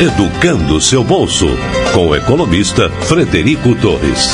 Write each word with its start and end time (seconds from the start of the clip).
Educando 0.00 0.80
seu 0.80 1.02
bolso, 1.02 1.48
com 1.92 2.10
o 2.10 2.14
economista 2.14 2.88
Frederico 2.88 3.74
Torres. 3.82 4.28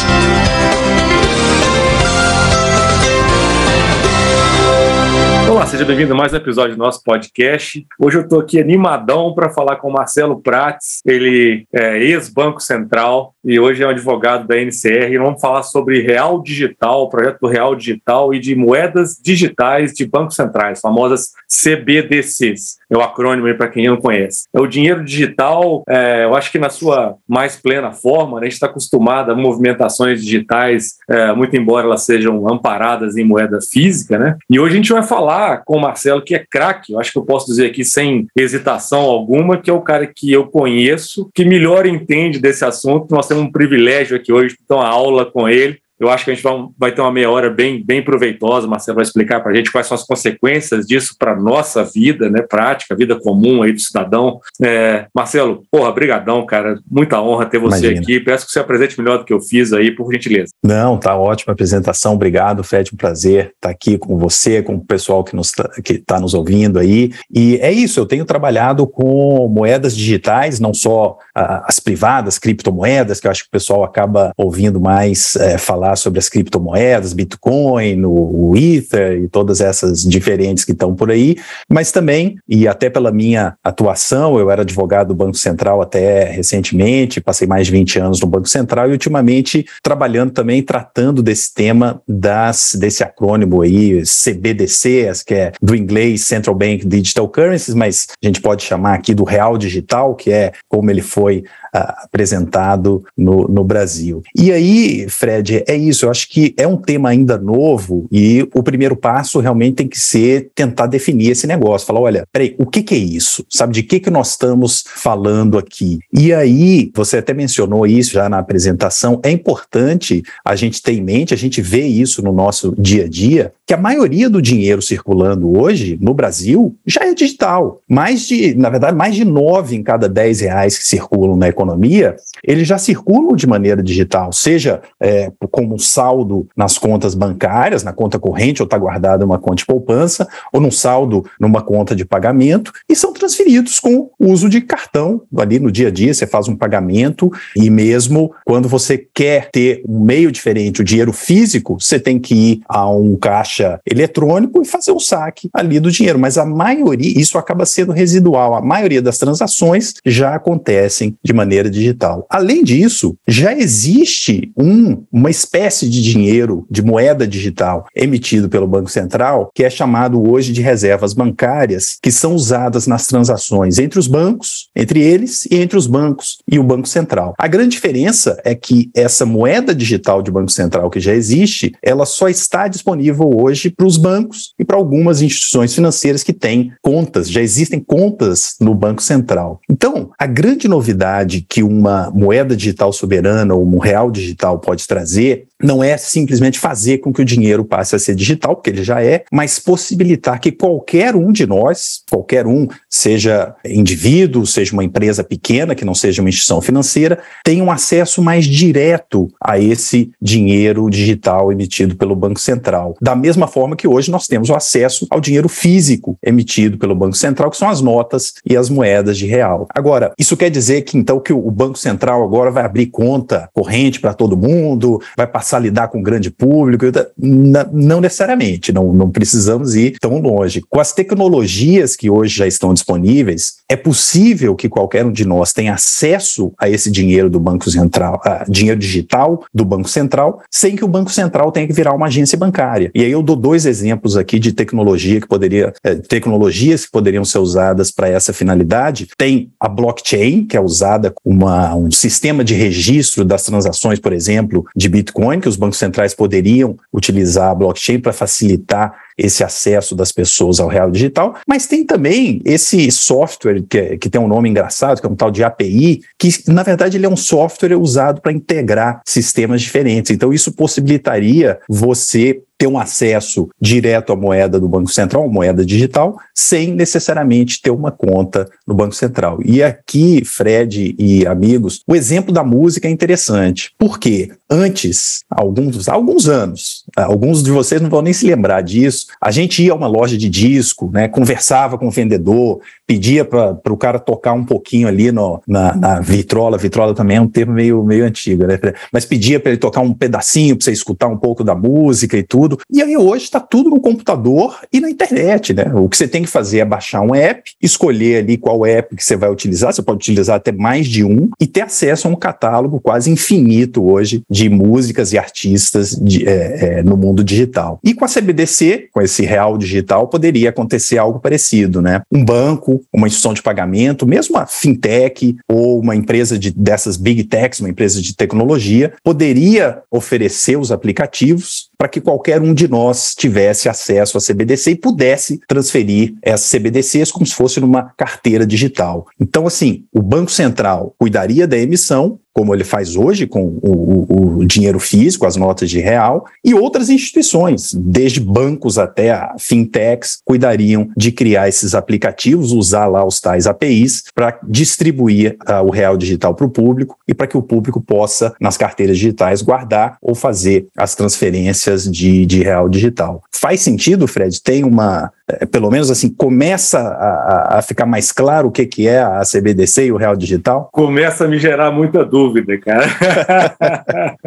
Olá, 5.51 5.65
seja 5.65 5.87
bem-vindo 5.87 6.13
a 6.13 6.17
mais 6.19 6.35
um 6.35 6.37
episódio 6.37 6.77
do 6.77 6.79
nosso 6.79 7.03
podcast. 7.03 7.87
Hoje 7.99 8.19
eu 8.19 8.25
estou 8.25 8.41
aqui 8.41 8.61
animadão 8.61 9.35
para 9.35 9.49
falar 9.49 9.77
com 9.77 9.89
o 9.89 9.93
Marcelo 9.95 10.39
Prates, 10.43 11.01
ele 11.07 11.67
é 11.73 11.97
ex-Banco 11.97 12.61
Central 12.61 13.34
e 13.45 13.61
hoje 13.61 13.83
é 13.83 13.87
um 13.87 13.91
advogado 13.91 14.47
da 14.47 14.57
NCR. 14.57 15.13
E 15.13 15.19
vamos 15.19 15.41
falar 15.41 15.63
sobre 15.63 16.01
Real 16.01 16.43
Digital, 16.43 17.03
o 17.03 17.09
projeto 17.09 17.41
do 17.41 17.49
Real 17.49 17.77
Digital 17.77 18.33
e 18.33 18.39
de 18.39 18.55
moedas 18.55 19.19
digitais 19.23 19.93
de 19.93 20.07
bancos 20.07 20.37
centrais, 20.37 20.81
famosas 20.81 21.33
CBDCs. 21.49 22.79
É 22.91 22.97
o 22.97 23.01
acrônimo 23.01 23.53
para 23.57 23.69
quem 23.69 23.87
não 23.87 23.97
conhece. 23.97 24.45
É 24.53 24.61
o 24.61 24.67
dinheiro 24.67 25.05
digital, 25.05 25.83
é, 25.89 26.25
eu 26.25 26.35
acho 26.35 26.51
que 26.51 26.59
na 26.59 26.71
sua 26.71 27.17
mais 27.29 27.57
plena 27.57 27.93
forma, 27.93 28.41
né, 28.41 28.43
a 28.43 28.45
gente 28.45 28.55
está 28.55 28.67
acostumado 28.67 29.31
a 29.31 29.35
movimentações 29.35 30.23
digitais, 30.23 30.95
é, 31.09 31.33
muito 31.33 31.57
embora 31.57 31.87
elas 31.87 32.05
sejam 32.05 32.49
amparadas 32.49 33.17
em 33.17 33.25
moeda 33.25 33.59
física, 33.61 34.19
né? 34.19 34.37
E 34.51 34.59
hoje 34.59 34.75
a 34.75 34.77
gente 34.77 34.93
vai 34.93 35.03
falar 35.03 35.63
com 35.65 35.77
o 35.77 35.81
Marcelo, 35.81 36.23
que 36.23 36.35
é 36.35 36.45
craque, 36.49 36.93
eu 36.93 37.01
acho 37.01 37.13
que 37.13 37.19
eu 37.19 37.25
posso 37.25 37.47
dizer 37.47 37.67
aqui 37.67 37.85
sem 37.85 38.27
hesitação 38.37 39.01
alguma, 39.01 39.59
que 39.59 39.71
é 39.71 39.73
o 39.73 39.81
cara 39.81 40.07
que 40.07 40.33
eu 40.33 40.47
conheço, 40.47 41.31
que 41.35 41.45
melhor 41.45 41.87
entende 41.87 42.39
desse 42.39 42.65
assunto. 42.65 43.15
Nós 43.15 43.27
um 43.37 43.51
privilégio 43.51 44.17
aqui 44.17 44.33
hoje 44.33 44.57
ter 44.67 44.75
uma 44.75 44.89
aula 44.89 45.25
com 45.25 45.49
ele. 45.49 45.81
Eu 45.99 46.11
acho 46.11 46.25
que 46.25 46.31
a 46.31 46.35
gente 46.35 46.43
vai, 46.43 46.55
vai 46.77 46.93
ter 46.93 47.01
uma 47.01 47.13
meia 47.13 47.31
hora 47.31 47.49
bem, 47.49 47.85
bem 47.85 48.03
proveitosa. 48.03 48.67
Marcelo 48.67 48.97
vai 48.97 49.05
explicar 49.05 49.41
para 49.41 49.53
a 49.53 49.55
gente 49.55 49.71
quais 49.71 49.87
são 49.87 49.95
as 49.95 50.05
consequências 50.05 50.87
disso 50.87 51.15
para 51.19 51.33
a 51.33 51.37
nossa 51.37 51.85
vida, 51.85 52.29
né, 52.29 52.43
prática, 52.43 52.97
vida 52.97 53.19
comum 53.19 53.63
aí 53.63 53.73
do 53.73 53.81
cidadão. 53.81 54.41
É, 54.63 55.07
Marcelo, 55.15 55.63
porra, 55.71 55.93
brigadão, 55.93 56.45
cara. 56.45 56.79
Muita 56.91 57.21
honra 57.21 57.47
ter 57.47 57.59
você 57.59 57.87
Imagina. 57.87 58.01
aqui. 58.01 58.21
Peço 58.21 58.47
que 58.47 58.53
você 58.53 58.59
apresente 58.59 58.99
melhor 58.99 59.19
do 59.19 59.25
que 59.25 59.33
eu 59.33 59.41
fiz 59.41 59.73
aí, 59.73 59.91
por 59.91 60.13
gentileza. 60.13 60.53
Não, 60.63 60.99
tá 60.99 61.17
ótima 61.17 61.53
apresentação. 61.53 62.15
Obrigado, 62.15 62.65
Fred. 62.65 62.91
Um 62.93 62.97
prazer 62.97 63.53
estar 63.55 63.71
aqui 63.71 63.97
com 63.97 64.19
você, 64.19 64.63
com 64.63 64.75
o 64.75 64.85
pessoal 64.85 65.23
que 65.23 65.37
nos 65.37 65.53
tá, 65.53 65.69
que 65.83 65.95
está 65.95 66.19
nos 66.19 66.35
ouvindo 66.35 66.79
aí. 66.79 67.13
E 67.33 67.57
é 67.59 67.71
isso. 67.71 68.01
Eu 68.01 68.07
tenho 68.07 68.25
trabalhado 68.25 68.87
com 68.87 69.49
moedas 69.49 69.97
digitais, 69.97 70.59
não 70.59 70.75
só 70.75 71.17
ah, 71.35 71.65
as 71.67 71.79
privadas, 71.79 72.39
criptomoedas, 72.39 73.21
que 73.21 73.27
eu 73.27 73.31
acho 73.31 73.43
que 73.43 73.49
o 73.49 73.53
pessoal 73.53 73.85
acaba 73.85 74.33
ouvindo 74.37 74.81
mais 74.81 75.37
é, 75.37 75.57
falar 75.57 75.84
falar 75.85 75.97
sobre 75.97 76.19
as 76.19 76.29
criptomoedas, 76.29 77.13
Bitcoin, 77.13 78.05
o, 78.05 78.55
Ether 78.57 79.23
e 79.23 79.29
todas 79.29 79.61
essas 79.61 80.03
diferentes 80.03 80.65
que 80.65 80.73
estão 80.73 80.95
por 80.95 81.11
aí, 81.11 81.37
mas 81.69 81.91
também, 81.93 82.37
e 82.49 82.67
até 82.67 82.89
pela 82.89 83.11
minha 83.11 83.57
atuação, 83.63 84.39
eu 84.39 84.51
era 84.51 84.63
advogado 84.63 85.09
do 85.09 85.15
Banco 85.15 85.37
Central 85.37 85.83
até 85.83 86.25
recentemente, 86.31 87.21
passei 87.21 87.47
mais 87.47 87.67
de 87.67 87.73
20 87.73 87.99
anos 87.99 88.21
no 88.21 88.27
Banco 88.27 88.49
Central 88.49 88.89
e 88.89 88.93
ultimamente 88.93 89.67
trabalhando 89.83 90.31
também, 90.31 90.63
tratando 90.63 91.23
desse 91.23 91.53
tema 91.53 92.01
das, 92.07 92.77
desse 92.79 93.03
acrônimo 93.03 93.61
aí, 93.63 94.03
CBDC, 94.05 95.11
que 95.27 95.35
é 95.35 95.53
do 95.61 95.75
inglês 95.75 96.23
Central 96.25 96.55
Bank 96.55 96.87
Digital 96.87 97.29
Currencies, 97.29 97.75
mas 97.75 98.07
a 98.23 98.27
gente 98.27 98.41
pode 98.41 98.63
chamar 98.63 98.95
aqui 98.95 99.15
do 99.15 99.25
real 99.25 99.59
digital, 99.59 100.15
que 100.15 100.31
é 100.31 100.53
como 100.69 100.91
ele 100.91 101.03
foi 101.03 101.45
apresentado 101.75 103.05
no, 103.17 103.49
no 103.49 103.65
Brasil. 103.65 104.23
E 104.37 104.53
aí, 104.53 105.09
Fred, 105.09 105.65
é 105.67 105.75
isso. 105.75 106.07
Eu 106.07 106.11
acho 106.11 106.29
que 106.29 106.55
é 106.57 106.67
um 106.67 106.77
tema 106.77 107.09
ainda 107.09 107.37
novo 107.37 108.07
e 108.13 108.49
o 108.55 108.63
primeiro 108.63 108.95
passo 108.95 109.41
realmente 109.41 109.77
tem 109.77 109.89
que 109.89 109.99
ser 109.99 110.51
tentar 110.55 110.87
definir 110.87 111.31
esse 111.31 111.47
negócio. 111.47 111.87
Falar, 111.87 112.01
olha, 112.01 112.25
peraí, 112.33 112.55
o 112.59 112.67
que, 112.67 112.83
que 112.83 112.95
é 112.95 112.99
isso? 112.99 113.45
Sabe 113.51 113.73
de 113.73 113.83
que, 113.83 113.99
que 113.99 114.11
nós 114.11 114.31
estamos 114.31 114.85
falando 114.87 115.59
aqui? 115.59 115.99
E 116.13 116.33
aí, 116.33 116.91
você 116.95 117.19
até 117.19 117.35
mencionou 117.35 117.87
isso 117.87 118.13
já 118.13 118.29
na 118.29 118.39
apresentação, 118.39 119.21
é 119.25 119.31
importante 119.31 120.23
a 120.45 120.55
gente 120.55 120.81
ter 120.81 120.93
em 120.93 121.03
mente, 121.03 121.35
a 121.35 121.37
gente 121.37 121.61
vê 121.61 121.83
isso 121.83 122.23
no 122.23 122.33
nosso 122.33 122.75
dia 122.79 123.05
a 123.05 123.09
dia, 123.09 123.53
que 123.67 123.75
a 123.75 123.79
maioria 123.79 124.31
do 124.31 124.41
dinheiro 124.41 124.81
circulando 124.81 125.59
hoje 125.59 125.99
no 126.01 126.15
Brasil 126.15 126.77
já 126.87 127.05
é 127.05 127.15
digital. 127.15 127.81
Mais 127.89 128.27
de, 128.27 128.55
na 128.55 128.71
verdade, 128.71 128.97
mais 128.97 129.15
de 129.15 129.25
nove 129.25 129.75
em 129.75 129.83
cada 129.83 130.09
dez 130.09 130.41
reais 130.41 130.79
que 130.79 130.87
circulam 130.87 131.37
na 131.37 131.49
economia 131.49 131.64
economia, 131.65 132.17
eles 132.43 132.69
já 132.69 132.79
circulam 132.79 133.35
de 133.35 133.47
maneira 133.47 133.83
digital, 133.83 134.33
seja 134.33 134.83
é, 135.01 135.33
como 135.51 135.79
saldo 135.79 136.47
nas 136.57 136.79
contas 136.79 137.15
bancárias, 137.15 137.83
na 137.83 137.93
conta 137.93 138.19
corrente, 138.19 138.63
ou 138.63 138.65
está 138.65 138.77
guardado 138.77 139.25
uma 139.25 139.39
conta 139.39 139.57
de 139.57 139.67
poupança, 139.67 140.29
ou 140.53 140.61
num 140.61 140.71
saldo 140.71 141.25
numa 141.41 141.63
conta 141.63 141.97
de 141.97 142.05
pagamento, 142.05 142.73
e 142.89 142.95
são 142.95 143.13
transferidos 143.13 143.81
com 143.81 144.11
uso 144.19 144.49
de 144.49 144.61
cartão. 144.61 145.23
Ali 145.37 145.59
no 145.59 145.73
dia 145.73 145.89
a 145.89 145.91
dia, 145.91 146.13
você 146.13 146.27
faz 146.27 146.49
um 146.49 146.57
pagamento, 146.57 147.31
e 147.57 147.71
mesmo 147.71 148.33
quando 148.45 148.69
você 148.69 148.99
quer 149.15 149.49
ter 149.51 149.83
um 149.89 150.01
meio 150.01 150.31
diferente, 150.31 150.83
o 150.83 150.85
dinheiro 150.85 151.13
físico, 151.13 151.79
você 151.81 151.99
tem 151.99 152.19
que 152.19 152.35
ir 152.35 152.61
a 152.69 152.89
um 152.89 153.17
caixa 153.17 153.81
eletrônico 153.91 154.61
e 154.61 154.65
fazer 154.65 154.93
um 154.93 155.01
saque 155.01 155.49
ali 155.53 155.81
do 155.81 155.91
dinheiro. 155.91 156.19
Mas 156.19 156.37
a 156.37 156.45
maioria, 156.45 157.19
isso 157.19 157.39
acaba 157.39 157.65
sendo 157.65 157.93
residual, 157.93 158.55
a 158.55 158.61
maioria 158.61 159.01
das 159.01 159.19
transações 159.19 159.95
já 160.05 160.35
acontecem 160.35 161.17
de 161.23 161.33
maneira 161.33 161.54
maneira 161.55 161.71
digital. 161.71 162.27
Além 162.29 162.65
disso, 162.65 163.17
já 163.27 163.57
existe 163.57 164.53
um, 164.59 165.05
uma 165.13 165.31
espécie 165.31 165.89
de 165.89 166.03
dinheiro, 166.03 166.67
de 166.71 166.83
moeda 166.83 167.27
digital 167.27 167.87
emitido 167.95 168.49
pelo 168.49 168.67
Banco 168.67 168.91
Central, 168.91 169.51
que 169.55 169.63
é 169.63 169.71
chamado 169.71 170.31
hoje 170.31 170.53
de 170.53 170.61
reservas 170.61 171.13
bancárias, 171.13 171.97
que 172.03 172.11
são 172.11 172.35
usadas 172.35 172.87
nas 172.87 173.07
transações 173.07 173.79
entre 173.79 173.99
os 173.99 174.09
bancos, 174.09 174.69
entre 174.75 175.01
eles 175.01 175.47
e 175.47 175.57
entre 175.57 175.79
os 175.79 175.87
bancos 175.87 176.39
e 176.51 176.59
o 176.59 176.65
Banco 176.65 176.89
Central. 176.89 177.35
A 177.39 177.47
grande 177.47 177.71
diferença 177.71 178.41
é 178.45 178.55
que 178.55 178.91
essa 178.95 179.25
moeda 179.25 179.75
digital 179.75 180.23
de 180.23 180.31
Banco 180.31 180.51
Central 180.51 180.91
que 180.91 181.01
já 181.01 181.15
existe, 181.15 181.73
ela 181.83 182.07
só 182.07 182.29
está 182.29 182.67
disponível 182.67 183.31
hoje 183.33 183.71
para 183.71 183.87
os 183.87 183.97
bancos 183.97 184.55
e 184.59 184.65
para 184.65 184.77
algumas 184.77 185.23
instituições 185.23 185.75
financeiras 185.75 186.23
que 186.23 186.33
têm 186.33 186.73
contas, 186.83 187.31
já 187.31 187.41
existem 187.41 187.79
contas 187.79 188.55
no 188.61 188.75
Banco 188.75 189.03
Central. 189.03 189.61
Então, 189.71 190.11
a 190.19 190.27
grande 190.27 190.67
novidade 190.67 191.44
que 191.49 191.63
uma 191.63 192.11
moeda 192.11 192.57
digital 192.57 192.93
soberana 192.93 193.55
ou 193.55 193.67
um 193.67 193.79
real 193.79 194.11
digital 194.11 194.59
pode 194.59 194.87
trazer 194.87 195.47
não 195.63 195.83
é 195.83 195.97
simplesmente 195.97 196.59
fazer 196.59 196.99
com 196.99 197.13
que 197.13 197.23
o 197.23 197.25
dinheiro 197.25 197.65
passe 197.65 197.95
a 197.95 197.99
ser 197.99 198.15
digital, 198.15 198.57
porque 198.57 198.71
ele 198.71 198.83
já 198.83 199.03
é, 199.03 199.25
mas 199.33 199.59
possibilitar 199.59 200.41
que 200.41 200.53
qualquer 200.53 201.15
um 201.15 201.33
de 201.33 201.47
nós, 201.47 202.03
qualquer 202.11 202.47
um, 202.47 202.67
seja 202.91 203.55
indivíduo, 203.65 204.47
seja 204.47 204.73
uma 204.73 204.85
empresa 204.85 205.23
pequena, 205.23 205.75
que 205.75 205.85
não 205.85 205.95
seja 205.95 206.21
uma 206.21 206.29
instituição 206.29 206.61
financeira, 206.61 207.19
tenha 207.45 207.63
um 207.63 207.71
acesso 207.71 208.23
mais 208.23 208.45
direto 208.45 209.29
a 209.43 209.59
esse 209.59 210.11
dinheiro 210.21 210.89
digital 210.91 211.53
emitido 211.53 211.97
pelo 211.97 212.17
Banco 212.17 212.41
Central. 212.41 212.97
Da 213.01 213.15
mesma 213.15 213.47
forma 213.47 213.77
que 213.77 213.89
hoje 213.89 214.11
nós 214.11 214.27
temos 214.27 214.51
o 214.51 214.55
acesso 214.55 215.07
ao 215.11 215.21
dinheiro 215.21 215.49
físico 215.49 216.19
emitido 216.23 216.79
pelo 216.79 216.95
Banco 216.95 217.17
Central, 217.17 217.51
que 217.51 217.57
são 217.57 217.69
as 217.69 217.81
notas 217.81 218.35
e 218.45 218.57
as 218.57 218.69
moedas 218.69 219.17
de 219.17 219.27
real. 219.27 219.67
Agora, 219.75 220.13
isso 220.19 220.37
quer 220.37 220.51
dizer 220.51 220.83
que 220.83 220.99
então 220.99 221.21
que 221.21 221.33
o 221.33 221.51
Banco 221.51 221.79
Central 221.79 222.23
agora 222.23 222.51
vai 222.51 222.65
abrir 222.65 222.87
conta 222.87 223.49
corrente 223.53 224.01
para 224.01 224.15
todo 224.15 224.37
mundo, 224.37 225.01
vai 225.17 225.27
passar 225.27 225.44
passar 225.45 225.59
a 225.59 225.61
lidar 225.61 225.89
com 225.89 226.01
o 226.01 226.03
grande 226.03 226.31
público. 226.31 226.87
Não 227.17 228.01
necessariamente, 228.01 228.73
não, 228.73 228.93
não 228.93 229.11
precisamos 229.11 229.75
ir 229.75 229.99
tão 230.01 230.19
longe. 230.19 230.63
Com 230.69 230.81
as 230.81 230.93
tecnologias 230.93 231.95
que 231.95 232.09
hoje 232.09 232.39
já 232.39 232.47
estão 232.47 232.73
disponíveis, 232.73 233.57
é 233.75 233.77
possível 233.77 234.55
que 234.55 234.69
qualquer 234.69 235.05
um 235.05 235.11
de 235.11 235.25
nós 235.25 235.53
tenha 235.53 235.75
acesso 235.75 236.53
a 236.59 236.71
esse 236.71 236.91
dinheiro 236.91 237.29
do 237.29 237.41
Banco 237.41 237.69
Central, 237.69 238.21
dinheiro 238.49 238.79
digital 238.79 239.45
do 239.53 239.65
Banco 239.65 239.89
Central, 239.89 240.41
sem 240.49 240.77
que 240.77 240.85
o 240.85 240.89
Banco 240.89 241.11
Central 241.11 241.51
tenha 241.51 241.67
que 241.67 241.73
virar 241.73 241.93
uma 241.93 242.07
agência 242.07 242.39
bancária. 242.39 242.91
E 242.95 243.05
aí 243.05 243.11
eu 243.11 243.23
dou 243.23 243.35
dois 243.35 243.67
exemplos 243.67 244.17
aqui 244.17 244.39
de 244.39 244.53
tecnologia 244.53 245.21
que 245.21 245.27
poderia, 245.27 245.73
é, 245.83 245.97
tecnologias 245.97 246.87
que 246.87 246.93
poderiam 246.93 247.25
ser 247.25 247.39
usadas 247.39 247.91
para 247.91 248.09
essa 248.09 248.33
finalidade. 248.33 249.09
Tem 249.19 249.51
a 249.59 249.69
blockchain, 249.69 250.47
que 250.47 250.57
é 250.57 250.61
usada 250.61 251.13
como 251.13 251.47
um 251.77 251.91
sistema 251.91 252.45
de 252.45 252.55
registro 252.55 253.25
das 253.25 253.43
transações, 253.43 253.99
por 253.99 254.13
exemplo, 254.13 254.65
de 254.77 254.89
Bitcoin, 254.89 255.41
que 255.41 255.49
os 255.49 255.57
bancos 255.57 255.79
centrais 255.79 256.15
poderiam 256.15 256.77
utilizar 256.93 257.51
a 257.51 257.55
blockchain 257.55 257.99
para 257.99 258.13
facilitar 258.13 259.04
esse 259.17 259.45
acesso 259.45 259.95
das 259.95 260.13
pessoas 260.13 260.61
ao 260.61 260.69
real 260.69 260.91
digital, 260.91 261.37
mas 261.47 261.67
tem 261.67 261.85
também 261.85 262.41
esse 262.45 262.91
software 262.91 263.63
que, 263.69 263.99
que 263.99 264.11
tem 264.11 264.21
um 264.21 264.29
nome 264.29 264.49
engraçado, 264.49 265.01
que 265.01 265.07
é 265.07 265.11
um 265.11 265.17
tal 265.17 265.31
de 265.31 265.45
API, 265.45 266.03
que 266.19 266.29
na 266.49 266.63
verdade 266.63 266.97
ele 266.97 267.07
é 267.07 267.09
um 267.09 267.17
software 267.17 267.79
usado 267.79 268.21
para 268.21 268.33
integrar 268.33 269.01
sistemas 269.07 269.63
diferentes. 269.63 270.11
Então 270.11 270.33
isso 270.33 270.53
possibilitaria 270.53 271.59
você 271.69 272.43
ter 272.65 272.67
um 272.67 272.79
acesso 272.79 273.51
direto 273.61 274.13
à 274.13 274.17
moeda 274.17 274.59
do 274.59 274.67
Banco 274.67 274.91
Central, 274.91 275.29
moeda 275.29 275.65
digital, 275.65 276.17
sem 276.35 276.73
necessariamente 276.73 277.61
ter 277.61 277.71
uma 277.71 277.91
conta 277.93 278.49
no 278.67 278.75
Banco 278.75 278.95
Central. 278.95 279.39
E 279.45 279.63
aqui, 279.63 280.25
Fred 280.25 280.95
e 280.99 281.27
amigos, 281.27 281.83
o 281.87 281.95
exemplo 281.95 282.33
da 282.33 282.43
música 282.43 282.89
é 282.89 282.91
interessante. 282.91 283.73
Porque 283.79 284.31
antes, 284.49 285.25
alguns, 285.31 285.89
alguns 285.89 286.27
anos, 286.27 286.85
alguns 286.97 287.43
de 287.43 287.51
vocês 287.51 287.83
não 287.83 287.91
vão 287.91 288.01
nem 288.01 288.15
se 288.15 288.27
lembrar 288.27 288.63
disso, 288.63 289.09
a 289.21 289.31
gente 289.31 289.63
ia 289.63 289.73
a 289.73 289.77
uma 289.77 289.87
loja 289.87 290.17
de 290.17 290.31
disco, 290.31 290.91
né, 290.91 291.07
conversava 291.07 291.77
com 291.77 291.89
o 291.89 291.91
vendedor, 291.91 292.61
pedia 292.87 293.25
para 293.25 293.59
o 293.69 293.77
cara 293.77 293.99
tocar 293.99 294.33
um 294.33 294.45
pouquinho 294.45 294.89
ali 294.89 295.11
no, 295.11 295.43
na, 295.47 295.75
na, 295.75 296.01
vitrola. 296.01 296.59
Vitrola 296.59 296.95
também 296.95 297.17
é 297.17 297.21
um 297.21 297.29
termo 297.29 297.53
meio, 297.53 297.83
meio 297.83 298.05
antigo, 298.05 298.47
né? 298.47 298.59
Mas 298.93 299.05
pedia 299.05 299.41
para 299.41 299.51
ele 299.51 299.59
tocar 299.59 299.81
um 299.81 299.93
pedacinho 299.93 300.57
para 300.57 300.65
você 300.65 300.73
escutar 300.73 301.09
um 301.09 301.17
pouco 301.17 301.43
da 301.43 301.55
música 301.55 302.17
e 302.17 302.23
tudo. 302.23 302.54
E 302.71 302.83
aí 302.83 302.97
hoje 302.97 303.25
está 303.25 303.41
tudo 303.41 303.71
no 303.71 303.81
computador 303.81 304.61
e 304.73 304.81
na 304.81 304.91
internet, 304.91 305.53
né? 305.53 305.71
O 305.75 305.89
que 305.89 305.97
você 305.97 306.09
tem 306.09 306.23
que 306.23 306.29
fazer 306.29 306.59
é 306.59 306.65
baixar 306.65 307.01
um 307.01 307.15
app, 307.15 307.53
escolher 307.61 308.19
ali 308.19 308.37
qual 308.37 308.67
app 308.67 308.95
que 308.97 309.05
você 309.05 309.17
vai 309.17 309.31
utilizar. 309.31 309.73
Você 309.73 309.83
pode 309.83 309.99
utilizar 309.99 310.37
até 310.37 310.53
mais 310.53 310.87
de 310.87 311.05
um 311.05 311.31
e 311.41 311.47
ter 311.47 311.63
acesso 311.63 312.09
a 312.09 312.11
um 312.11 312.17
catálogo 312.17 312.81
quase 312.81 313.11
infinito 313.11 313.85
hoje 313.85 314.23
de 314.31 314.49
músicas 314.49 315.13
e 315.13 315.19
artistas 315.19 315.91
de, 315.91 316.27
é, 316.29 316.79
é, 316.79 316.83
no 316.83 316.97
mundo 316.97 317.23
digital. 317.23 317.79
E 317.83 317.95
com 317.95 318.05
a 318.05 318.09
CBDC, 318.09 318.89
com 318.93 319.01
esse 319.01 319.25
real 319.25 319.57
digital, 319.59 320.09
poderia 320.09 320.51
acontecer 320.51 320.99
algo 320.99 321.21
parecido, 321.21 321.81
né? 321.81 322.03
Um 322.11 322.25
banco 322.25 322.85
uma 322.93 323.07
instituição 323.07 323.35
de 323.35 323.43
pagamento, 323.43 324.07
mesmo 324.07 324.37
uma 324.37 324.47
fintech 324.47 325.37
ou 325.49 325.81
uma 325.81 325.97
empresa 325.97 326.39
de, 326.39 326.51
dessas 326.51 326.97
big 326.97 327.25
techs, 327.25 327.61
uma 327.61 327.69
empresa 327.69 328.01
de 328.01 328.15
tecnologia, 328.15 328.93
poderia 329.03 329.83
oferecer 329.91 330.57
os 330.57 330.71
aplicativos 330.71 331.71
para 331.77 331.89
que 331.89 332.01
qualquer 332.01 332.41
um 332.41 332.55
de 332.55 332.69
nós 332.69 333.15
tivesse 333.15 333.69
acesso 333.69 334.19
à 334.19 334.21
CBDC 334.21 334.73
e 334.73 334.77
pudesse 334.77 335.41
transferir 335.47 336.15
essas 336.23 336.51
CBDCs 336.51 337.11
como 337.11 337.27
se 337.27 337.35
fosse 337.35 337.61
numa 337.61 337.93
carteira 337.97 338.47
digital. 338.47 339.07
Então, 339.21 339.47
assim, 339.47 339.85
o 339.93 340.03
Banco 340.03 340.31
Central 340.31 340.95
cuidaria 340.99 341.47
da 341.47 341.59
emissão, 341.59 342.19
como 342.35 342.53
ele 342.53 342.65
faz 342.65 342.97
hoje 342.97 343.27
com 343.27 343.59
o, 343.63 344.41
o, 344.41 344.45
dinheiro 344.45 344.81
físico, 344.81 345.25
as 345.25 345.37
notas 345.37 345.71
de 345.71 345.79
real, 345.79 346.27
e 346.45 346.53
outras 346.53 346.91
instituições, 346.91 347.73
desde 347.73 348.21
bancos 348.21 348.77
até 348.77 349.13
a 349.13 349.37
fintechs, 349.39 350.19
cuidariam 350.25 350.89
de 350.97 351.13
criar 351.13 351.49
esses 351.49 351.75
aplicativos, 351.75 352.53
usar 352.53 352.87
lá 352.87 353.05
os 353.05 353.21
tais 353.21 353.47
APIs 353.47 354.05
para 354.13 354.39
distribuir 354.47 355.37
uh, 355.49 355.65
o 355.65 355.71
real 355.71 355.97
digital 355.97 356.35
para 356.35 356.47
o 356.47 356.51
público 356.51 356.99
e 357.07 357.15
para 357.15 357.29
que 357.29 357.37
o 357.37 357.43
público 357.43 357.81
possa, 357.81 358.35
nas 358.41 358.57
carteiras 358.57 358.99
digitais, 358.99 359.41
guardar 359.41 359.97
ou 360.03 360.15
fazer 360.15 360.67
as 360.77 360.97
transferências 360.97 361.91
de, 361.91 362.27
de 362.27 362.43
real 362.43 362.69
digital. 362.69 363.23
Faz 363.31 363.61
sentido, 363.61 364.09
Fred? 364.09 364.43
Tem 364.43 364.65
uma, 364.65 365.13
pelo 365.51 365.71
menos 365.71 365.91
assim, 365.91 366.11
começa 366.11 366.79
a, 366.79 367.59
a, 367.59 367.63
ficar 367.63 367.87
mais 367.87 368.13
claro 368.13 368.49
o 368.49 368.51
que, 368.53 368.67
que 368.67 368.87
é 368.87 369.01
a 369.01 369.23
CBDC 369.23 369.87
e 369.87 369.93
o 369.93 369.97
real 369.97 370.15
digital? 370.15 370.69
Começa 370.71 371.25
a 371.25 371.29
me 371.29 371.39
gerar 371.39 371.71
muita 371.71 372.05
dúvida, 372.05 372.59
cara. 372.59 372.85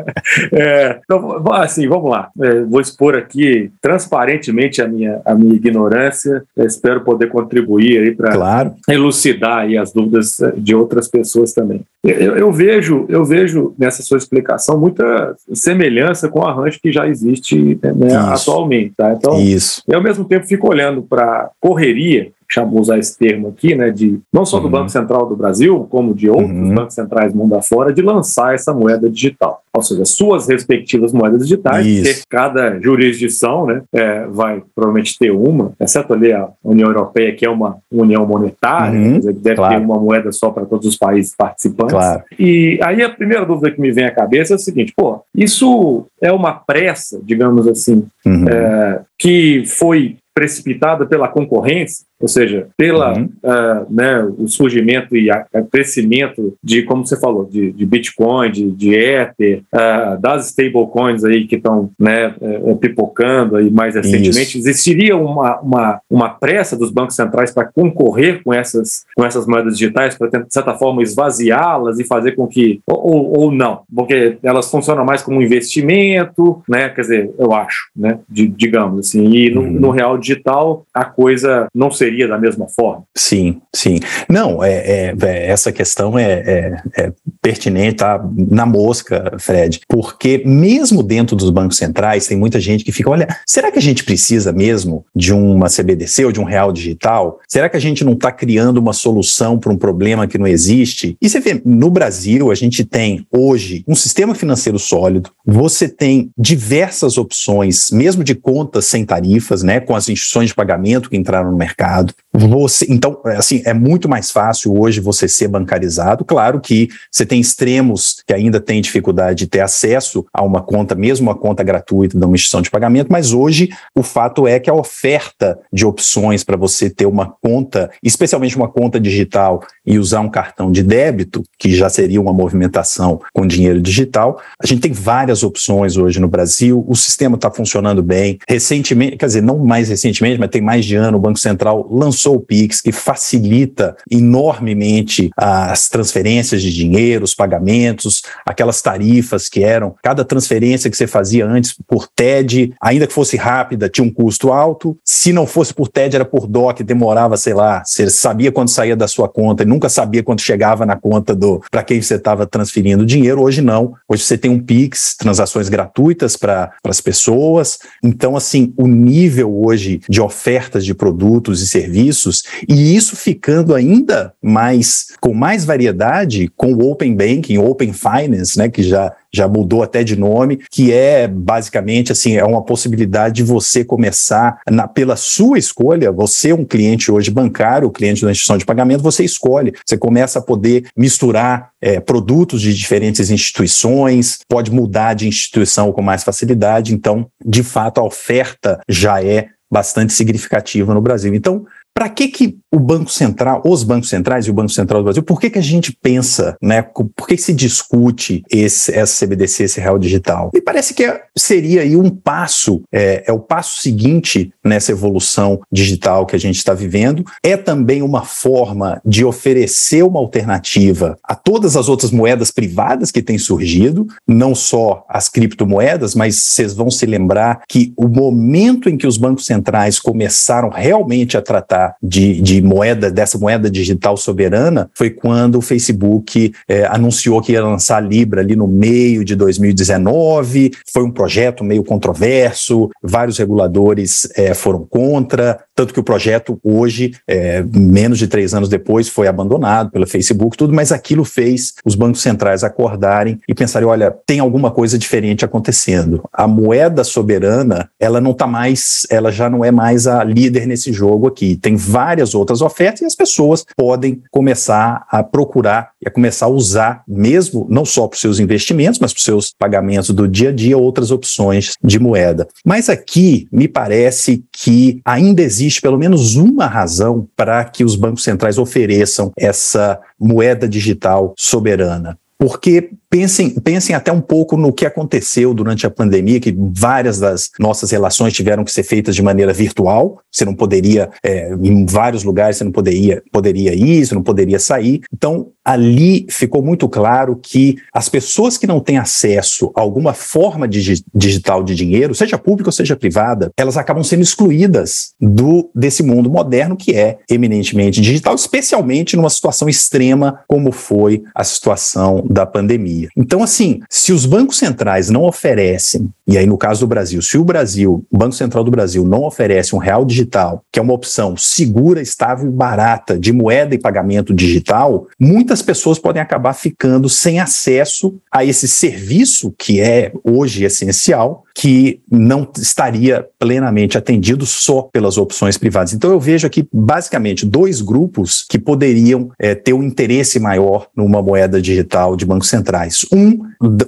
é, 0.51 0.99
então, 1.03 1.44
assim, 1.53 1.88
vamos 1.88 2.09
lá. 2.09 2.29
É, 2.41 2.61
vou 2.61 2.81
expor 2.81 3.15
aqui 3.15 3.71
transparentemente 3.79 4.81
a 4.81 4.88
minha, 4.88 5.21
a 5.23 5.35
minha 5.35 5.53
ignorância. 5.53 6.44
espero 6.57 7.01
poder 7.01 7.27
contribuir 7.27 8.00
aí 8.00 8.15
para 8.15 8.31
claro. 8.31 8.73
elucidar 8.89 9.59
aí 9.59 9.77
as 9.77 9.93
dúvidas 9.93 10.38
de 10.57 10.73
outras 10.73 11.07
pessoas 11.07 11.53
também. 11.53 11.81
Eu, 12.07 12.38
eu, 12.38 12.51
vejo, 12.51 13.06
eu 13.09 13.25
vejo 13.25 13.75
nessa 13.77 14.01
sua 14.01 14.18
explicação 14.18 14.80
muita 14.80 15.36
semelhança 15.54 16.30
com 16.30 16.39
o 16.39 16.45
arranjo 16.45 16.80
que 16.81 16.92
já 16.92 17.06
existe 17.06 17.77
né, 17.83 18.15
atualmente. 18.15 18.94
Tá? 18.95 19.12
Então, 19.12 19.38
Isso. 19.39 19.83
eu 19.86 19.98
ao 19.98 20.04
mesmo 20.04 20.24
tempo 20.24 20.48
fico 20.48 20.69
olhando 20.69 21.01
para 21.01 21.50
correria, 21.59 22.31
chamo 22.49 22.79
usar 22.79 22.97
esse 22.97 23.17
termo 23.17 23.49
aqui, 23.49 23.75
né, 23.75 23.91
de 23.91 24.19
não 24.33 24.45
só 24.45 24.59
do 24.59 24.65
uhum. 24.65 24.71
Banco 24.71 24.89
Central 24.89 25.27
do 25.27 25.35
Brasil, 25.35 25.85
como 25.89 26.13
de 26.13 26.29
outros 26.29 26.49
uhum. 26.49 26.73
bancos 26.73 26.95
centrais 26.95 27.33
mundo 27.33 27.55
afora, 27.55 27.94
de 27.94 28.01
lançar 28.01 28.53
essa 28.55 28.73
moeda 28.73 29.09
digital. 29.09 29.61
Ou 29.73 29.81
seja, 29.81 30.05
suas 30.05 30.47
respectivas 30.47 31.13
moedas 31.13 31.44
digitais, 31.44 31.85
Isso. 31.85 32.23
cada 32.29 32.79
jurisdição 32.79 33.67
né, 33.67 33.83
é, 33.94 34.25
vai 34.25 34.63
provavelmente 34.73 35.17
ter 35.19 35.31
uma, 35.31 35.71
exceto 35.79 36.13
ali 36.13 36.33
a 36.33 36.49
União 36.63 36.88
Europeia, 36.88 37.35
que 37.35 37.45
é 37.45 37.49
uma 37.49 37.77
união 37.91 38.25
monetária, 38.25 39.00
uhum. 39.00 39.19
dizer, 39.19 39.33
deve 39.33 39.55
claro. 39.57 39.75
ter 39.75 39.81
uma 39.81 40.00
moeda 40.00 40.31
só 40.31 40.50
para 40.50 40.65
todos 40.65 40.88
os 40.88 40.97
países 40.97 41.35
participantes. 41.35 41.93
Claro. 41.93 42.23
E 42.39 42.79
aí 42.81 43.03
a 43.03 43.09
primeira 43.09 43.45
dúvida 43.45 43.71
que 43.71 43.79
me 43.79 43.91
vem 43.91 44.05
à 44.05 44.11
cabeça 44.11 44.53
é 44.53 44.55
o 44.55 44.59
seguinte, 44.59 44.93
pô, 44.95 45.21
isso 45.35 46.05
é 46.21 46.31
uma 46.31 46.53
pressa, 46.53 47.19
digamos 47.23 47.67
assim, 47.67 48.05
uhum. 48.25 48.47
é, 48.47 49.01
que 49.19 49.63
foi 49.65 50.17
precipitada 50.38 51.03
pela 51.03 51.27
concorrência, 51.27 52.05
ou 52.19 52.27
seja, 52.27 52.67
pela 52.75 53.17
uhum. 53.17 53.29
uh, 53.43 53.93
né, 53.93 54.23
o 54.37 54.47
surgimento 54.47 55.15
e 55.15 55.29
a, 55.29 55.45
a 55.53 55.61
crescimento 55.61 56.55
de, 56.63 56.81
como 56.83 57.05
você 57.05 57.19
falou, 57.19 57.45
de, 57.45 57.71
de 57.71 57.85
Bitcoin, 57.85 58.51
de, 58.51 58.71
de 58.71 58.95
Ether, 58.95 59.61
uh, 59.73 60.19
das 60.19 60.47
stablecoins 60.47 61.23
aí 61.23 61.45
que 61.47 61.55
estão 61.55 61.91
né, 61.99 62.33
uh, 62.41 62.75
pipocando 62.77 63.55
aí 63.55 63.69
mais 63.69 63.95
recentemente, 63.95 64.57
Isso. 64.57 64.67
existiria 64.67 65.15
uma, 65.15 65.59
uma, 65.59 66.01
uma 66.09 66.29
pressa 66.29 66.75
dos 66.75 66.89
bancos 66.89 67.15
centrais 67.15 67.51
para 67.51 67.65
concorrer 67.65 68.41
com 68.43 68.51
essas, 68.51 69.05
com 69.15 69.23
essas 69.23 69.45
moedas 69.45 69.77
digitais, 69.77 70.17
para, 70.17 70.27
de 70.27 70.53
certa 70.53 70.73
forma, 70.73 71.03
esvaziá-las 71.03 71.99
e 71.99 72.03
fazer 72.03 72.31
com 72.31 72.47
que, 72.47 72.81
ou, 72.87 73.39
ou 73.39 73.51
não, 73.51 73.81
porque 73.93 74.37
elas 74.41 74.71
funcionam 74.71 75.05
mais 75.05 75.21
como 75.21 75.37
um 75.37 75.41
investimento, 75.41 76.63
né, 76.67 76.89
quer 76.89 77.01
dizer, 77.01 77.31
eu 77.37 77.53
acho, 77.53 77.89
né, 77.95 78.19
de, 78.27 78.47
digamos 78.47 79.07
assim, 79.07 79.23
e 79.29 79.51
no, 79.51 79.61
uhum. 79.61 79.71
no 79.71 79.91
real 79.91 80.17
digital 80.17 80.85
a 80.93 81.05
coisa 81.05 81.67
não 81.73 81.91
seria 81.91 82.06
seria 82.07 82.27
da 82.27 82.38
mesma 82.38 82.68
forma? 82.68 83.04
Sim, 83.15 83.62
sim. 83.75 84.00
Não, 84.30 84.63
é, 84.63 84.74
é, 84.74 85.15
é 85.21 85.48
essa 85.48 85.71
questão 85.71 86.18
é, 86.18 86.31
é, 86.31 86.81
é 86.98 87.13
pertinente, 87.42 87.98
tá 87.98 88.24
na 88.36 88.65
mosca, 88.65 89.33
Fred, 89.39 89.81
porque 89.88 90.42
mesmo 90.45 91.04
dentro 91.04 91.36
dos 91.36 91.50
bancos 91.50 91.77
centrais 91.77 92.27
tem 92.27 92.38
muita 92.38 92.59
gente 92.59 92.83
que 92.83 92.92
fica, 92.92 93.09
olha, 93.09 93.27
será 93.45 93.71
que 93.71 93.77
a 93.77 93.81
gente 93.81 94.04
precisa 94.04 94.54
mesmo 94.54 95.06
de 95.15 95.33
uma 95.33 95.68
CBDC 95.68 96.25
ou 96.25 96.31
de 96.31 96.39
um 96.39 96.45
real 96.45 96.71
digital? 96.71 97.39
Será 97.48 97.68
que 97.68 97.77
a 97.77 97.80
gente 97.80 98.04
não 98.04 98.13
está 98.13 98.31
criando 98.31 98.77
uma 98.77 98.94
solução 98.94 99.60
para 99.60 99.71
um 99.71 99.77
problema 99.77 100.27
que 100.27 100.38
não 100.38 100.48
existe? 100.48 101.18
E 101.21 101.30
você 101.30 101.39
vê, 101.39 101.62
no 101.65 101.89
Brasil, 101.89 102.51
a 102.51 102.56
gente 102.56 102.86
tem 102.86 103.25
hoje 103.31 103.83
um 103.88 103.95
sistema 103.95 104.33
financeiro 104.33 104.80
sólido, 104.80 105.31
você 105.45 105.89
tem 105.89 106.31
diversas 106.38 107.18
opções, 107.18 107.92
mesmo 107.92 108.24
de 108.24 108.36
contas 108.36 108.86
sem 108.86 109.06
tarifas, 109.06 109.63
né, 109.63 109.80
com 109.80 109.95
as 109.95 110.07
instituições 110.07 110.50
de 110.50 110.56
pagamento 110.56 111.10
que 111.10 111.18
entraram 111.18 111.51
no 111.51 111.57
mercado, 111.57 111.96
mercado. 111.97 112.13
Você, 112.33 112.85
então, 112.89 113.19
é, 113.25 113.38
assim, 113.38 113.61
é 113.65 113.73
muito 113.73 114.07
mais 114.07 114.29
fácil 114.31 114.77
hoje 114.77 115.01
você 115.01 115.27
ser 115.27 115.47
bancarizado. 115.47 116.23
Claro 116.23 116.59
que 116.59 116.88
você 117.11 117.25
tem 117.25 117.39
extremos 117.39 118.21
que 118.25 118.33
ainda 118.33 118.59
têm 118.59 118.81
dificuldade 118.81 119.39
de 119.39 119.47
ter 119.47 119.61
acesso 119.61 120.25
a 120.31 120.44
uma 120.44 120.61
conta, 120.61 120.94
mesmo 120.94 121.27
uma 121.27 121.35
conta 121.35 121.63
gratuita 121.63 122.17
de 122.17 122.23
uma 122.23 122.35
instituição 122.35 122.61
de 122.61 122.69
pagamento, 122.69 123.07
mas 123.11 123.33
hoje 123.33 123.69
o 123.95 124.03
fato 124.03 124.47
é 124.47 124.59
que 124.59 124.69
a 124.69 124.73
oferta 124.73 125.59
de 125.73 125.85
opções 125.85 126.44
para 126.44 126.57
você 126.57 126.89
ter 126.89 127.05
uma 127.05 127.33
conta, 127.41 127.89
especialmente 128.03 128.55
uma 128.55 128.69
conta 128.69 129.00
digital 129.00 129.63
e 129.88 129.98
usar 129.98 130.19
um 130.19 130.29
cartão 130.29 130.70
de 130.70 130.84
débito, 130.84 131.44
que 131.58 131.74
já 131.74 131.89
seria 131.89 132.20
uma 132.20 132.34
movimentação 132.34 133.22
com 133.34 133.48
dinheiro 133.48 133.82
digital, 133.82 134.41
a 134.62 134.67
gente 134.67 134.82
tem 134.82 134.91
várias 134.91 135.44
opções 135.44 135.96
hoje 135.96 136.20
no 136.20 136.27
Brasil. 136.27 136.84
O 136.86 136.96
sistema 136.96 137.36
está 137.36 137.50
funcionando 137.50 138.03
bem. 138.03 138.38
Recentemente, 138.48 139.15
quer 139.15 139.27
dizer, 139.27 139.41
não 139.41 139.58
mais 139.60 139.88
recentemente, 139.88 140.38
mas 140.38 140.50
tem 140.50 140.62
mais 140.62 140.86
de 140.86 140.96
ano, 140.96 141.17
o 141.17 141.22
Banco 141.22 141.39
Central 141.39 141.88
lançou 141.89 142.36
o 142.36 142.39
Pix, 142.41 142.82
que 142.82 142.91
facilita 142.91 143.96
enormemente 144.12 145.29
as 145.38 145.88
transferências 145.88 146.62
de 146.62 146.74
dinheiro, 146.74 147.24
os 147.24 147.34
pagamentos, 147.34 148.24
aquelas 148.46 148.82
tarifas 148.82 149.48
que 149.48 149.63
eram, 149.63 149.96
cada 150.03 150.25
transferência 150.25 150.89
que 150.89 150.98
você 150.98 151.08
fazia 151.08 151.46
antes 151.46 151.74
por 151.88 152.08
TED, 152.08 152.74
ainda 152.82 153.08
que 153.08 153.13
fosse 153.13 153.38
rápida, 153.38 153.88
tinha 153.88 154.06
um 154.06 154.12
custo 154.12 154.51
alto. 154.51 154.98
Se 155.06 155.32
não 155.32 155.48
fosse 155.48 155.74
por 155.74 155.88
TED, 155.88 156.15
era 156.15 156.25
por 156.25 156.46
DOC, 156.46 156.84
demorava, 156.84 157.38
sei 157.38 157.53
lá, 157.53 157.84
você 157.86 158.10
sabia 158.10 158.51
quando 158.51 158.70
saía 158.70 158.96
da 158.96 159.08
sua 159.08 159.29
conta 159.29 159.63
e 159.63 159.65
nunca 159.77 159.89
sabia 159.89 160.24
quando 160.24 160.41
chegava 160.41 160.86
na 160.86 160.96
conta 160.96 161.36
do 161.36 161.62
para 161.69 161.84
quem 161.84 162.01
você 162.01 162.15
estava 162.15 162.48
transferindo 162.48 163.05
dinheiro. 163.05 163.41
Hoje 163.41 163.62
não. 163.62 163.93
Hoje 164.10 164.24
você 164.24 164.38
tem 164.38 164.50
um 164.50 164.60
Pix, 164.60 165.15
transações 165.15 165.69
gratuitas 165.69 166.36
para 166.36 166.74
as 166.84 167.00
pessoas. 167.00 167.77
Então, 168.03 168.36
assim, 168.36 168.74
o 168.75 168.88
nível 168.88 169.55
hoje 169.63 170.01
de 170.10 170.19
ofertas 170.19 170.84
de 170.84 170.96
produtos 170.96 171.62
e 171.62 171.67
serviços, 171.67 172.43
e 172.67 172.96
isso 172.96 173.15
ficando 173.15 173.75
ainda 173.75 174.34
mais 174.41 175.07
com 175.22 175.34
mais 175.34 175.63
variedade 175.63 176.51
com 176.55 176.74
o 176.74 176.89
Open 176.89 177.15
Banking, 177.15 177.60
Open 177.60 177.93
Finance, 177.93 178.57
né, 178.57 178.69
que 178.69 178.81
já 178.81 179.13
já 179.38 179.48
mudou 179.48 179.84
até 179.84 180.03
de 180.03 180.15
nome, 180.15 180.60
que 180.72 180.91
é 180.91 181.27
basicamente 181.27 182.12
assim, 182.12 182.36
é 182.36 182.44
uma 182.44 182.63
possibilidade 182.63 183.36
de 183.36 183.44
você 183.44 183.84
começar 183.84 184.60
na, 184.70 184.88
pela 184.88 185.15
sua 185.15 185.58
escolha, 185.58 186.12
você 186.12 186.50
é 186.50 186.56
um 186.56 186.65
cliente 186.65 187.12
hoje 187.12 187.32
bancário, 187.32 187.89
cliente 187.89 188.24
da 188.24 188.32
instituição 188.32 188.58
de 188.58 188.65
pagamento, 188.65 189.03
você 189.03 189.24
escolhe, 189.24 189.74
você 189.86 189.98
começa 189.98 190.39
a 190.39 190.41
poder 190.41 190.88
misturar 190.96 191.70
é, 191.82 192.00
produtos 192.00 192.62
de 192.62 192.74
diferentes 192.74 193.29
instituições, 193.29 194.39
pode 194.48 194.72
mudar 194.72 195.13
de 195.13 195.27
instituição 195.27 195.91
com 195.91 196.01
mais 196.01 196.24
facilidade, 196.24 196.94
então, 196.94 197.27
de 197.44 197.63
fato, 197.63 198.00
a 198.00 198.03
oferta 198.03 198.79
já 198.88 199.24
é 199.24 199.50
bastante 199.70 200.13
significativa 200.13 200.94
no 200.94 201.01
Brasil. 201.01 201.34
Então, 201.36 201.65
para 201.98 202.10
que, 202.10 202.27
que 202.27 202.60
o 202.72 202.77
Banco 202.77 203.10
Central, 203.10 203.60
os 203.66 203.84
bancos 203.84 204.10
centrais 204.10 204.46
e 204.46 204.51
o 204.51 204.54
Banco 204.54 204.70
Central 204.70 205.01
do 205.01 205.06
Brasil, 205.06 205.24
por 205.24 205.39
que, 205.39 205.50
que 205.50 205.58
a 205.58 205.63
gente 205.63 205.92
pensa, 205.92 206.56
né? 206.62 206.84
Por 206.84 207.27
que 207.27 207.36
se 207.36 207.51
discute 207.51 208.44
esse, 208.51 208.94
essa 208.94 209.25
CBDC, 209.25 209.63
esse 209.63 209.80
real 209.80 209.98
digital? 209.98 210.51
Me 210.54 210.62
parece 210.62 210.94
que 210.94 211.04
é, 211.04 211.24
seria 211.36 211.82
aí 211.82 211.96
um 211.96 212.12
passo, 212.12 212.84
é, 212.94 213.24
é 213.25 213.34
o 213.34 213.39
passo 213.39 213.82
seguinte 213.82 214.54
nessa 214.63 214.92
evolução 214.92 215.60
digital 215.72 216.27
que 216.27 216.36
a 216.36 216.39
gente 216.39 216.58
está 216.58 216.72
vivendo. 216.72 217.25
É 217.42 217.58
também 217.58 218.04
uma 218.04 218.24
forma 218.24 219.01
de 219.04 219.25
oferecer 219.25 220.04
uma 220.04 220.20
alternativa 220.20 221.18
a 221.24 221.34
todas 221.34 221.75
as 221.75 221.89
outras 221.89 222.12
moedas 222.12 222.51
privadas 222.51 223.10
que 223.10 223.24
têm 223.24 223.39
surgido, 223.39 224.06
não 224.27 224.54
só 224.54 225.04
as 225.10 225.30
criptomoedas, 225.30 226.13
mas 226.13 226.36
vocês 226.36 226.75
vão 226.75 226.92
se 226.92 227.08
lembrar 227.08 227.63
que 227.68 227.92
o 227.98 228.08
momento 228.08 228.88
em 228.88 228.98
que 228.98 229.08
os 229.08 229.18
bancos 229.18 229.48
centrais 229.48 230.00
começaram 230.00 230.70
realmente 230.70 231.36
a 231.36 231.42
tratar 231.42 231.87
de, 232.01 232.41
de 232.41 232.62
moeda, 232.62 233.12
dessa 233.12 233.38
moeda 233.38 233.70
digital 233.70 234.17
soberana, 234.17 234.89
foi 234.94 235.10
quando 235.10 235.58
o 235.58 235.62
Facebook 235.62 236.53
é, 236.67 236.86
anunciou 236.86 237.41
que 237.41 237.53
ia 237.53 237.63
lançar 237.63 237.98
a 237.98 238.01
Libra 238.01 238.41
ali 238.41 238.56
no 238.56 238.67
meio 238.67 239.24
de 239.24 239.36
2019. 239.36 240.72
Foi 240.94 241.03
um 241.03 241.12
projeto 241.12 241.63
meio 241.63 241.84
controverso, 241.84 242.89
vários 243.01 243.38
reguladores 243.38 244.27
é, 244.36 244.53
foram 244.53 244.86
contra, 244.86 245.60
tanto 245.77 245.94
que 245.94 246.00
o 246.00 246.03
projeto 246.03 246.60
hoje, 246.63 247.12
é, 247.27 247.62
menos 247.62 248.17
de 248.17 248.27
três 248.27 248.56
anos 248.56 248.67
depois, 248.67 249.08
foi 249.08 249.27
abandonado 249.27 249.91
pelo 249.91 250.08
Facebook, 250.08 250.58
tudo, 250.58 250.74
mas 250.74 250.91
aquilo 250.91 251.24
fez 251.24 251.75
os 251.86 251.94
bancos 251.94 252.22
centrais 252.22 252.63
acordarem 252.63 253.39
e 253.48 253.53
pensarem: 253.53 253.88
olha, 253.88 254.12
tem 254.25 254.39
alguma 254.39 254.72
coisa 254.72 254.98
diferente 254.98 255.46
acontecendo. 255.46 256.24
A 256.34 256.48
moeda 256.48 257.03
soberana, 257.03 257.89
ela 258.00 258.20
não 258.20 258.32
está 258.32 258.48
mais, 258.48 259.06
ela 259.10 259.32
já 259.32 259.51
não 259.51 259.63
é 259.63 259.70
mais 259.70 260.08
a 260.08 260.24
líder 260.24 260.65
nesse 260.65 260.91
jogo 260.91 261.27
aqui. 261.27 261.56
Tem 261.56 261.76
várias 261.77 262.36
outras 262.36 262.62
ofertas 262.62 263.01
e 263.01 263.05
as 263.05 263.15
pessoas 263.15 263.65
podem 263.75 264.22
começar 264.31 265.05
a 265.10 265.24
procurar 265.24 265.91
e 266.01 266.07
a 266.07 266.12
começar 266.12 266.48
a 266.48 266.50
usar, 266.50 267.03
mesmo 267.07 267.65
não 267.69 267.86
só 267.86 268.07
para 268.07 268.15
os 268.15 268.22
seus 268.22 268.39
investimentos, 268.39 269.00
mas 269.00 269.13
para 269.13 269.19
os 269.19 269.24
seus 269.24 269.53
pagamentos 269.57 270.10
do 270.10 270.27
dia 270.27 270.50
a 270.50 270.51
dia, 270.51 270.77
outras 270.77 271.12
opções 271.12 271.74
de 271.84 272.00
moeda. 272.00 272.48
Mas 272.65 272.89
aqui 272.89 273.48
me 273.51 273.67
parece 273.67 274.43
que 274.51 275.01
ainda 275.05 275.41
existe 275.41 275.81
pelo 275.81 275.98
menos 275.98 276.36
uma 276.36 276.65
razão 276.65 277.27
para 277.36 277.63
que 277.63 277.84
os 277.84 277.96
bancos 277.96 278.24
centrais 278.24 278.57
ofereçam 278.57 279.31
essa 279.38 280.00
moeda 280.19 280.67
digital 280.67 281.34
soberana. 281.38 282.17
Porque 282.39 282.91
pensem, 283.10 283.50
pensem 283.50 283.96
até 283.96 284.12
um 284.12 284.22
pouco 284.22 284.55
no 284.55 284.72
que 284.72 284.86
aconteceu 284.86 285.55
durante 285.55 285.88
a 285.88 285.89
pandemia, 285.89 286.39
que 286.39 286.55
várias 286.72 287.19
das 287.19 287.50
nossas 287.60 287.89
relações 287.89 288.34
tiveram 288.34 288.63
que 288.63 288.72
ser 288.72 288.84
feitas 288.84 289.15
de 289.15 289.24
maneira 289.24 289.51
virtual. 289.51 290.22
Você 290.38 290.46
não 290.46 290.53
poderia, 290.53 291.10
é, 291.24 291.51
em 291.63 291.84
vários 291.86 292.24
lugares, 292.24 292.58
você 292.58 292.63
não 292.63 292.72
poderia, 292.72 293.24
poderia 293.32 293.74
ir, 293.74 294.06
você 294.06 294.13
não 294.13 294.22
poderia 294.22 294.60
sair. 294.60 295.01
Então, 295.12 295.48
ali 295.65 296.27
ficou 296.29 296.62
muito 296.62 296.88
claro 296.88 297.38
que 297.41 297.77
as 297.91 298.08
pessoas 298.08 298.56
que 298.56 298.67
não 298.67 298.79
têm 298.79 299.00
acesso 299.00 299.72
a 299.75 299.82
alguma 299.82 300.13
forma 300.13 300.67
de, 300.67 301.03
digital 301.13 301.63
de 301.63 301.74
dinheiro, 301.74 302.13
seja 302.13 302.38
pública 302.38 302.70
ou 302.70 302.74
seja 302.74 302.96
privada, 302.96 303.50
elas 303.58 303.77
acabam 303.77 304.03
sendo 304.03 304.22
excluídas 304.22 305.13
do 305.20 305.70
desse 305.74 306.03
mundo 306.03 306.29
moderno 306.29 306.77
que 306.77 306.94
é 306.94 307.17
eminentemente 307.29 308.00
digital, 308.00 308.36
especialmente 308.36 309.17
numa 309.17 309.29
situação 309.29 309.67
extrema 309.67 310.41
como 310.48 310.72
foi 310.72 311.24
a 311.34 311.44
situação 311.44 312.24
da 312.29 312.46
pandemia. 312.46 313.10
Então, 313.17 313.41
assim, 313.41 313.82
se 313.89 314.13
os 314.13 314.25
bancos 314.25 314.58
centrais 314.58 315.10
não 315.10 315.24
oferecem, 315.24 316.10
e 316.27 316.38
aí 316.38 316.46
no 316.46 316.58
caso 316.58 316.82
do 316.82 316.88
Brasil, 316.88 317.22
se 317.22 317.38
o 317.38 317.44
Brasil, 317.44 318.06
o 318.10 318.17
Banco 318.17 318.36
Central 318.36 318.63
do 318.63 318.72
Brasil 318.72 319.06
não 319.06 319.24
oferece 319.24 319.75
um 319.75 319.79
real 319.79 320.06
digital, 320.06 320.26
que 320.72 320.79
é 320.79 320.81
uma 320.81 320.93
opção 320.93 321.36
segura, 321.38 322.01
estável 322.01 322.48
e 322.48 322.51
barata 322.51 323.17
de 323.17 323.31
moeda 323.31 323.74
e 323.74 323.79
pagamento 323.79 324.34
digital, 324.34 325.07
muitas 325.19 325.62
pessoas 325.62 326.00
podem 326.00 326.22
acabar 326.22 326.53
ficando 326.53 327.10
sem 327.10 327.39
acesso 327.39 328.19
a 328.31 328.43
esse 328.43 328.67
serviço 328.67 329.53
que 329.57 329.79
é 329.79 330.12
hoje 330.24 330.63
essencial, 330.63 331.43
que 331.57 332.01
não 332.09 332.47
estaria 332.55 333.27
plenamente 333.39 333.97
atendido 333.97 334.45
só 334.45 334.83
pelas 334.83 335.17
opções 335.17 335.57
privadas. 335.57 335.91
Então 335.91 336.11
eu 336.11 336.19
vejo 336.19 336.45
aqui 336.45 336.69
basicamente 336.71 337.47
dois 337.47 337.81
grupos 337.81 338.45
que 338.47 338.59
poderiam 338.59 339.31
é, 339.39 339.55
ter 339.55 339.73
um 339.73 339.81
interesse 339.81 340.39
maior 340.39 340.87
numa 340.95 341.19
moeda 341.19 341.59
digital 341.59 342.15
de 342.15 342.27
bancos 342.27 342.49
centrais. 342.49 343.07
Um, 343.11 343.39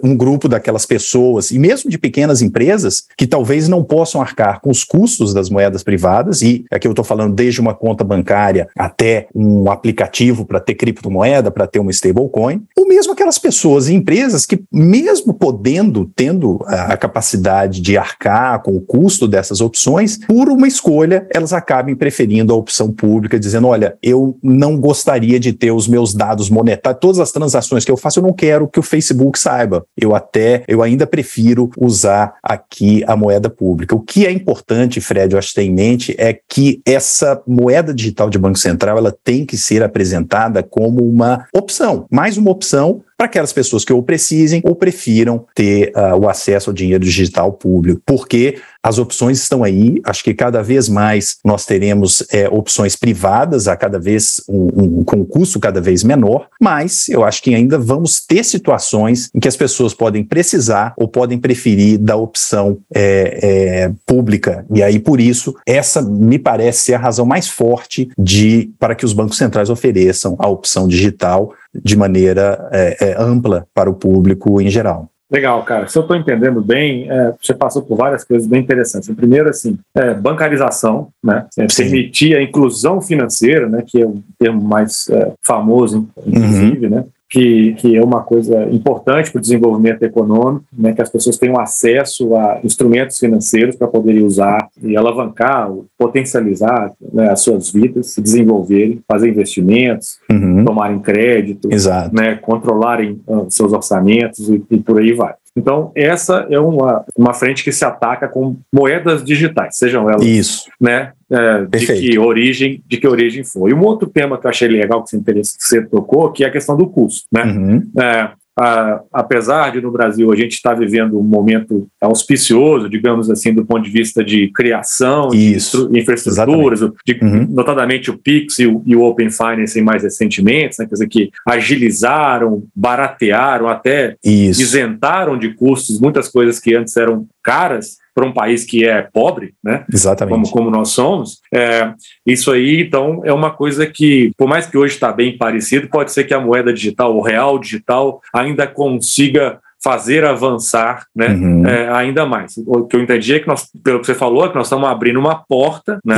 um 0.03 0.17
grupo 0.17 0.49
daquelas 0.49 0.83
pessoas, 0.83 1.51
e 1.51 1.59
mesmo 1.59 1.91
de 1.91 1.99
pequenas 1.99 2.41
empresas, 2.41 3.03
que 3.15 3.27
talvez 3.27 3.67
não 3.67 3.83
possam 3.83 4.19
arcar 4.19 4.61
com 4.61 4.71
os 4.71 4.83
custos 4.83 5.31
das 5.31 5.47
moedas 5.47 5.83
privadas, 5.83 6.41
e 6.41 6.65
aqui 6.71 6.87
eu 6.87 6.91
estou 6.91 7.05
falando 7.05 7.35
desde 7.35 7.61
uma 7.61 7.75
conta 7.75 8.03
bancária 8.03 8.67
até 8.75 9.27
um 9.35 9.69
aplicativo 9.69 10.43
para 10.43 10.59
ter 10.59 10.73
criptomoeda, 10.73 11.51
para 11.51 11.67
ter 11.67 11.77
uma 11.77 11.91
stablecoin, 11.91 12.63
ou 12.75 12.87
mesmo 12.87 13.13
aquelas 13.13 13.37
pessoas 13.37 13.89
e 13.89 13.93
empresas 13.93 14.47
que, 14.47 14.59
mesmo 14.73 15.35
podendo, 15.35 16.11
tendo 16.15 16.59
a 16.65 16.97
capacidade 16.97 17.58
de 17.67 17.97
arcar 17.97 18.61
com 18.61 18.75
o 18.75 18.81
custo 18.81 19.27
dessas 19.27 19.61
opções, 19.61 20.17
por 20.25 20.49
uma 20.49 20.67
escolha, 20.67 21.27
elas 21.33 21.53
acabem 21.53 21.95
preferindo 21.95 22.53
a 22.53 22.57
opção 22.57 22.91
pública, 22.91 23.39
dizendo: 23.39 23.67
olha, 23.67 23.97
eu 24.01 24.37
não 24.41 24.77
gostaria 24.77 25.39
de 25.39 25.53
ter 25.53 25.71
os 25.71 25.87
meus 25.87 26.13
dados 26.13 26.49
monetários, 26.49 26.99
todas 26.99 27.19
as 27.19 27.31
transações 27.31 27.85
que 27.85 27.91
eu 27.91 27.97
faço, 27.97 28.19
eu 28.19 28.23
não 28.23 28.33
quero 28.33 28.67
que 28.67 28.79
o 28.79 28.83
Facebook 28.83 29.37
saiba. 29.37 29.85
Eu 29.97 30.15
até, 30.15 30.63
eu 30.67 30.81
ainda 30.81 31.05
prefiro 31.05 31.69
usar 31.77 32.35
aqui 32.43 33.03
a 33.07 33.15
moeda 33.15 33.49
pública. 33.49 33.95
O 33.95 34.01
que 34.01 34.25
é 34.25 34.31
importante, 34.31 35.01
Fred, 35.01 35.33
eu 35.33 35.39
acho 35.39 35.49
que 35.49 35.55
ter 35.55 35.63
em 35.63 35.73
mente 35.73 36.15
é 36.17 36.33
que 36.33 36.81
essa 36.85 37.41
moeda 37.47 37.93
digital 37.93 38.29
de 38.29 38.37
Banco 38.37 38.57
Central 38.57 38.97
ela 38.97 39.15
tem 39.23 39.45
que 39.45 39.57
ser 39.57 39.83
apresentada 39.83 40.63
como 40.63 41.03
uma 41.03 41.45
opção, 41.53 42.05
mais 42.11 42.37
uma 42.37 42.51
opção 42.51 43.01
para 43.19 43.25
aquelas 43.25 43.51
pessoas 43.51 43.83
que 43.83 43.91
ou 43.91 44.01
precisem 44.01 44.61
ou 44.63 44.73
prefiram 44.73 45.45
ter 45.53 45.91
uh, 45.93 46.15
o 46.17 46.29
acesso 46.29 46.69
ao 46.69 46.73
dinheiro 46.73 47.03
digital 47.03 47.51
público, 47.51 48.01
porque 48.05 48.59
as 48.81 48.97
opções 48.97 49.41
estão 49.41 49.61
aí. 49.61 49.99
Acho 50.05 50.23
que 50.23 50.33
cada 50.33 50.63
vez 50.63 50.87
mais 50.87 51.37
nós 51.43 51.65
teremos 51.65 52.23
é, 52.31 52.47
opções 52.47 52.95
privadas, 52.95 53.67
a 53.67 53.75
cada 53.75 53.99
vez 53.99 54.41
um, 54.47 55.03
um, 55.13 55.25
custo 55.25 55.59
cada 55.59 55.81
vez 55.81 56.01
menor, 56.01 56.47
mas 56.61 57.09
eu 57.09 57.25
acho 57.25 57.43
que 57.43 57.53
ainda 57.53 57.77
vamos 57.77 58.25
ter 58.25 58.43
situações 58.45 59.29
em 59.35 59.39
que 59.41 59.49
as 59.49 59.57
pessoas 59.57 59.93
podem 59.93 60.23
precisar 60.23 60.93
ou 60.95 61.05
podem 61.05 61.37
preferir 61.37 61.97
da 61.97 62.15
opção 62.15 62.77
é, 62.95 63.39
é, 63.41 63.91
pública. 64.05 64.65
E 64.73 64.81
aí, 64.81 64.97
por 64.97 65.19
isso, 65.19 65.53
essa 65.65 66.01
me 66.01 66.39
parece 66.39 66.85
ser 66.85 66.93
a 66.93 66.99
razão 66.99 67.25
mais 67.25 67.49
forte 67.49 68.09
de 68.17 68.71
para 68.79 68.95
que 68.95 69.03
os 69.03 69.11
bancos 69.11 69.37
centrais 69.37 69.69
ofereçam 69.69 70.37
a 70.39 70.47
opção 70.47 70.87
digital 70.87 71.53
de 71.73 71.97
maneira 71.97 72.69
é, 72.71 73.11
é, 73.11 73.15
ampla 73.21 73.67
para 73.73 73.89
o 73.89 73.93
público 73.93 74.61
em 74.61 74.69
geral. 74.69 75.09
Legal, 75.31 75.63
cara. 75.63 75.87
Se 75.87 75.95
eu 75.95 76.01
estou 76.01 76.17
entendendo 76.17 76.59
bem, 76.59 77.09
é, 77.09 77.33
você 77.39 77.53
passou 77.53 77.83
por 77.83 77.95
várias 77.95 78.23
coisas 78.23 78.47
bem 78.47 78.61
interessantes. 78.61 79.07
Primeiro, 79.15 79.47
assim, 79.47 79.77
é, 79.93 80.11
bancarização, 80.15 81.09
né? 81.23 81.45
É, 81.55 81.67
permitir 81.67 82.35
a 82.35 82.41
inclusão 82.41 82.99
financeira, 82.99 83.69
né? 83.69 83.83
Que 83.85 84.01
é 84.01 84.05
o 84.07 84.23
termo 84.39 84.59
mais 84.59 85.07
é, 85.09 85.31
famoso, 85.43 86.09
inclusive, 86.25 86.87
uhum. 86.87 86.95
né? 86.95 87.05
Que, 87.29 87.73
que 87.73 87.95
é 87.95 88.03
uma 88.03 88.23
coisa 88.23 88.63
importante 88.71 89.31
para 89.31 89.37
o 89.37 89.41
desenvolvimento 89.41 90.01
econômico, 90.03 90.65
né, 90.75 90.93
que 90.93 91.01
as 91.01 91.09
pessoas 91.09 91.37
tenham 91.37 91.59
acesso 91.59 92.35
a 92.35 92.59
instrumentos 92.63 93.19
financeiros 93.19 93.75
para 93.75 93.87
poderem 93.87 94.23
usar 94.23 94.67
e 94.81 94.97
alavancar, 94.97 95.71
potencializar 95.97 96.91
né, 97.13 97.29
as 97.29 97.41
suas 97.41 97.71
vidas, 97.71 98.07
se 98.07 98.21
desenvolverem, 98.21 99.01
fazer 99.07 99.29
investimentos, 99.29 100.19
uhum. 100.29 100.65
tomarem 100.65 100.99
crédito, 100.99 101.69
né, 102.11 102.35
controlarem 102.35 103.21
uh, 103.27 103.45
seus 103.49 103.71
orçamentos 103.73 104.49
e, 104.49 104.63
e 104.71 104.77
por 104.79 104.99
aí 104.99 105.13
vai. 105.13 105.33
Então, 105.55 105.91
essa 105.95 106.47
é 106.49 106.59
uma, 106.59 107.03
uma 107.17 107.33
frente 107.33 107.63
que 107.63 107.71
se 107.71 107.83
ataca 107.83 108.27
com 108.27 108.57
moedas 108.73 109.23
digitais, 109.23 109.77
sejam 109.77 110.09
elas 110.09 110.23
Isso. 110.23 110.69
Né, 110.79 111.11
é, 111.29 111.65
de 111.65 111.85
que 111.85 112.17
origem 112.17 112.83
de 112.87 112.97
que 112.97 113.07
origem 113.07 113.43
foi. 113.43 113.71
E 113.71 113.73
um 113.73 113.83
outro 113.83 114.09
tema 114.09 114.39
que 114.39 114.45
eu 114.45 114.49
achei 114.49 114.67
legal 114.67 115.03
que 115.03 115.11
você, 115.11 115.19
que 115.21 115.65
você 115.65 115.85
tocou, 115.85 116.31
que 116.31 116.43
é 116.43 116.47
a 116.47 116.51
questão 116.51 116.75
do 116.75 116.87
custo. 116.87 117.27
Né? 117.31 117.43
Uhum. 117.43 117.91
É, 118.01 118.31
a, 118.59 119.01
apesar 119.13 119.71
de 119.71 119.79
no 119.79 119.91
Brasil 119.91 120.31
a 120.31 120.35
gente 120.35 120.53
estar 120.53 120.71
tá 120.71 120.79
vivendo 120.79 121.17
um 121.17 121.23
momento 121.23 121.87
auspicioso, 122.01 122.89
digamos 122.89 123.29
assim, 123.29 123.53
do 123.53 123.65
ponto 123.65 123.83
de 123.83 123.89
vista 123.89 124.23
de 124.23 124.51
criação 124.51 125.29
Isso, 125.33 125.87
de 125.87 125.99
infraestruturas, 125.99 126.79
de, 127.05 127.19
uhum. 127.21 127.47
notadamente 127.49 128.11
o 128.11 128.17
Pix 128.17 128.59
e 128.59 128.67
o, 128.67 128.83
e 128.85 128.95
o, 128.95 129.03
Open 129.03 129.29
Finance 129.29 129.81
mais 129.81 130.03
recentemente, 130.03 130.75
né, 130.79 130.85
quer 130.85 130.93
dizer, 130.93 131.07
que 131.07 131.29
agilizaram, 131.47 132.63
baratearam, 132.75 133.67
até 133.69 134.15
Isso. 134.23 134.61
isentaram 134.61 135.37
de 135.37 135.53
custos 135.53 135.99
muitas 136.01 136.27
coisas 136.27 136.59
que 136.59 136.75
antes 136.75 136.97
eram 136.97 137.25
caras, 137.41 137.97
para 138.13 138.25
um 138.25 138.33
país 138.33 138.63
que 138.63 138.85
é 138.85 139.01
pobre, 139.01 139.53
né? 139.63 139.85
Exatamente. 139.91 140.33
Como, 140.33 140.49
como 140.49 140.69
nós 140.69 140.89
somos. 140.89 141.39
É, 141.53 141.93
isso 142.25 142.51
aí, 142.51 142.81
então, 142.81 143.21
é 143.23 143.33
uma 143.33 143.51
coisa 143.51 143.85
que, 143.85 144.31
por 144.37 144.47
mais 144.47 144.65
que 144.65 144.77
hoje 144.77 144.93
está 144.93 145.11
bem 145.11 145.37
parecido, 145.37 145.87
pode 145.89 146.11
ser 146.11 146.23
que 146.23 146.33
a 146.33 146.39
moeda 146.39 146.73
digital, 146.73 147.15
o 147.15 147.21
real 147.21 147.57
digital, 147.59 148.21
ainda 148.33 148.67
consiga 148.67 149.59
fazer 149.81 150.25
avançar 150.25 151.05
né, 151.15 151.29
uhum. 151.29 151.65
é, 151.65 151.89
ainda 151.91 152.25
mais. 152.25 152.55
O 152.65 152.85
que 152.85 152.95
eu 152.95 153.01
entendi 153.01 153.35
é 153.35 153.39
que 153.39 153.47
nós, 153.47 153.67
pelo 153.83 153.99
que 154.01 154.05
você 154.05 154.13
falou, 154.13 154.45
é 154.45 154.49
que 154.49 154.55
nós 154.55 154.67
estamos 154.67 154.89
abrindo 154.89 155.19
uma 155.19 155.35
porta 155.35 155.99
né, 156.03 156.15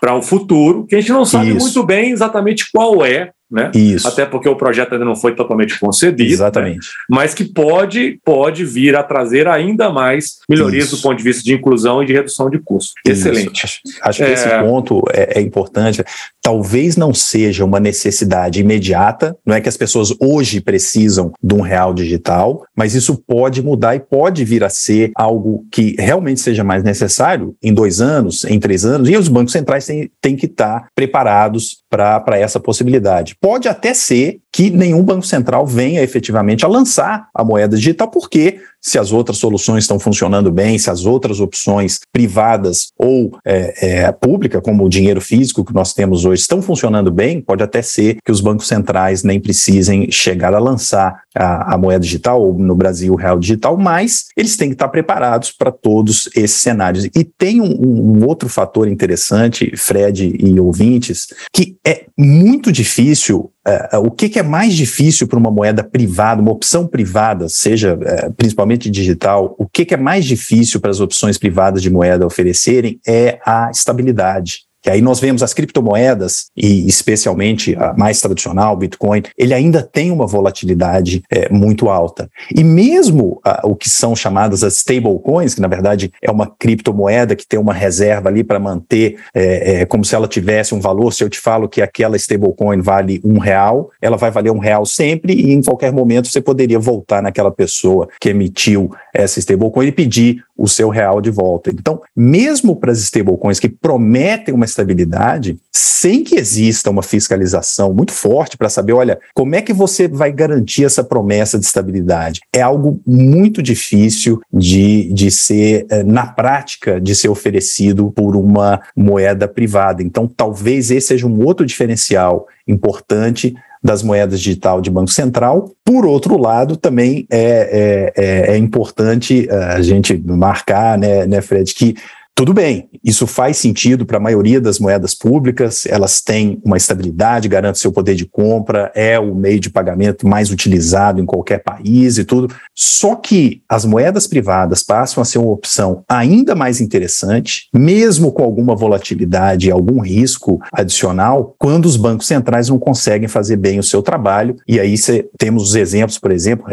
para 0.00 0.14
o 0.14 0.22
futuro, 0.22 0.86
que 0.86 0.96
a 0.96 1.00
gente 1.00 1.12
não 1.12 1.24
sabe 1.24 1.50
Isso. 1.50 1.60
muito 1.60 1.86
bem 1.86 2.10
exatamente 2.10 2.64
qual 2.72 3.04
é, 3.04 3.30
né? 3.52 3.70
Isso. 3.74 4.08
Até 4.08 4.24
porque 4.24 4.48
o 4.48 4.56
projeto 4.56 4.94
ainda 4.94 5.04
não 5.04 5.14
foi 5.14 5.34
totalmente 5.34 5.78
concedido. 5.78 6.22
Né? 6.22 6.32
Exatamente. 6.32 6.78
Né? 6.78 7.04
Mas 7.10 7.34
que 7.34 7.44
pode, 7.44 8.18
pode 8.24 8.64
vir 8.64 8.96
a 8.96 9.02
trazer 9.02 9.46
ainda 9.46 9.90
mais 9.90 10.38
melhorias 10.48 10.86
Isso. 10.86 10.96
do 10.96 11.02
ponto 11.02 11.18
de 11.18 11.22
vista 11.22 11.42
de 11.42 11.52
inclusão 11.52 12.02
e 12.02 12.06
de 12.06 12.14
redução 12.14 12.48
de 12.48 12.58
custos. 12.58 12.94
Excelente. 13.06 13.64
Acho, 13.64 13.80
acho 14.02 14.18
que 14.18 14.24
é... 14.24 14.32
esse 14.32 14.48
ponto 14.60 15.02
é, 15.12 15.38
é, 15.38 15.40
importante. 15.42 16.02
Talvez 16.40 16.96
não 16.96 17.12
seja 17.12 17.64
uma 17.64 17.78
necessidade 17.78 18.58
imediata, 18.58 19.36
não 19.44 19.54
é 19.54 19.60
que 19.60 19.68
as 19.68 19.76
pessoas 19.76 20.14
hoje 20.18 20.60
precisam 20.60 21.32
de 21.40 21.54
um 21.54 21.60
real 21.60 21.92
digital, 21.92 22.64
mas 22.74 22.94
isso 22.94 23.22
pode 23.26 23.62
mudar 23.62 23.94
e 23.94 24.00
pode 24.00 24.44
vir 24.44 24.64
a 24.64 24.70
ser 24.70 25.12
algo 25.14 25.64
que 25.70 25.94
realmente 25.98 26.40
seja 26.40 26.64
mais 26.64 26.82
necessário 26.82 27.54
em 27.62 27.72
dois 27.72 28.00
anos, 28.00 28.44
em 28.44 28.58
três 28.58 28.84
anos, 28.84 29.08
e 29.08 29.16
os 29.16 29.28
bancos 29.28 29.52
centrais 29.52 29.86
têm, 29.86 30.10
têm 30.20 30.34
que 30.34 30.46
estar 30.46 30.88
preparados 30.94 31.82
para 31.90 32.38
essa 32.38 32.58
possibilidade. 32.58 33.36
Pode 33.42 33.68
até 33.68 33.92
ser 33.92 34.40
que 34.52 34.70
nenhum 34.70 35.02
banco 35.02 35.26
central 35.26 35.66
venha 35.66 36.00
efetivamente 36.00 36.64
a 36.64 36.68
lançar 36.68 37.28
a 37.34 37.42
moeda 37.42 37.76
digital, 37.76 38.08
porque 38.08 38.60
se 38.82 38.98
as 38.98 39.12
outras 39.12 39.38
soluções 39.38 39.84
estão 39.84 39.98
funcionando 39.98 40.50
bem, 40.50 40.78
se 40.78 40.90
as 40.90 41.06
outras 41.06 41.38
opções 41.38 42.00
privadas 42.12 42.88
ou 42.98 43.38
é, 43.44 44.02
é, 44.02 44.12
pública, 44.12 44.60
como 44.60 44.84
o 44.84 44.88
dinheiro 44.88 45.20
físico 45.20 45.64
que 45.64 45.72
nós 45.72 45.94
temos 45.94 46.24
hoje, 46.24 46.42
estão 46.42 46.60
funcionando 46.60 47.10
bem, 47.10 47.40
pode 47.40 47.62
até 47.62 47.80
ser 47.80 48.16
que 48.24 48.32
os 48.32 48.40
bancos 48.40 48.66
centrais 48.66 49.22
nem 49.22 49.38
precisem 49.38 50.10
chegar 50.10 50.52
a 50.52 50.58
lançar 50.58 51.22
a, 51.34 51.74
a 51.74 51.78
moeda 51.78 52.00
digital, 52.00 52.42
ou 52.42 52.58
no 52.58 52.74
Brasil 52.74 53.12
o 53.12 53.16
real 53.16 53.38
digital, 53.38 53.76
mas 53.76 54.26
eles 54.36 54.56
têm 54.56 54.68
que 54.68 54.74
estar 54.74 54.88
preparados 54.88 55.52
para 55.52 55.70
todos 55.70 56.28
esses 56.34 56.60
cenários. 56.60 57.04
E 57.04 57.24
tem 57.24 57.60
um, 57.60 58.20
um 58.20 58.26
outro 58.26 58.48
fator 58.48 58.88
interessante, 58.88 59.72
Fred 59.76 60.36
e 60.38 60.58
ouvintes, 60.58 61.28
que 61.52 61.76
é 61.86 62.06
muito 62.18 62.72
difícil 62.72 63.50
Uh, 63.66 63.98
o 63.98 64.10
que, 64.10 64.28
que, 64.28 64.40
é 64.40 64.42
mais 64.42 64.74
difícil 64.74 65.28
para 65.28 65.38
uma 65.38 65.50
moeda 65.50 65.84
privada, 65.84 66.42
uma 66.42 66.50
opção 66.50 66.84
privada, 66.84 67.48
seja 67.48 67.94
uh, 67.94 68.32
principalmente 68.34 68.90
digital, 68.90 69.54
o 69.56 69.68
que, 69.68 69.84
que 69.84 69.94
é 69.94 69.96
mais 69.96 70.24
difícil 70.24 70.80
para 70.80 70.90
as 70.90 70.98
opções 70.98 71.38
privadas 71.38 71.80
de 71.80 71.88
moeda 71.88 72.26
oferecerem 72.26 72.98
é 73.06 73.38
a 73.46 73.70
estabilidade. 73.70 74.62
Que 74.82 74.90
aí 74.90 75.00
nós 75.00 75.20
vemos 75.20 75.42
as 75.42 75.54
criptomoedas, 75.54 76.46
e 76.56 76.86
especialmente 76.88 77.74
a 77.76 77.94
mais 77.94 78.20
tradicional, 78.20 78.76
Bitcoin, 78.76 79.22
ele 79.38 79.54
ainda 79.54 79.82
tem 79.82 80.10
uma 80.10 80.26
volatilidade 80.26 81.22
é, 81.30 81.48
muito 81.48 81.88
alta. 81.88 82.28
E 82.54 82.64
mesmo 82.64 83.40
o 83.62 83.76
que 83.76 83.88
são 83.88 84.16
chamadas 84.16 84.64
as 84.64 84.76
stablecoins, 84.76 85.54
que 85.54 85.60
na 85.60 85.68
verdade 85.68 86.12
é 86.20 86.30
uma 86.30 86.46
criptomoeda 86.46 87.36
que 87.36 87.46
tem 87.46 87.58
uma 87.58 87.72
reserva 87.72 88.28
ali 88.28 88.42
para 88.42 88.58
manter 88.58 89.18
é, 89.34 89.82
é, 89.82 89.86
como 89.86 90.04
se 90.04 90.14
ela 90.14 90.26
tivesse 90.26 90.74
um 90.74 90.80
valor. 90.80 91.12
Se 91.12 91.22
eu 91.22 91.30
te 91.30 91.38
falo 91.38 91.68
que 91.68 91.80
aquela 91.80 92.16
stablecoin 92.16 92.80
vale 92.80 93.20
um 93.24 93.38
real, 93.38 93.90
ela 94.00 94.16
vai 94.16 94.30
valer 94.30 94.50
um 94.50 94.58
real 94.58 94.84
sempre, 94.84 95.32
e 95.34 95.52
em 95.52 95.62
qualquer 95.62 95.92
momento 95.92 96.28
você 96.28 96.40
poderia 96.40 96.78
voltar 96.78 97.22
naquela 97.22 97.50
pessoa 97.50 98.08
que 98.20 98.30
emitiu 98.30 98.90
essa 99.14 99.38
stablecoin 99.38 99.86
e 99.86 99.92
pedir 99.92 100.42
o 100.62 100.68
seu 100.68 100.88
real 100.90 101.20
de 101.20 101.28
volta. 101.28 101.70
Então, 101.70 102.00
mesmo 102.14 102.76
para 102.76 102.92
as 102.92 103.00
stablecoins 103.00 103.58
que 103.58 103.68
prometem 103.68 104.54
uma 104.54 104.64
estabilidade, 104.64 105.58
sem 105.72 106.22
que 106.22 106.36
exista 106.36 106.88
uma 106.88 107.02
fiscalização 107.02 107.92
muito 107.92 108.12
forte 108.12 108.56
para 108.56 108.68
saber, 108.68 108.92
olha, 108.92 109.18
como 109.34 109.56
é 109.56 109.60
que 109.60 109.72
você 109.72 110.06
vai 110.06 110.30
garantir 110.30 110.84
essa 110.84 111.02
promessa 111.02 111.58
de 111.58 111.64
estabilidade? 111.64 112.40
É 112.52 112.62
algo 112.62 113.00
muito 113.04 113.60
difícil 113.60 114.40
de, 114.52 115.12
de 115.12 115.32
ser, 115.32 115.84
eh, 115.90 116.04
na 116.04 116.26
prática, 116.26 117.00
de 117.00 117.12
ser 117.16 117.28
oferecido 117.28 118.12
por 118.12 118.36
uma 118.36 118.80
moeda 118.96 119.48
privada. 119.48 120.00
Então, 120.00 120.28
talvez 120.28 120.92
esse 120.92 121.08
seja 121.08 121.26
um 121.26 121.44
outro 121.44 121.66
diferencial 121.66 122.46
importante 122.68 123.52
das 123.82 124.02
moedas 124.02 124.40
digital 124.40 124.80
de 124.80 124.90
Banco 124.90 125.10
Central. 125.10 125.72
Por 125.84 126.06
outro 126.06 126.38
lado, 126.38 126.76
também 126.76 127.26
é, 127.30 128.12
é, 128.16 128.24
é, 128.24 128.54
é 128.54 128.56
importante 128.56 129.48
eh, 129.50 129.54
a 129.54 129.82
gente 129.82 130.16
marcar, 130.16 130.96
né, 130.96 131.26
né 131.26 131.40
Fred, 131.40 131.74
que 131.74 131.96
tudo 132.34 132.54
bem, 132.54 132.88
isso 133.04 133.26
faz 133.26 133.58
sentido 133.58 134.06
para 134.06 134.16
a 134.16 134.20
maioria 134.20 134.60
das 134.60 134.78
moedas 134.78 135.14
públicas, 135.14 135.86
elas 135.86 136.20
têm 136.20 136.60
uma 136.64 136.76
estabilidade, 136.76 137.48
garantem 137.48 137.80
seu 137.80 137.92
poder 137.92 138.14
de 138.14 138.24
compra, 138.24 138.90
é 138.94 139.18
o 139.18 139.34
meio 139.34 139.60
de 139.60 139.70
pagamento 139.70 140.26
mais 140.26 140.50
utilizado 140.50 141.20
em 141.20 141.26
qualquer 141.26 141.62
país 141.62 142.16
e 142.16 142.24
tudo. 142.24 142.52
Só 142.74 143.16
que 143.16 143.62
as 143.68 143.84
moedas 143.84 144.26
privadas 144.26 144.82
passam 144.82 145.22
a 145.22 145.24
ser 145.24 145.38
uma 145.38 145.52
opção 145.52 146.04
ainda 146.08 146.54
mais 146.54 146.80
interessante, 146.80 147.68
mesmo 147.72 148.32
com 148.32 148.42
alguma 148.42 148.74
volatilidade 148.74 149.68
e 149.68 149.70
algum 149.70 150.00
risco 150.00 150.58
adicional, 150.72 151.54
quando 151.58 151.84
os 151.84 151.96
bancos 151.96 152.26
centrais 152.26 152.68
não 152.68 152.78
conseguem 152.78 153.28
fazer 153.28 153.56
bem 153.56 153.78
o 153.78 153.84
seu 153.84 154.02
trabalho. 154.02 154.56
E 154.66 154.80
aí 154.80 154.96
cê, 154.96 155.28
temos 155.38 155.62
os 155.64 155.74
exemplos, 155.74 156.18
por 156.18 156.32
exemplo, 156.32 156.66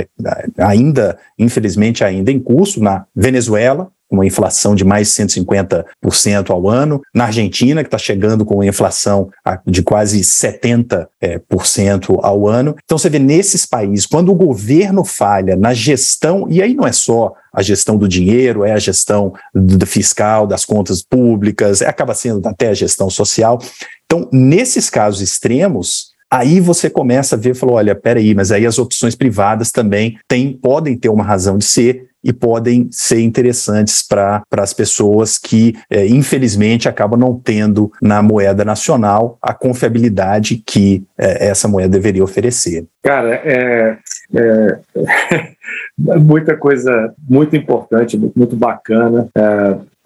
ainda, 0.57 1.17
infelizmente, 1.38 2.03
ainda 2.03 2.31
em 2.31 2.39
curso, 2.39 2.81
na 2.81 3.05
Venezuela, 3.15 3.91
uma 4.09 4.25
inflação 4.25 4.73
de 4.73 4.83
mais 4.83 5.07
de 5.07 5.23
150% 5.23 6.49
ao 6.49 6.67
ano. 6.67 7.01
Na 7.13 7.25
Argentina, 7.25 7.83
que 7.83 7.87
está 7.87 7.97
chegando 7.97 8.45
com 8.45 8.55
uma 8.55 8.65
inflação 8.65 9.29
de 9.65 9.83
quase 9.83 10.21
70% 10.21 11.07
é, 11.21 11.39
ao 12.21 12.47
ano. 12.47 12.75
Então, 12.83 12.97
você 12.97 13.09
vê 13.09 13.19
nesses 13.19 13.65
países, 13.65 14.05
quando 14.05 14.31
o 14.31 14.35
governo 14.35 15.03
falha 15.03 15.55
na 15.55 15.73
gestão, 15.73 16.47
e 16.49 16.61
aí 16.61 16.73
não 16.73 16.87
é 16.87 16.91
só 16.91 17.33
a 17.53 17.61
gestão 17.61 17.97
do 17.97 18.07
dinheiro, 18.07 18.63
é 18.63 18.73
a 18.73 18.79
gestão 18.79 19.33
do 19.53 19.85
fiscal, 19.85 20.45
das 20.45 20.65
contas 20.65 21.01
públicas, 21.01 21.81
é, 21.81 21.87
acaba 21.87 22.13
sendo 22.13 22.47
até 22.47 22.69
a 22.69 22.73
gestão 22.73 23.09
social. 23.09 23.59
Então, 24.05 24.27
nesses 24.31 24.89
casos 24.89 25.21
extremos, 25.21 26.09
Aí 26.31 26.59
você 26.59 26.91
começa 26.91 27.35
a 27.35 27.39
ver, 27.39 27.55
falou, 27.55 27.77
olha, 27.77 27.95
peraí, 27.95 28.35
mas 28.35 28.51
aí 28.51 28.63
as 28.63 28.77
opções 28.77 29.15
privadas 29.15 29.71
também 29.71 30.19
têm, 30.27 30.53
podem 30.53 30.95
ter 30.95 31.09
uma 31.09 31.23
razão 31.23 31.57
de 31.57 31.65
ser, 31.65 32.08
e 32.23 32.34
podem 32.34 32.88
ser 32.91 33.21
interessantes 33.21 34.01
para 34.01 34.43
as 34.58 34.73
pessoas 34.73 35.38
que, 35.38 35.75
é, 35.89 36.05
infelizmente, 36.08 36.89
acabam 36.89 37.19
não 37.19 37.39
tendo 37.39 37.91
na 38.01 38.21
moeda 38.21 38.65
nacional 38.65 39.38
a 39.41 39.53
confiabilidade 39.53 40.62
que 40.65 41.03
é, 41.17 41.47
essa 41.47 41.67
moeda 41.67 41.89
deveria 41.89 42.23
oferecer. 42.23 42.86
Cara, 43.03 43.36
é, 43.36 43.97
é 44.36 44.79
muita 45.97 46.58
coisa 46.58 47.13
muito 47.27 47.55
importante, 47.55 48.17
muito, 48.17 48.55
bacana. 48.55 49.29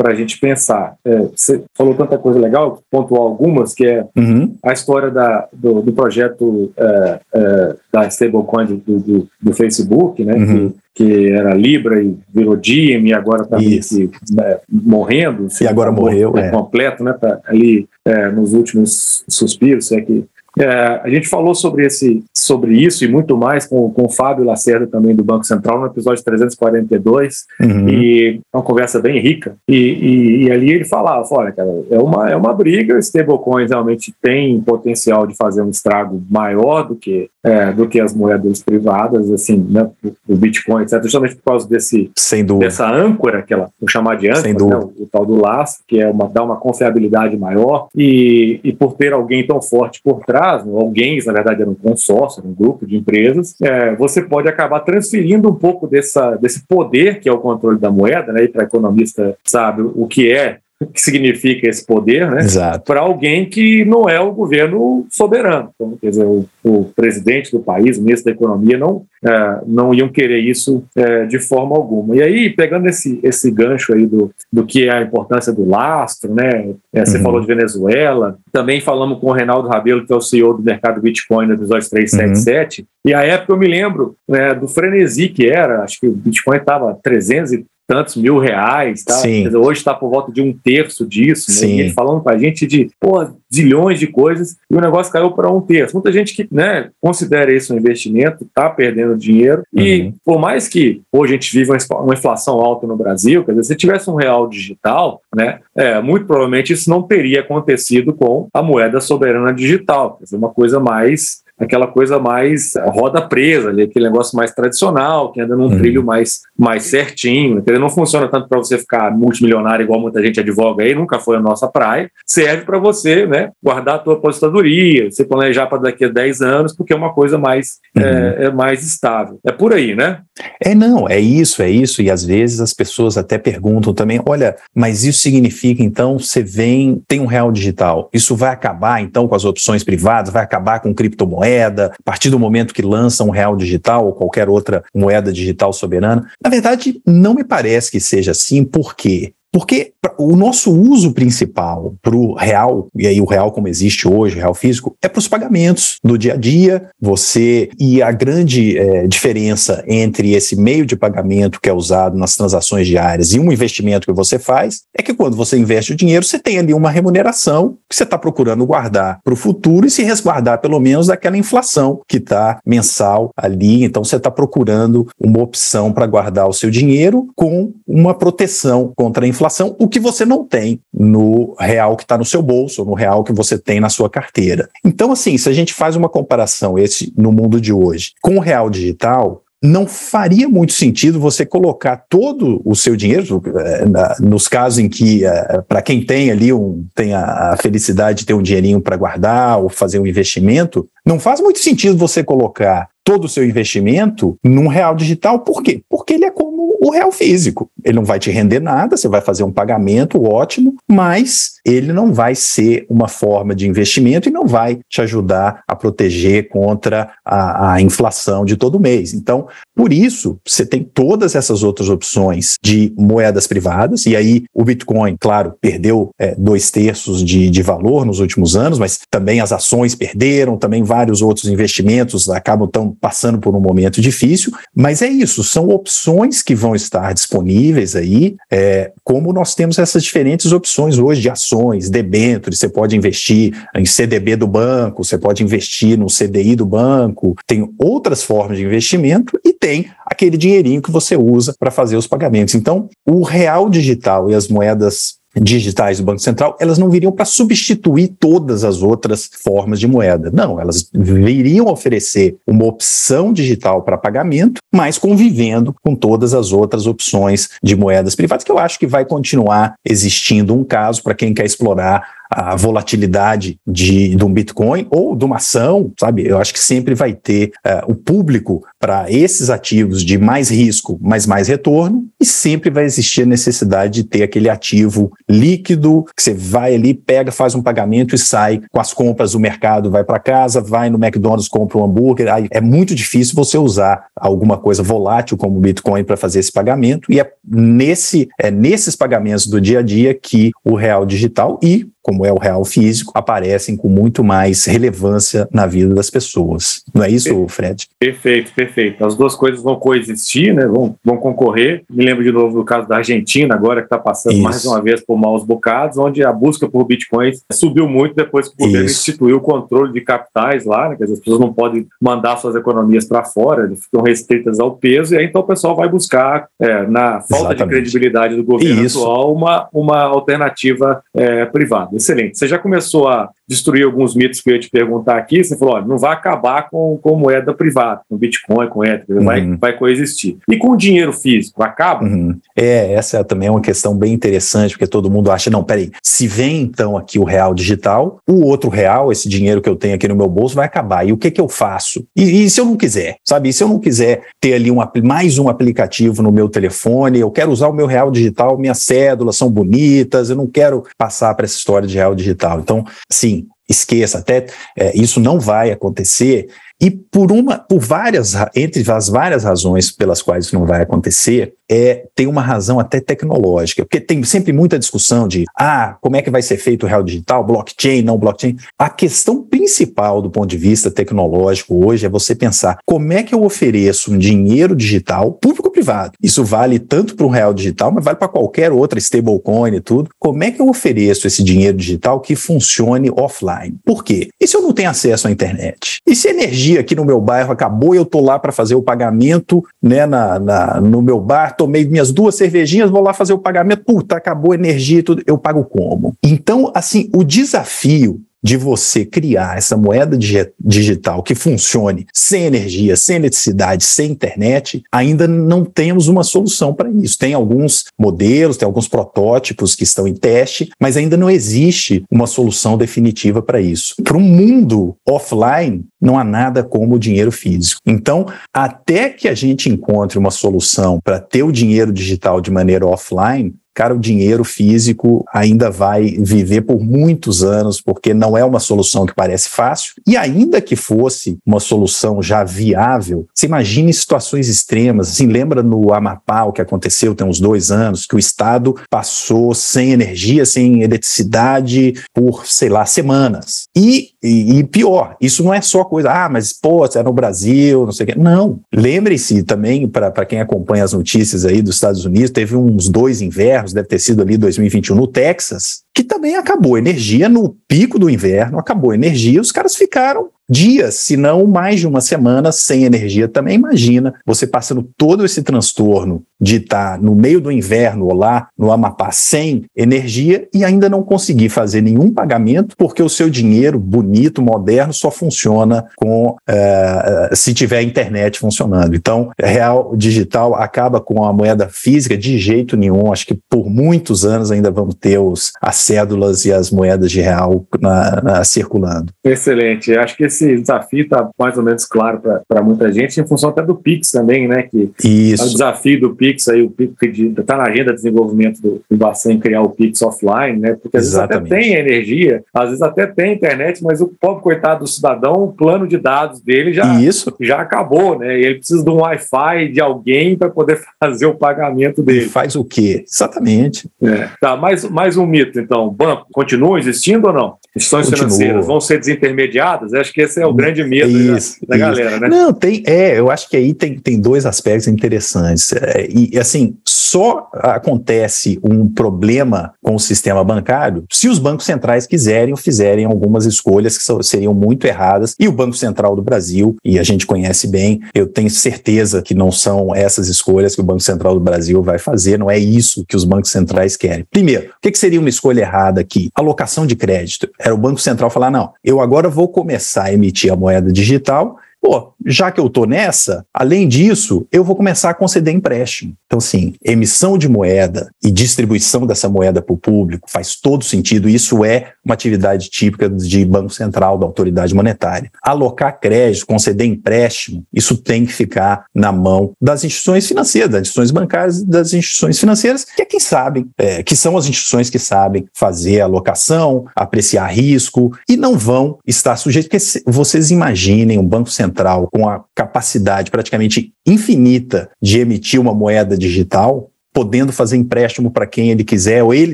Para 0.04 0.12
a 0.12 0.16
gente 0.16 0.38
pensar. 0.38 0.96
É, 1.06 1.28
você 1.34 1.64
falou 1.74 1.96
tanta 1.96 2.18
coisa 2.18 2.38
legal, 2.38 2.82
pontuou 2.92 3.22
algumas, 3.22 3.74
que 3.74 3.86
é 3.86 4.06
uhum. 4.16 4.54
a 4.62 4.74
história 4.74 5.10
da, 5.10 5.48
do, 5.54 5.82
do 5.82 5.94
projeto 5.94 6.72
é, 6.76 7.20
é, 7.34 7.76
da 7.92 8.06
stablecoin 8.08 8.66
do, 8.66 9.00
do, 9.00 9.28
do, 9.42 9.54
Facebook, 9.54 10.24
né, 10.26 10.34
uhum. 10.34 10.74
que, 10.94 11.06
que, 11.06 11.32
era 11.32 11.54
Libra 11.54 12.04
e 12.04 12.18
virou 12.34 12.58
Diem 12.58 13.08
e 13.08 13.14
agora 13.14 13.44
está 13.44 13.58
né, 13.58 14.58
morrendo. 14.70 15.48
E 15.62 15.68
agora 15.68 15.90
tá 15.90 15.96
morreu, 15.96 16.38
é. 16.38 16.50
completo, 16.50 17.02
né, 17.02 17.14
tá 17.14 17.40
ali 17.46 17.88
é, 18.04 18.30
nos 18.30 18.54
últimos 18.54 19.24
suspiros, 19.30 19.92
é 19.94 20.02
que 20.02 20.26
é, 20.60 20.68
a 21.04 21.10
gente 21.10 21.28
falou 21.28 21.56
sobre, 21.56 21.86
esse, 21.86 22.24
sobre 22.44 22.76
isso 22.76 23.06
e 23.06 23.08
muito 23.08 23.38
mais 23.38 23.66
com, 23.66 23.90
com 23.92 24.04
o 24.06 24.10
Fábio 24.10 24.46
Lacerda 24.46 24.86
também 24.86 25.16
do 25.16 25.24
Banco 25.24 25.46
Central 25.46 25.80
no 25.80 25.88
episódio 25.88 26.24
342 26.24 27.46
uhum. 27.62 27.90
e 27.90 28.42
é 28.54 28.58
uma 28.58 28.64
conversa 28.64 29.00
bem 29.00 29.20
rica. 29.20 29.56
E, 29.68 29.76
e, 29.76 30.44
e, 30.44 30.52
ali 30.52 30.72
ele 30.72 30.86
falava, 30.86 31.28
olha 31.32 31.52
cara, 31.52 31.70
é 31.90 31.98
uma, 31.98 32.30
é 32.30 32.36
uma 32.36 32.54
briga, 32.54 33.00
stablecoins 33.00 33.70
realmente 33.70 34.14
tem 34.22 34.60
potencial 34.62 35.26
de 35.26 35.36
fazer 35.36 35.62
um 35.62 35.70
estrago 35.70 36.22
maior 36.30 36.88
do 36.88 36.96
que 36.96 37.30
é, 37.44 37.74
do 37.74 37.88
que 37.88 38.00
as 38.00 38.16
moedas 38.16 38.64
privadas, 38.64 39.30
assim, 39.30 39.58
né, 39.58 39.90
o 40.28 40.36
Bitcoin, 40.36 40.84
etc., 40.84 41.04
justamente 41.04 41.36
por 41.36 41.44
causa 41.44 41.68
desse, 41.68 42.10
dessa 42.58 42.90
âncora, 42.90 43.42
que 43.42 43.54
ela 43.54 43.70
vou 43.80 43.90
chamar 43.90 44.16
de 44.16 44.30
âncora, 44.30 44.54
né, 44.54 44.78
o, 44.78 45.04
o, 45.04 45.10
tal 45.12 45.26
do 45.26 45.42
laço, 45.42 45.80
que 45.86 46.00
é 46.00 46.08
uma, 46.08 46.30
dá 46.30 46.42
uma 46.42 46.56
confiabilidade 46.56 47.36
maior, 47.36 47.90
e, 47.94 48.62
e 48.64 48.72
por 48.72 48.94
ter 48.94 49.12
alguém 49.12 49.46
tão 49.46 49.62
forte 49.62 50.00
por 50.02 50.22
trás, 50.24 50.66
né, 50.66 50.72
alguém, 50.74 51.22
na 51.26 51.34
verdade, 51.34 51.62
era 51.62 51.70
um 51.70 51.76
consórcio, 51.76 52.33
era 52.40 52.50
um 52.50 52.54
grupo 52.54 52.86
de 52.86 52.96
empresas, 52.96 53.56
é, 53.62 53.96
você 53.96 54.22
pode 54.22 54.48
acabar 54.48 54.80
transferindo 54.82 55.50
um 55.50 55.56
pouco 55.56 55.88
dessa, 55.88 56.36
desse 56.36 56.66
poder 56.68 57.20
que 57.20 57.30
é 57.30 57.32
o 57.32 57.40
controle 57.40 57.80
da 57.80 57.92
moeda, 57.92 58.32
né, 58.32 58.44
e 58.44 58.48
para 58.48 58.64
economista 58.64 59.38
sabe 59.44 59.82
o 59.82 60.08
que 60.08 60.32
é 60.32 60.60
que 60.86 61.02
significa 61.02 61.68
esse 61.68 61.86
poder, 61.86 62.30
né? 62.30 62.42
Para 62.86 63.02
alguém 63.02 63.50
que 63.50 63.86
não 63.86 64.10
é 64.10 64.20
o 64.20 64.32
governo 64.32 65.06
soberano. 65.10 65.70
Então, 65.76 65.98
quer 66.00 66.10
dizer, 66.10 66.26
o, 66.26 66.46
o 66.64 66.86
presidente 66.86 67.52
do 67.52 67.60
país, 67.60 67.98
o 67.98 68.02
ministro 68.02 68.26
da 68.26 68.36
Economia, 68.36 68.78
não, 68.78 69.04
é, 69.26 69.62
não 69.66 69.94
iam 69.94 70.10
querer 70.10 70.40
isso 70.40 70.84
é, 70.96 71.26
de 71.26 71.40
forma 71.40 71.76
alguma. 71.76 72.16
E 72.16 72.22
aí, 72.22 72.50
pegando 72.50 72.88
esse, 72.88 73.20
esse 73.24 73.50
gancho 73.52 73.94
aí 73.94 74.06
do, 74.06 74.32
do 74.52 74.66
que 74.66 74.88
é 74.88 74.94
a 74.94 75.02
importância 75.02 75.54
do 75.54 75.68
lastro, 75.68 76.34
né? 76.34 76.74
É, 76.94 77.06
você 77.06 77.18
uhum. 77.18 77.24
falou 77.24 77.42
de 77.42 77.48
Venezuela, 77.48 78.38
também 78.52 78.82
falamos 78.82 79.20
com 79.20 79.28
o 79.28 79.34
Reinaldo 79.34 79.68
Rabelo, 79.68 80.06
que 80.06 80.14
é 80.14 80.16
o 80.16 80.22
CEO 80.22 80.54
do 80.54 80.64
mercado 80.64 81.02
Bitcoin 81.02 81.48
no 81.48 81.54
episódio 81.54 81.90
377, 81.90 82.82
uhum. 82.82 82.88
e 83.06 83.14
a 83.14 83.24
época 83.24 83.54
eu 83.54 83.58
me 83.58 83.68
lembro 83.68 84.16
né, 84.28 84.54
do 84.54 84.68
frenesi 84.68 85.30
que 85.30 85.48
era, 85.48 85.84
acho 85.84 86.00
que 86.00 86.08
o 86.08 86.12
Bitcoin 86.12 86.58
estava 86.58 86.98
300 87.02 87.54
e 87.54 87.66
tantos 87.88 88.16
mil 88.16 88.40
reais, 88.40 89.04
tá? 89.04 89.22
Dizer, 89.22 89.58
hoje 89.58 89.80
está 89.80 89.94
por 89.94 90.10
volta 90.10 90.32
de 90.32 90.42
um 90.42 90.54
terço 90.54 91.06
disso, 91.06 91.52
né? 91.62 91.68
E 91.68 91.80
ele 91.82 91.90
falando 91.92 92.22
para 92.22 92.36
a 92.36 92.40
gente 92.40 92.66
de 92.66 92.90
pô, 93.00 93.28
zilhões 93.54 94.00
de 94.00 94.08
coisas 94.08 94.58
e 94.70 94.76
o 94.76 94.82
negócio 94.82 95.12
caiu 95.12 95.32
para 95.32 95.52
um 95.52 95.62
terço. 95.62 95.96
Muita 95.96 96.12
gente 96.12 96.34
que 96.34 96.48
né, 96.52 96.90
considera 97.02 97.54
isso 97.54 97.74
um 97.74 97.78
investimento 97.78 98.44
está 98.44 98.70
perdendo 98.70 99.18
dinheiro 99.18 99.64
uhum. 99.74 99.82
e 99.82 100.14
por 100.26 100.40
mais 100.40 100.68
que 100.68 101.02
hoje 101.12 101.34
a 101.34 101.36
gente 101.36 101.54
vive 101.54 101.72
uma 101.92 102.14
inflação 102.14 102.60
alta 102.60 102.88
no 102.88 102.96
Brasil, 102.96 103.44
quer 103.44 103.52
dizer, 103.52 103.64
se 103.64 103.76
tivesse 103.76 104.10
um 104.10 104.16
real 104.16 104.48
digital, 104.48 105.22
né, 105.36 105.60
é, 105.76 106.02
muito 106.02 106.26
provavelmente 106.26 106.74
isso 106.74 106.90
não 106.90 107.04
teria 107.04 107.42
acontecido 107.42 108.14
com 108.14 108.48
a 108.54 108.64
moeda 108.64 109.00
soberana 109.00 109.54
digital, 109.54 110.16
quer 110.18 110.24
dizer, 110.24 110.38
uma 110.38 110.50
coisa 110.50 110.80
mais 110.80 111.43
aquela 111.60 111.88
coisa 111.88 112.20
mais 112.20 112.74
roda 112.88 113.22
presa, 113.22 113.70
ali, 113.70 113.84
aquele 113.84 114.06
negócio 114.06 114.36
mais 114.36 114.52
tradicional, 114.52 115.32
que 115.32 115.40
anda 115.40 115.56
num 115.56 115.66
uhum. 115.66 115.78
trilho 115.78 116.04
mais, 116.04 116.42
mais 116.58 116.84
certinho. 116.84 117.64
Ele 117.66 117.80
não 117.80 117.90
funciona 117.90 118.28
tanto 118.28 118.48
para 118.48 118.58
você 118.58 118.78
ficar 118.78 119.12
multimilionário, 119.12 119.84
igual 119.84 120.00
muita 120.00 120.22
gente 120.24 120.40
advoga 120.40 120.84
aí, 120.84 120.96
nunca 120.96 121.20
foi 121.20 121.38
a 121.38 121.42
nossa 121.42 121.68
praia. 121.68 122.10
Serve 122.26 122.66
para 122.66 122.80
você 122.80 123.26
né, 123.26 123.52
guardar 123.64 123.96
a 123.96 124.00
tua 124.00 124.16
aposentadoria, 124.16 125.10
você 125.10 125.24
planejar 125.24 125.68
para 125.68 125.80
daqui 125.80 126.06
a 126.06 126.10
10 126.10 126.42
anos, 126.42 126.76
porque 126.76 126.94
é 126.94 126.96
uma 126.96 127.14
coisa 127.14 127.38
mais, 127.38 127.78
uhum. 127.96 128.04
é, 128.04 128.46
é, 128.46 128.52
mais 128.52 128.84
estável. 128.84 129.40
É 129.46 129.52
por 129.52 129.74
aí, 129.74 129.96
né? 129.96 130.22
É, 130.60 130.74
não, 130.74 131.08
é 131.08 131.20
isso, 131.20 131.62
é 131.62 131.70
isso. 131.70 132.02
E 132.02 132.10
às 132.10 132.24
vezes 132.24 132.60
as 132.60 132.74
pessoas 132.74 133.18
até 133.18 133.38
perguntam 133.38 133.94
também: 133.94 134.20
olha, 134.26 134.56
mas 134.76 135.04
isso 135.04 135.20
significa 135.20 135.84
então 135.84 136.18
você 136.18 136.42
vem, 136.42 137.02
tem 137.08 137.20
um 137.20 137.26
real 137.26 137.52
digital, 137.52 138.10
isso 138.12 138.36
vai 138.36 138.50
acabar 138.50 139.02
então 139.02 139.28
com 139.28 139.36
as 139.36 139.46
opções 139.46 139.84
privadas, 139.84 140.34
vai 140.34 140.44
acabar 140.44 140.80
com 140.80 140.94
criptomoedas? 140.94 141.43
Moeda, 141.44 141.92
a 142.00 142.04
partir 142.04 142.30
do 142.30 142.40
momento 142.40 142.74
que 142.74 142.82
lança 142.82 143.24
um 143.24 143.30
real 143.30 143.56
digital 143.56 144.06
ou 144.06 144.14
qualquer 144.14 144.48
outra 144.50 144.84
moeda 144.94 145.32
digital 145.32 145.74
soberana. 145.74 146.30
Na 146.42 146.50
verdade, 146.50 147.02
não 147.06 147.34
me 147.34 147.44
parece 147.44 147.92
que 147.92 148.00
seja 148.00 148.32
assim, 148.32 148.64
por 148.64 148.96
quê? 148.96 149.34
Porque 149.54 149.94
o 150.18 150.36
nosso 150.36 150.72
uso 150.72 151.14
principal 151.14 151.94
para 152.02 152.16
o 152.16 152.34
real, 152.34 152.88
e 152.96 153.06
aí 153.06 153.22
o 153.22 153.26
real 153.26 153.52
como 153.52 153.68
existe 153.68 154.08
hoje, 154.08 154.38
real 154.38 154.56
físico, 154.56 154.96
é 155.00 155.08
para 155.08 155.20
os 155.20 155.28
pagamentos 155.28 155.98
do 156.04 156.18
dia 156.18 156.34
a 156.34 156.36
dia. 156.36 156.90
Você 157.00 157.70
e 157.80 158.02
a 158.02 158.12
grande 158.12 158.76
é, 158.78 159.08
diferença 159.08 159.84
entre 159.88 160.34
esse 160.34 160.56
meio 160.56 160.88
de 160.88 160.96
pagamento 160.96 161.62
que 161.62 161.70
é 161.70 161.74
usado 161.74 162.18
nas 162.18 162.36
transações 162.36 162.88
diárias 162.88 163.34
e 163.34 163.40
um 163.40 163.52
investimento 163.52 164.08
que 164.08 164.14
você 164.14 164.40
faz 164.40 164.82
é 164.98 165.04
que 165.04 165.14
quando 165.14 165.38
você 165.38 165.56
investe 165.56 165.94
o 165.94 165.96
dinheiro, 165.96 166.26
você 166.26 166.40
tem 166.40 166.58
ali 166.58 166.74
uma 166.74 166.90
remuneração 166.90 167.78
que 167.88 167.96
você 167.96 168.04
está 168.04 168.18
procurando 168.18 168.66
guardar 168.66 169.20
para 169.24 169.34
o 169.34 169.38
futuro 169.38 169.86
e 169.86 169.92
se 169.92 170.02
resguardar 170.02 170.62
pelo 170.62 170.80
menos 170.80 171.08
daquela 171.08 171.38
inflação 171.38 172.02
que 172.08 172.18
está 172.18 172.60
mensal 172.66 173.30
ali. 173.38 173.84
Então 173.84 174.04
você 174.04 174.16
está 174.16 174.32
procurando 174.32 175.08
uma 175.20 175.44
opção 175.44 175.94
para 175.94 176.08
guardar 176.08 176.48
o 176.48 176.54
seu 176.54 176.72
dinheiro 176.72 177.28
com 177.36 177.72
uma 177.88 178.16
proteção 178.16 178.92
contra 178.96 179.26
a 179.26 179.28
inflação 179.28 179.43
inflação, 179.44 179.76
o 179.78 179.88
que 179.88 180.00
você 180.00 180.26
não 180.26 180.46
tem 180.46 180.80
no 180.94 181.56
real 181.60 181.98
que 181.98 182.04
está 182.04 182.18
no 182.18 182.26
seu 182.26 182.42
bolso, 182.42 182.86
no 182.86 182.94
real 182.94 183.24
que 183.24 183.34
você 183.34 183.58
tem 183.58 183.80
na 183.80 183.90
sua 183.90 184.10
carteira. 184.10 184.70
Então, 184.86 185.12
assim, 185.12 185.38
se 185.38 185.50
a 185.50 185.54
gente 185.54 185.74
faz 185.74 185.96
uma 185.96 186.08
comparação 186.08 186.80
esse 186.80 187.14
no 187.18 187.32
mundo 187.32 187.60
de 187.60 187.74
hoje 187.74 188.12
com 188.22 188.38
o 188.38 188.40
real 188.40 188.70
digital, 188.70 189.44
não 189.62 189.88
faria 189.88 190.50
muito 190.50 190.74
sentido 190.74 191.20
você 191.20 191.46
colocar 191.46 192.04
todo 192.10 192.62
o 192.66 192.76
seu 192.76 192.98
dinheiro, 192.98 193.42
eh, 193.46 193.86
nos 194.20 194.46
casos 194.50 194.80
em 194.80 194.90
que, 194.90 195.26
eh, 195.26 195.64
para 195.66 195.82
quem 195.82 196.06
tem 196.06 196.30
ali, 196.30 196.52
um, 196.52 196.86
tem 196.94 197.14
a 197.14 197.56
felicidade 197.62 198.20
de 198.20 198.26
ter 198.26 198.34
um 198.34 198.42
dinheirinho 198.42 198.82
para 198.82 198.98
guardar 198.98 199.60
ou 199.60 199.70
fazer 199.70 200.00
um 200.00 200.08
investimento, 200.08 200.86
não 201.06 201.18
faz 201.18 201.40
muito 201.40 201.60
sentido 201.60 201.98
você 201.98 202.22
colocar 202.22 202.90
todo 203.06 203.26
o 203.26 203.30
seu 203.30 203.46
investimento 203.46 204.38
num 204.44 204.68
real 204.68 204.96
digital. 204.96 205.40
Por 205.40 205.64
quê? 205.64 205.82
Porque 205.90 206.14
ele 206.14 206.26
é 206.26 206.32
como 206.32 206.73
o 206.84 206.92
real 206.92 207.12
físico. 207.12 207.70
Ele 207.84 207.96
não 207.96 208.04
vai 208.04 208.20
te 208.20 208.30
render 208.30 208.60
nada, 208.60 208.98
você 208.98 209.08
vai 209.08 209.22
fazer 209.22 209.44
um 209.44 209.52
pagamento 209.52 210.22
ótimo, 210.22 210.76
mas 210.90 211.54
ele 211.66 211.94
não 211.94 212.14
vai 212.14 212.36
ser 212.36 212.86
uma 212.90 213.08
forma 213.08 213.56
de 213.56 213.68
investimento 213.68 214.28
e 214.28 214.32
não 214.32 214.46
vai 214.46 214.80
te 214.90 215.02
ajudar 215.02 215.64
a 215.66 215.76
proteger 215.76 216.50
contra 216.50 217.12
a, 217.24 217.74
a 217.74 217.82
inflação 217.82 218.44
de 218.44 218.58
todo 218.58 218.80
mês. 218.80 219.14
Então, 219.14 219.48
por 219.74 219.94
isso, 219.94 220.38
você 220.46 220.66
tem 220.66 220.84
todas 220.84 221.36
essas 221.36 221.64
outras 221.64 221.90
opções 221.90 222.56
de 222.62 222.94
moedas 222.98 223.48
privadas, 223.48 224.06
e 224.06 224.16
aí 224.16 224.44
o 224.54 224.66
Bitcoin, 224.66 225.16
claro, 225.18 225.54
perdeu 225.62 226.10
é, 226.20 226.36
dois 226.38 226.70
terços 226.70 227.24
de, 227.24 227.50
de 227.50 227.62
valor 227.62 228.06
nos 228.06 228.20
últimos 228.20 228.58
anos, 228.58 228.78
mas 228.78 229.00
também 229.10 229.40
as 229.40 229.54
ações 229.54 229.96
perderam, 229.96 230.58
também 230.58 230.84
vários 230.84 231.22
outros 231.22 231.46
investimentos 231.46 232.30
acabam 232.30 232.70
tão 232.70 232.92
passando 232.92 233.40
por 233.40 233.56
um 233.56 233.60
momento 233.62 234.02
difícil, 234.02 234.52
mas 234.76 235.02
é 235.02 235.08
isso, 235.08 235.44
são 235.44 235.70
opções 235.70 236.42
que 236.42 236.54
vão 236.54 236.73
estar 236.76 237.14
disponíveis 237.14 237.96
aí, 237.96 238.36
é, 238.52 238.92
como 239.04 239.34
nós 239.34 239.56
temos 239.56 239.80
essas 239.80 240.04
diferentes 240.04 240.52
opções 240.52 240.98
hoje 240.98 241.22
de 241.22 241.30
ações, 241.30 241.90
debêntures, 241.90 242.60
você 242.60 242.70
pode 242.70 242.96
investir 242.96 243.54
em 243.76 243.86
CDB 243.86 244.36
do 244.36 244.48
banco, 244.48 245.04
você 245.04 245.18
pode 245.18 245.44
investir 245.44 245.98
no 245.98 246.08
CDI 246.08 246.56
do 246.56 246.66
banco, 246.66 247.36
tem 247.48 247.70
outras 247.78 248.24
formas 248.24 248.58
de 248.58 248.64
investimento 248.64 249.40
e 249.44 249.54
tem 249.54 249.90
aquele 250.06 250.38
dinheirinho 250.38 250.82
que 250.82 250.92
você 250.92 251.16
usa 251.16 251.56
para 251.58 251.72
fazer 251.72 251.96
os 251.96 252.08
pagamentos. 252.08 252.56
Então, 252.56 252.90
o 253.06 253.24
real 253.24 253.70
digital 253.70 254.30
e 254.30 254.36
as 254.36 254.48
moedas 254.48 255.16
digitais 255.36 255.98
do 255.98 256.04
Banco 256.04 256.20
Central, 256.20 256.56
elas 256.60 256.78
não 256.78 256.90
viriam 256.90 257.12
para 257.12 257.26
substituir 257.26 258.10
todas 258.20 258.64
as 258.64 258.82
outras 258.82 259.30
formas 259.42 259.80
de 259.80 259.88
moeda. 259.88 260.30
Não, 260.32 260.60
elas 260.60 260.90
viriam 260.94 261.68
oferecer 261.68 262.38
uma 262.46 262.66
opção 262.66 263.34
digital 263.34 263.82
para 263.82 263.98
pagamento, 263.98 264.62
mas 264.72 264.98
convivendo 264.98 265.74
com 265.84 265.96
todas 265.96 266.34
as 266.34 266.52
outras 266.52 266.86
opções 266.86 267.50
de 267.64 267.76
moedas 267.76 268.16
privadas, 268.16 268.44
que 268.44 268.52
eu 268.52 268.60
acho 268.60 268.80
que 268.80 268.88
vai 268.88 269.06
continuar 269.06 269.76
existindo 269.86 270.54
um 270.54 270.64
caso 270.64 271.02
para 271.02 271.16
quem 271.16 271.34
quer 271.34 271.46
explorar 271.46 272.23
a 272.30 272.56
volatilidade 272.56 273.60
de, 273.66 274.16
de 274.16 274.24
um 274.24 274.34
Bitcoin 274.34 274.88
ou 274.90 275.16
de 275.16 275.26
uma 275.26 275.38
ação, 275.38 275.92
sabe? 276.00 276.28
Eu 276.28 276.38
acho 276.40 276.54
que 276.54 276.60
sempre 276.60 276.96
vai 276.96 277.14
ter 277.14 277.52
uh, 277.66 277.92
o 277.92 277.96
público 277.96 278.64
para 278.80 279.10
esses 279.12 279.50
ativos 279.50 280.04
de 280.04 280.18
mais 280.18 280.50
risco, 280.50 281.00
mas 281.02 281.26
mais 281.26 281.48
retorno, 281.48 282.06
e 282.20 282.26
sempre 282.26 282.70
vai 282.70 282.86
existir 282.86 283.24
a 283.24 283.26
necessidade 283.26 283.94
de 283.94 284.04
ter 284.04 284.24
aquele 284.24 284.50
ativo 284.50 285.12
líquido, 285.30 286.06
que 286.16 286.24
você 286.24 286.34
vai 286.34 286.76
ali, 286.76 286.94
pega, 286.94 287.32
faz 287.32 287.56
um 287.56 287.62
pagamento 287.62 288.16
e 288.16 288.18
sai 288.18 288.62
com 288.72 288.80
as 288.80 288.94
compras 288.94 289.34
do 289.34 289.40
mercado, 289.40 289.92
vai 289.92 290.04
para 290.04 290.20
casa, 290.20 290.62
vai 290.62 290.90
no 290.90 290.98
McDonald's, 290.98 291.48
compra 291.48 291.78
um 291.78 291.86
hambúrguer. 291.86 292.32
Aí 292.34 292.48
é 292.52 292.62
muito 292.62 292.96
difícil 292.96 293.36
você 293.36 293.58
usar 293.58 294.06
alguma 294.16 294.58
coisa 294.58 294.84
volátil 294.84 295.38
como 295.38 295.58
o 295.58 295.62
Bitcoin 295.62 296.04
para 296.04 296.18
fazer 296.18 296.40
esse 296.40 296.52
pagamento, 296.52 297.12
e 297.12 297.20
é 297.20 297.32
nesse 297.48 298.30
é 298.40 298.50
nesses 298.50 298.96
pagamentos 298.96 299.48
do 299.48 299.60
dia 299.60 299.80
a 299.80 299.82
dia 299.82 300.14
que 300.14 300.52
o 300.64 300.76
real 300.76 301.06
digital 301.06 301.60
e 301.62 301.88
como 302.04 302.26
é 302.26 302.32
o 302.32 302.38
real 302.38 302.64
físico, 302.66 303.14
aparecem 303.16 303.78
com 303.78 303.88
muito 303.88 304.24
mais 304.24 304.66
relevância 304.66 305.48
na 305.52 305.66
vida 305.66 305.96
das 305.96 306.10
pessoas. 306.10 306.84
Não 306.94 307.02
é 307.02 307.10
isso, 307.10 307.48
Fred? 307.48 307.88
Perfeito, 307.98 308.54
perfeito. 308.54 309.06
As 309.06 309.16
duas 309.16 309.34
coisas 309.36 309.64
vão 309.64 309.78
coexistir, 309.78 310.54
né? 310.54 310.68
vão, 310.68 310.96
vão 311.04 311.18
concorrer. 311.18 311.84
Me 311.90 312.06
lembro 312.06 312.24
de 312.24 312.32
novo 312.32 312.60
do 312.60 312.66
caso 312.66 312.88
da 312.88 312.98
Argentina, 312.98 313.56
agora 313.56 313.82
que 313.82 313.86
está 313.86 313.98
passando 313.98 314.34
isso. 314.34 314.44
mais 314.44 314.66
uma 314.66 314.82
vez 314.82 315.02
por 315.02 315.18
maus 315.18 315.46
bocados, 315.46 315.98
onde 315.98 316.24
a 316.24 316.34
busca 316.34 316.68
por 316.68 316.84
bitcoins 316.84 317.44
subiu 317.52 317.88
muito 317.88 318.16
depois 318.16 318.50
que 318.50 318.56
o 318.56 318.66
governo 318.66 318.86
isso. 318.86 319.00
instituiu 319.00 319.38
o 319.38 319.42
controle 319.42 319.94
de 319.94 320.02
capitais 320.02 320.66
lá, 320.66 320.90
né? 320.90 320.96
Quer 320.98 321.06
dizer, 321.06 321.14
as 321.14 321.20
pessoas 321.20 321.40
não 321.40 321.54
podem 321.54 321.88
mandar 322.02 322.38
suas 322.38 322.56
economias 322.56 323.06
para 323.06 323.24
fora, 323.24 323.64
eles 323.64 323.86
ficam 323.86 324.02
restritas 324.02 324.60
ao 324.60 324.76
peso, 324.76 325.16
e 325.16 325.18
aí 325.18 325.26
então 325.26 325.42
o 325.42 325.46
pessoal 325.46 325.76
vai 325.76 325.88
buscar, 325.88 326.48
é, 326.60 326.86
na 326.86 327.22
falta 327.22 327.54
Exatamente. 327.54 327.58
de 327.58 327.66
credibilidade 327.66 328.36
do 328.36 328.44
governo 328.44 328.84
isso. 328.84 329.00
atual, 329.00 329.34
uma, 329.34 329.70
uma 329.72 330.02
alternativa 330.02 331.02
é, 331.16 331.46
privada. 331.46 331.93
Excelente. 331.96 332.38
Você 332.38 332.48
já 332.48 332.58
começou 332.58 333.08
a 333.08 333.30
destruir 333.48 333.86
alguns 333.86 334.16
mitos 334.16 334.42
que 334.42 334.50
eu 334.50 334.56
ia 334.56 334.60
te 334.60 334.70
perguntar 334.70 335.18
aqui. 335.18 335.44
Você 335.44 335.58
falou: 335.58 335.76
olha, 335.76 335.86
não 335.86 335.98
vai 335.98 336.14
acabar 336.14 336.70
com, 336.70 336.98
com 337.02 337.16
moeda 337.16 337.54
privada, 337.54 338.02
com 338.10 338.18
Bitcoin, 338.18 338.68
com 338.68 338.84
Ether, 338.84 339.18
uhum. 339.18 339.24
vai, 339.24 339.58
vai 339.58 339.78
coexistir. 339.78 340.38
E 340.50 340.58
com 340.58 340.72
o 340.72 340.78
dinheiro 340.78 341.14
físico, 341.14 341.64
acaba? 341.64 342.04
Uhum. 342.04 342.38
É, 342.56 342.94
essa 342.94 343.24
também 343.24 343.48
é 343.48 343.52
uma 343.52 343.62
questão 343.62 343.96
bem 343.96 344.14
interessante, 344.14 344.72
porque 344.72 344.88
todo 344.88 345.12
mundo 345.12 345.32
acha: 345.32 345.50
não, 345.50 345.64
peraí, 345.64 345.92
se 346.02 346.28
vem 346.28 346.62
então 346.62 346.98
aqui 346.98 347.20
o 347.20 347.24
real 347.24 347.54
digital, 347.54 348.20
o 348.28 348.46
outro 348.46 348.70
real, 348.70 349.12
esse 349.12 349.30
dinheiro 349.30 349.62
que 349.62 349.70
eu 349.70 349.76
tenho 349.76 349.96
aqui 349.96 350.08
no 350.08 350.16
meu 350.16 350.28
bolso, 350.28 350.56
vai 350.56 350.66
acabar. 350.66 351.08
E 351.08 351.12
o 351.12 351.18
que, 351.18 351.32
que 351.32 351.42
eu 351.42 351.48
faço? 351.48 352.06
E, 352.16 352.46
e 352.46 352.50
se 352.50 352.60
eu 352.60 352.66
não 352.66 352.76
quiser? 352.76 353.18
Sabe? 353.24 353.50
E 353.50 353.54
se 353.54 353.64
eu 353.64 353.68
não 353.68 353.80
quiser 353.80 354.24
ter 354.40 354.54
ali 354.54 354.72
um, 354.72 354.80
mais 355.04 355.38
um 355.38 355.50
aplicativo 355.50 356.22
no 356.24 356.32
meu 356.32 356.50
telefone, 356.50 357.20
eu 357.20 357.32
quero 357.32 357.52
usar 357.52 357.68
o 357.68 357.74
meu 357.74 357.86
real 357.86 358.12
digital, 358.12 358.58
minhas 358.58 358.80
cédulas 358.80 359.38
são 359.38 359.50
bonitas, 359.50 360.30
eu 360.30 360.36
não 360.36 360.48
quero 360.48 360.84
passar 360.98 361.34
para 361.36 361.46
essa 361.46 361.56
história 361.56 361.83
de 361.88 361.96
real 361.96 362.16
digital. 362.16 362.60
Então, 362.60 362.86
sim, 363.12 363.48
esqueça, 363.70 364.20
até 364.20 364.48
é, 364.78 364.96
isso 364.98 365.20
não 365.20 365.40
vai 365.40 365.72
acontecer. 365.72 366.48
E 366.82 366.92
por 366.92 367.32
uma, 367.32 367.58
por 367.58 367.80
várias, 367.80 368.34
entre 368.56 368.84
as 368.92 369.08
várias 369.08 369.44
razões 369.44 369.92
pelas 369.92 370.22
quais 370.22 370.46
isso 370.46 370.56
não 370.58 370.66
vai 370.66 370.82
acontecer, 370.82 371.54
é, 371.72 372.06
tem 372.14 372.28
uma 372.28 372.42
razão 372.42 372.80
até 372.80 373.00
tecnológica, 373.00 373.84
porque 373.84 374.00
tem 374.00 374.22
sempre 374.24 374.52
muita 374.52 374.78
discussão 374.78 375.28
de 375.28 375.46
ah, 375.58 375.96
como 376.02 376.18
é 376.18 376.22
que 376.22 376.30
vai 376.30 376.42
ser 376.42 376.58
feito 376.58 376.86
o 376.86 376.90
real 376.90 377.04
digital, 377.04 377.44
blockchain, 377.44 378.02
não 378.02 378.18
blockchain. 378.18 378.58
A 378.78 378.90
questão 378.90 379.42
principal 379.42 380.22
do 380.22 380.30
ponto 380.30 380.48
de 380.48 380.58
vista 380.58 380.92
tecnológico 380.92 381.86
hoje 381.86 382.06
é 382.06 382.10
você 382.10 382.36
pensar 382.36 382.78
como 382.86 383.14
é 383.14 383.24
que 383.24 383.34
eu 383.34 383.44
ofereço 383.44 384.12
um 384.12 384.18
dinheiro 384.18 384.76
digital 384.76 385.32
público-privado. 385.32 386.14
Isso 386.22 386.44
vale 386.44 386.80
tanto 386.80 387.16
para 387.16 387.26
um 387.26 387.30
real 387.30 387.54
digital, 387.54 387.92
mas 387.92 388.04
vale 388.04 388.18
para 388.18 388.28
qualquer 388.28 388.72
outra 388.72 389.00
stablecoin 389.00 389.76
e 389.76 389.82
tudo. 389.82 390.10
Como 390.20 390.44
é 390.44 390.52
que 390.52 390.62
eu 390.62 390.68
ofereço 390.68 391.28
esse 391.28 391.44
dinheiro 391.44 391.78
digital 391.78 392.20
que 392.20 392.36
funcione 392.36 393.10
offline? 393.10 393.78
Por 393.86 394.04
quê? 394.04 394.30
E 394.40 394.48
se 394.48 394.58
eu 394.58 394.62
não 394.62 394.74
tenho 394.74 394.90
acesso 394.90 395.28
à 395.28 395.32
internet? 395.32 396.00
E 396.06 396.16
se 396.16 396.28
a 396.28 396.32
energia 396.32 396.63
aqui 396.80 396.96
no 396.96 397.06
meu 397.06 397.20
bairro 397.20 397.52
acabou 397.52 397.94
eu 397.94 398.06
tô 398.06 398.22
lá 398.22 398.40
para 398.40 398.52
fazer 398.52 398.76
o 398.76 398.82
pagamento 398.82 399.64
né, 399.82 400.06
na, 400.06 400.40
na, 400.40 400.82
no 400.82 401.02
meu 401.02 401.20
bar, 401.20 401.56
tomei 401.56 401.86
minhas 401.86 402.12
duas 402.12 402.36
cervejinhas, 402.36 402.90
vou 402.90 403.02
lá 403.02 403.14
fazer 403.14 403.34
o 403.34 403.38
pagamento, 403.38 403.84
puta, 403.86 404.16
acabou 404.16 404.52
a 404.52 404.56
energia 404.56 405.00
e 405.00 405.04
tudo, 405.04 405.24
eu 405.26 405.38
pago 405.38 405.64
como? 405.64 406.14
Então, 406.24 406.72
assim, 406.74 407.10
o 407.14 407.24
desafio 407.24 408.22
de 408.44 408.58
você 408.58 409.06
criar 409.06 409.58
essa 409.58 409.78
moeda 409.78 410.18
digital 410.60 411.24
que 411.24 411.34
funcione 411.34 412.06
sem 412.14 412.44
energia, 412.44 412.98
sem 412.98 413.16
eletricidade, 413.16 413.86
sem 413.86 414.12
internet, 414.12 414.84
ainda 414.92 415.28
não 415.28 415.64
temos 415.64 416.08
uma 416.08 416.24
solução 416.24 416.74
para 416.74 416.90
isso. 416.92 417.18
Tem 417.18 417.34
alguns 417.34 417.86
modelos, 417.98 418.58
tem 418.58 418.66
alguns 418.66 418.88
protótipos 418.88 419.76
que 419.76 419.84
estão 419.84 420.08
em 420.08 420.14
teste, 420.14 420.70
mas 420.80 420.98
ainda 420.98 421.16
não 421.16 421.30
existe 421.30 422.04
uma 422.12 422.28
solução 422.28 422.78
definitiva 422.78 423.42
para 423.42 423.62
isso. 423.62 423.96
Para 424.04 424.18
um 424.18 424.22
mundo 424.22 424.96
offline, 425.08 425.86
não 426.02 426.20
há 426.20 426.24
nada 426.24 426.64
como 426.64 426.96
o 426.96 427.00
dinheiro 427.00 427.32
físico. 427.32 427.80
Então, 427.86 428.26
até 428.54 429.10
que 429.10 429.28
a 429.28 429.34
gente 429.34 429.70
encontre 429.70 430.18
uma 430.18 430.32
solução 430.32 431.00
para 431.02 431.20
ter 431.20 431.44
o 431.44 431.52
dinheiro 431.52 431.94
digital 431.94 432.42
de 432.42 432.52
maneira 432.52 432.86
offline, 432.86 433.56
cara, 433.74 433.96
o 433.96 434.00
dinheiro 434.00 434.44
físico 434.44 435.26
ainda 435.34 435.70
vai 435.70 436.12
viver 436.20 436.62
por 436.62 436.80
muitos 436.80 437.44
anos, 437.44 437.82
porque 437.82 438.14
não 438.14 438.38
é 438.38 438.46
uma 438.46 438.60
solução 438.60 439.06
que 439.06 439.16
parece 439.16 439.50
fácil. 439.50 439.94
E 440.08 440.16
ainda 440.16 440.62
que 440.62 440.76
fosse 440.76 441.38
uma 441.46 441.60
solução 441.60 442.22
já 442.22 442.44
viável, 442.44 443.28
você 443.34 443.46
imagine 443.46 443.92
situações 443.94 444.48
extremas. 444.48 445.10
Assim, 445.10 445.28
lembra 445.28 445.64
no 445.64 445.94
Amapá 445.94 446.44
o 446.44 446.54
que 446.54 446.62
aconteceu 446.62 447.16
tem 447.16 447.28
uns 447.28 447.40
dois 447.40 447.72
anos, 447.72 448.06
que 448.06 448.16
o 448.16 448.20
Estado 448.20 448.76
passou 448.90 449.54
sem 449.54 449.92
energia, 449.92 450.46
sem 450.46 450.84
eletricidade 450.84 451.94
por, 452.14 452.46
sei 452.46 452.70
lá, 452.70 452.86
semanas. 452.86 453.68
E, 453.76 454.10
e, 454.22 454.60
e 454.60 454.64
pior, 454.64 455.16
isso 455.20 455.44
não 455.44 455.54
é 455.54 455.62
só 455.62 455.84
coisa, 455.84 456.12
ah, 456.12 456.30
mas 456.30 456.54
pô, 456.54 456.86
é 456.86 457.04
no 457.04 457.14
Brasil, 457.14 457.86
não 457.86 457.92
sei 457.92 458.04
o 458.06 458.08
quê. 458.08 458.16
Não. 458.18 458.60
Lembre-se 458.74 459.44
também, 459.44 459.88
para 459.88 460.26
quem 460.26 460.40
acompanha 460.40 460.84
as 460.84 460.94
notícias 460.94 461.46
aí 461.46 461.62
dos 461.62 461.76
Estados 461.76 462.06
Unidos, 462.06 462.32
teve 462.32 462.56
uns 462.56 462.90
dois 462.90 463.22
invernos 463.22 463.63
invernos, 463.64 463.74
deve 463.74 463.88
ter 463.88 464.00
sido 464.00 464.22
ali 464.22 464.38
2021 464.38 464.96
no 464.96 465.08
Texas, 465.08 465.84
que 465.94 466.04
também 466.04 466.36
acabou 466.36 466.78
energia 466.78 467.30
no 467.30 467.56
pico 467.68 467.98
do 467.98 468.10
inverno, 468.10 468.60
acabou 468.60 468.94
energia, 468.94 469.42
os 469.42 469.52
caras 469.52 469.76
ficaram 469.76 470.30
dias, 470.54 470.96
se 470.96 471.18
não 471.18 471.48
mais 471.48 471.80
de 471.80 471.88
uma 471.88 472.00
semana 472.00 472.52
sem 472.52 472.84
energia. 472.84 473.28
Também 473.28 473.56
imagina 473.56 474.14
você 474.26 474.46
passando 474.46 474.88
todo 474.96 475.26
esse 475.26 475.42
transtorno 475.42 476.24
de 476.40 476.58
estar 476.58 477.02
no 477.02 477.16
meio 477.16 477.40
do 477.40 477.52
inverno 477.52 478.06
ou 478.06 478.14
lá 478.14 478.50
no 478.58 478.72
Amapá 478.72 479.12
sem 479.12 479.64
energia 479.76 480.48
e 480.54 480.64
ainda 480.64 480.90
não 480.90 481.02
conseguir 481.02 481.50
fazer 481.50 481.82
nenhum 481.82 482.12
pagamento 482.12 482.76
porque 482.78 483.02
o 483.02 483.10
seu 483.10 483.30
dinheiro 483.30 483.80
bonito, 483.80 484.42
moderno, 484.42 484.94
só 484.94 485.10
funciona 485.10 485.86
com 485.96 486.30
uh, 486.30 487.36
se 487.36 487.54
tiver 487.54 487.82
internet 487.82 488.40
funcionando. 488.40 488.96
Então, 488.96 489.32
real 489.40 489.96
digital 489.96 490.54
acaba 490.56 491.00
com 491.00 491.24
a 491.24 491.32
moeda 491.32 491.70
física 491.70 492.18
de 492.18 492.38
jeito 492.38 492.76
nenhum. 492.76 493.12
Acho 493.12 493.26
que 493.26 493.40
por 493.50 493.70
muitos 493.70 494.26
anos 494.26 494.52
ainda 494.52 494.70
vamos 494.70 494.96
ter 494.96 495.18
os, 495.18 495.54
as 495.62 495.78
cédulas 495.78 496.46
e 496.46 496.52
as 496.52 496.70
moedas 496.70 497.10
de 497.10 497.22
real 497.22 497.66
na, 497.80 498.22
na, 498.22 498.44
circulando. 498.44 499.14
Excelente. 499.24 499.96
Acho 499.96 500.18
que 500.18 500.26
esse 500.26 500.43
desafio 500.62 501.04
está 501.04 501.30
mais 501.38 501.58
ou 501.58 501.64
menos 501.64 501.86
claro 501.86 502.22
para 502.48 502.62
muita 502.62 502.92
gente, 502.92 503.20
em 503.20 503.28
função 503.28 503.50
até 503.50 503.62
do 503.62 503.76
Pix 503.76 504.12
também, 504.12 504.48
né? 504.48 504.64
Que 504.64 504.92
Isso. 505.04 505.44
É 505.44 505.46
o 505.46 505.50
desafio 505.50 506.00
do 506.00 506.16
Pix 506.16 506.48
aí, 506.48 506.62
o 506.62 506.70
Pix 506.70 506.94
está 507.38 507.58
na 507.58 507.64
agenda 507.64 507.92
de 507.92 507.96
desenvolvimento 507.96 508.62
do, 508.62 508.82
do 508.90 508.98
Bacen 508.98 509.40
criar 509.40 509.62
o 509.62 509.70
Pix 509.70 510.02
offline, 510.02 510.60
né? 510.60 510.78
Porque 510.82 510.98
às 510.98 511.06
Exatamente. 511.06 511.50
vezes 511.50 511.66
até 511.66 511.76
tem 511.76 511.80
energia, 511.80 512.44
às 512.54 512.66
vezes 512.66 512.82
até 512.82 513.08
tem 513.08 513.34
internet, 513.34 513.84
mas 513.84 514.02
o 514.02 514.08
pobre 514.08 514.44
coitado 514.44 514.82
do 514.82 514.88
cidadão, 514.88 515.44
o 515.44 515.54
plano 515.54 515.88
de 515.88 515.98
dados 515.98 516.40
dele 516.42 516.74
já, 516.74 517.00
Isso. 517.00 517.34
já 517.40 517.62
acabou, 517.62 518.18
né? 518.20 518.40
E 518.40 518.46
ele 518.46 518.56
precisa 518.56 518.84
de 518.84 518.90
um 518.90 519.02
Wi-Fi 519.02 519.70
de 519.72 519.82
alguém 519.82 520.38
para 520.38 520.50
poder 520.50 520.80
fazer 521.00 521.26
o 521.26 521.36
pagamento 521.36 522.02
dele. 522.04 522.26
E 522.26 522.30
faz 522.30 522.56
o 522.56 522.64
quê? 522.64 523.04
Exatamente. 523.08 523.90
É. 524.02 524.30
Tá, 524.40 524.56
mais, 524.56 524.84
mais 524.90 525.18
um 525.18 525.26
mito, 525.26 525.60
então. 525.60 525.90
Banco 525.90 526.28
continua 526.32 526.80
existindo 526.80 527.28
ou 527.28 527.34
não? 527.34 527.56
Instituições 527.76 528.06
Continua. 528.06 528.30
financeiras 528.30 528.68
vão 528.68 528.80
ser 528.80 529.00
desintermediadas? 529.00 529.94
Acho 529.94 530.14
que 530.14 530.22
esse 530.22 530.42
é 530.42 530.46
o 530.46 530.54
grande 530.54 530.84
medo 530.84 531.10
isso, 531.10 531.58
da, 531.68 531.76
da 531.76 531.78
galera, 531.78 532.20
né? 532.20 532.28
Não, 532.28 532.54
tem, 532.54 532.84
é, 532.86 533.18
eu 533.18 533.32
acho 533.32 533.50
que 533.50 533.58
aí 533.58 533.74
tem, 533.74 533.98
tem 533.98 534.20
dois 534.20 534.46
aspectos 534.46 534.88
interessantes. 534.88 535.74
É, 535.74 536.08
e, 536.08 536.38
assim, 536.38 536.78
só 537.14 537.50
acontece 537.54 538.60
um 538.64 538.88
problema 538.88 539.74
com 539.82 539.96
o 539.96 540.00
sistema 540.00 540.44
bancário 540.44 541.04
se 541.12 541.28
os 541.28 541.38
bancos 541.38 541.66
centrais 541.66 542.08
quiserem 542.08 542.52
ou 542.52 542.58
fizerem 542.58 543.06
algumas 543.06 543.46
escolhas 543.46 543.98
que 543.98 544.24
seriam 544.24 544.54
muito 544.54 544.86
erradas. 544.86 545.36
E 545.40 545.48
o 545.48 545.52
Banco 545.52 545.76
Central 545.76 546.16
do 546.16 546.22
Brasil, 546.22 546.76
e 546.84 546.98
a 546.98 547.04
gente 547.04 547.28
conhece 547.28 547.68
bem, 547.68 548.02
eu 548.14 548.28
tenho 548.28 548.50
certeza 548.50 549.22
que 549.22 549.34
não 549.34 549.52
são 549.52 549.94
essas 549.96 550.28
escolhas 550.28 550.76
que 550.76 550.82
o 550.82 550.84
Banco 550.84 551.02
Central 551.02 551.34
do 551.36 551.40
Brasil 551.40 551.82
vai 551.84 552.00
fazer, 552.00 552.40
não 552.40 552.50
é 552.50 552.58
isso 552.58 553.06
que 553.08 553.16
os 553.16 553.26
bancos 553.26 553.52
centrais 553.52 553.96
querem. 553.96 554.26
Primeiro, 554.32 554.70
o 554.70 554.82
que, 554.82 554.92
que 554.92 554.98
seria 554.98 555.20
uma 555.20 555.30
escolha 555.30 555.62
errada 555.62 556.02
aqui? 556.02 556.30
Alocação 556.36 556.86
de 556.86 556.96
crédito. 556.96 557.50
Era 557.64 557.74
o 557.74 557.78
Banco 557.78 558.00
Central 558.00 558.30
falar: 558.30 558.52
não, 558.52 558.74
eu 558.84 559.00
agora 559.00 559.30
vou 559.30 559.48
começar 559.48 560.04
a 560.04 560.14
emitir 560.14 560.52
a 560.52 560.56
moeda 560.56 560.92
digital 560.92 561.58
Pô, 561.84 562.14
já 562.26 562.50
que 562.50 562.62
eu 562.62 562.70
tô 562.70 562.86
nessa, 562.86 563.46
além 563.54 563.90
disso, 563.90 564.48
eu 564.50 564.64
vou 564.64 564.74
começar 564.74 565.10
a 565.10 565.14
conceder 565.14 565.54
empréstimo. 565.54 566.16
Então, 566.26 566.40
sim, 566.40 566.76
emissão 566.82 567.38
de 567.38 567.50
moeda 567.50 568.10
e 568.24 568.32
distribuição 568.32 569.06
dessa 569.06 569.28
moeda 569.28 569.62
para 569.62 569.74
o 569.74 569.78
público 569.78 570.32
faz 570.32 570.56
todo 570.56 570.86
sentido. 570.86 571.28
Isso 571.28 571.66
é 571.66 571.92
uma 572.04 572.14
atividade 572.14 572.70
típica 572.70 573.10
de 573.10 573.46
Banco 573.46 573.72
Central, 573.72 574.18
da 574.18 574.26
autoridade 574.26 574.74
monetária. 574.74 575.32
Alocar 575.42 576.00
crédito, 576.00 576.46
conceder 576.46 576.88
empréstimo, 576.88 577.66
isso 577.74 577.98
tem 577.98 578.26
que 578.26 578.34
ficar 578.34 578.86
na 578.94 579.12
mão 579.12 579.54
das 579.62 579.84
instituições 579.84 580.28
financeiras, 580.28 580.70
das 580.70 580.82
instituições 580.82 581.12
bancárias 581.12 581.60
e 581.60 581.66
das 581.66 581.94
instituições 581.94 582.40
financeiras, 582.40 582.86
que 582.86 583.02
é 583.02 583.06
quem 583.06 583.20
sabem, 583.20 583.70
é, 583.78 584.04
que 584.04 584.16
são 584.16 584.38
as 584.38 584.46
instituições 584.46 584.90
que 584.90 585.00
sabem 585.00 585.46
fazer 585.54 586.02
alocação, 586.02 586.86
apreciar 586.96 587.48
risco 587.48 588.12
e 588.28 588.36
não 588.36 588.58
vão 588.58 589.00
estar 589.08 589.36
sujeitos. 589.38 589.70
Porque 589.70 590.12
vocês 590.12 590.52
imaginem 590.52 591.18
um 591.18 591.28
Banco 591.34 591.50
central 591.50 592.10
com 592.12 592.28
a 592.28 592.44
capacidade 592.54 593.32
praticamente 593.32 593.94
infinita 594.06 594.90
de 595.02 595.20
emitir 595.20 595.60
uma 595.60 595.74
moeda 595.74 596.18
digital, 596.18 596.90
podendo 597.14 597.54
fazer 597.54 597.78
empréstimo 597.78 598.32
para 598.32 598.48
quem 598.48 598.72
ele 598.72 598.84
quiser, 598.84 599.24
ou 599.24 599.34
ele 599.34 599.54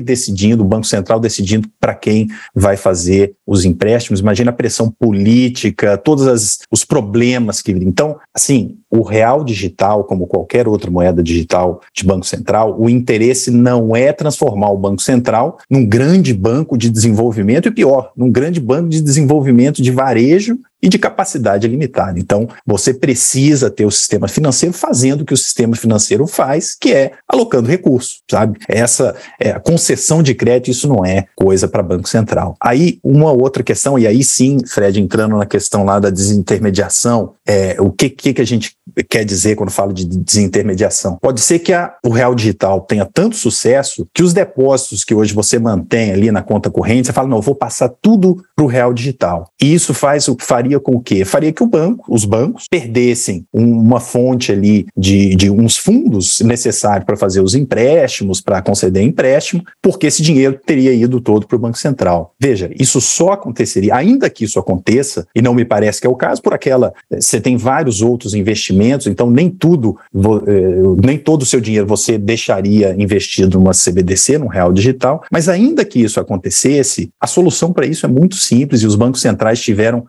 decidindo, 0.00 0.62
o 0.62 0.66
Banco 0.66 0.86
Central 0.86 1.20
decidindo 1.20 1.68
para 1.78 1.94
quem 1.94 2.28
vai 2.54 2.76
fazer 2.76 3.34
os 3.46 3.64
empréstimos. 3.64 4.20
Imagina 4.20 4.50
a 4.50 4.54
pressão 4.54 4.90
política, 4.90 5.98
todos 5.98 6.58
os 6.70 6.84
problemas 6.84 7.60
que. 7.60 7.72
Então, 7.72 8.18
assim, 8.34 8.78
o 8.90 9.02
real 9.02 9.44
digital, 9.44 10.04
como 10.04 10.26
qualquer 10.26 10.66
outra 10.66 10.90
moeda 10.90 11.22
digital 11.22 11.80
de 11.94 12.04
Banco 12.04 12.26
Central, 12.26 12.76
o 12.80 12.88
interesse 12.88 13.50
não 13.50 13.94
é 13.94 14.12
transformar 14.12 14.70
o 14.70 14.78
Banco 14.78 15.02
Central 15.02 15.58
num 15.70 15.86
grande 15.86 16.32
banco 16.32 16.76
de 16.76 16.90
desenvolvimento, 16.90 17.68
e 17.68 17.70
pior, 17.70 18.12
num 18.16 18.30
grande 18.30 18.60
banco 18.60 18.88
de 18.88 19.00
desenvolvimento 19.00 19.82
de 19.82 19.90
varejo 19.90 20.58
e 20.82 20.88
de 20.88 20.98
capacidade 20.98 21.66
limitada. 21.66 22.18
Então, 22.18 22.48
você 22.66 22.94
precisa 22.94 23.70
ter 23.70 23.84
o 23.84 23.90
sistema 23.90 24.28
financeiro 24.28 24.74
fazendo 24.74 25.22
o 25.22 25.24
que 25.24 25.34
o 25.34 25.36
sistema 25.36 25.76
financeiro 25.76 26.26
faz, 26.26 26.76
que 26.78 26.92
é 26.92 27.12
alocando 27.28 27.68
recursos, 27.68 28.22
sabe? 28.30 28.58
Essa 28.68 29.14
é, 29.38 29.58
concessão 29.58 30.22
de 30.22 30.34
crédito, 30.34 30.70
isso 30.70 30.88
não 30.88 31.04
é 31.04 31.26
coisa 31.36 31.68
para 31.68 31.82
Banco 31.82 32.08
Central. 32.08 32.56
Aí, 32.60 32.98
uma 33.02 33.32
outra 33.32 33.62
questão, 33.62 33.98
e 33.98 34.06
aí 34.06 34.24
sim, 34.24 34.58
Fred, 34.66 35.00
entrando 35.00 35.36
na 35.36 35.46
questão 35.46 35.84
lá 35.84 35.98
da 35.98 36.10
desintermediação, 36.10 37.34
é, 37.46 37.76
o 37.78 37.90
que, 37.90 38.08
que, 38.08 38.32
que 38.34 38.40
a 38.40 38.46
gente 38.46 38.76
quer 39.08 39.24
dizer 39.24 39.56
quando 39.56 39.70
fala 39.70 39.92
de 39.92 40.04
desintermediação? 40.04 41.18
Pode 41.20 41.40
ser 41.40 41.58
que 41.58 41.72
a, 41.72 41.94
o 42.04 42.10
Real 42.10 42.34
Digital 42.34 42.80
tenha 42.82 43.04
tanto 43.04 43.36
sucesso 43.36 44.06
que 44.14 44.22
os 44.22 44.32
depósitos 44.32 45.04
que 45.04 45.14
hoje 45.14 45.34
você 45.34 45.58
mantém 45.58 46.12
ali 46.12 46.30
na 46.30 46.42
conta 46.42 46.70
corrente, 46.70 47.06
você 47.06 47.12
fala, 47.12 47.28
não, 47.28 47.38
eu 47.38 47.42
vou 47.42 47.54
passar 47.54 47.90
tudo 48.00 48.42
para 48.54 48.64
o 48.64 48.68
Real 48.68 48.92
Digital. 48.92 49.50
E 49.60 49.72
isso 49.72 49.92
faz 49.92 50.28
o 50.28 50.36
faria 50.40 50.69
com 50.78 50.96
o 50.96 51.00
quê? 51.00 51.24
Faria 51.24 51.52
que 51.52 51.62
o 51.62 51.66
banco, 51.66 52.04
os 52.12 52.24
bancos, 52.24 52.66
perdessem 52.70 53.46
uma 53.52 53.98
fonte 53.98 54.52
ali 54.52 54.86
de, 54.96 55.34
de 55.34 55.50
uns 55.50 55.76
fundos 55.76 56.40
necessários 56.40 57.04
para 57.04 57.16
fazer 57.16 57.40
os 57.40 57.54
empréstimos, 57.54 58.40
para 58.40 58.62
conceder 58.62 59.02
empréstimo, 59.02 59.64
porque 59.82 60.06
esse 60.06 60.22
dinheiro 60.22 60.60
teria 60.64 60.92
ido 60.92 61.20
todo 61.20 61.46
para 61.46 61.56
o 61.56 61.60
Banco 61.60 61.78
Central. 61.78 62.34
Veja, 62.38 62.70
isso 62.78 63.00
só 63.00 63.32
aconteceria, 63.32 63.94
ainda 63.94 64.28
que 64.28 64.44
isso 64.44 64.58
aconteça, 64.58 65.26
e 65.34 65.40
não 65.40 65.54
me 65.54 65.64
parece 65.64 66.00
que 66.00 66.06
é 66.06 66.10
o 66.10 66.14
caso, 66.14 66.42
por 66.42 66.52
aquela. 66.52 66.92
Você 67.10 67.40
tem 67.40 67.56
vários 67.56 68.02
outros 68.02 68.34
investimentos, 68.34 69.06
então 69.06 69.30
nem 69.30 69.48
tudo, 69.48 69.96
eh, 70.14 71.02
nem 71.02 71.18
todo 71.18 71.42
o 71.42 71.46
seu 71.46 71.60
dinheiro 71.60 71.86
você 71.86 72.18
deixaria 72.18 72.94
investido 73.00 73.58
numa 73.58 73.72
CBDC, 73.72 74.38
num 74.38 74.46
real 74.46 74.72
digital, 74.72 75.22
mas 75.30 75.48
ainda 75.48 75.84
que 75.84 76.00
isso 76.00 76.20
acontecesse, 76.20 77.10
a 77.20 77.26
solução 77.26 77.72
para 77.72 77.86
isso 77.86 78.04
é 78.04 78.08
muito 78.08 78.36
simples 78.36 78.82
e 78.82 78.86
os 78.86 78.94
bancos 78.94 79.20
centrais 79.20 79.60
tiveram 79.60 80.06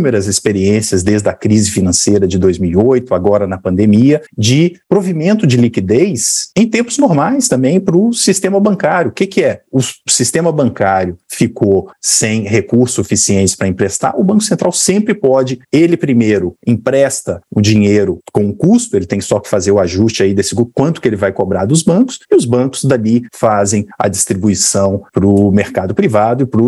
inúmeras 0.00 0.26
experiências 0.26 1.02
desde 1.02 1.28
a 1.28 1.34
crise 1.34 1.70
financeira 1.70 2.26
de 2.26 2.38
2008, 2.38 3.14
agora 3.14 3.46
na 3.46 3.58
pandemia, 3.58 4.22
de 4.36 4.80
provimento 4.88 5.46
de 5.46 5.58
liquidez 5.58 6.50
em 6.56 6.66
tempos 6.66 6.96
normais 6.96 7.48
também 7.48 7.78
para 7.78 7.96
o 7.96 8.12
sistema 8.12 8.58
bancário. 8.58 9.10
O 9.10 9.14
que, 9.14 9.26
que 9.26 9.44
é? 9.44 9.60
O 9.70 9.80
sistema 10.08 10.50
bancário 10.50 11.18
ficou 11.28 11.90
sem 12.00 12.44
recursos 12.44 12.94
suficientes 12.94 13.54
para 13.54 13.68
emprestar, 13.68 14.18
o 14.18 14.24
Banco 14.24 14.42
Central 14.42 14.72
sempre 14.72 15.14
pode, 15.14 15.60
ele 15.70 15.96
primeiro 15.96 16.56
empresta 16.66 17.42
o 17.50 17.60
dinheiro 17.60 18.18
com 18.32 18.52
custo, 18.54 18.96
ele 18.96 19.06
tem 19.06 19.20
só 19.20 19.38
que 19.38 19.48
fazer 19.48 19.70
o 19.70 19.78
ajuste 19.78 20.22
aí 20.22 20.32
desse 20.32 20.54
quanto 20.74 21.00
que 21.00 21.08
ele 21.08 21.16
vai 21.16 21.32
cobrar 21.32 21.66
dos 21.66 21.82
bancos, 21.82 22.18
e 22.30 22.34
os 22.34 22.44
bancos 22.44 22.84
dali 22.84 23.24
fazem 23.32 23.86
a 23.98 24.08
distribuição 24.08 25.02
para 25.12 25.26
o 25.26 25.50
mercado 25.50 25.94
privado 25.94 26.42
e 26.42 26.46
para 26.46 26.60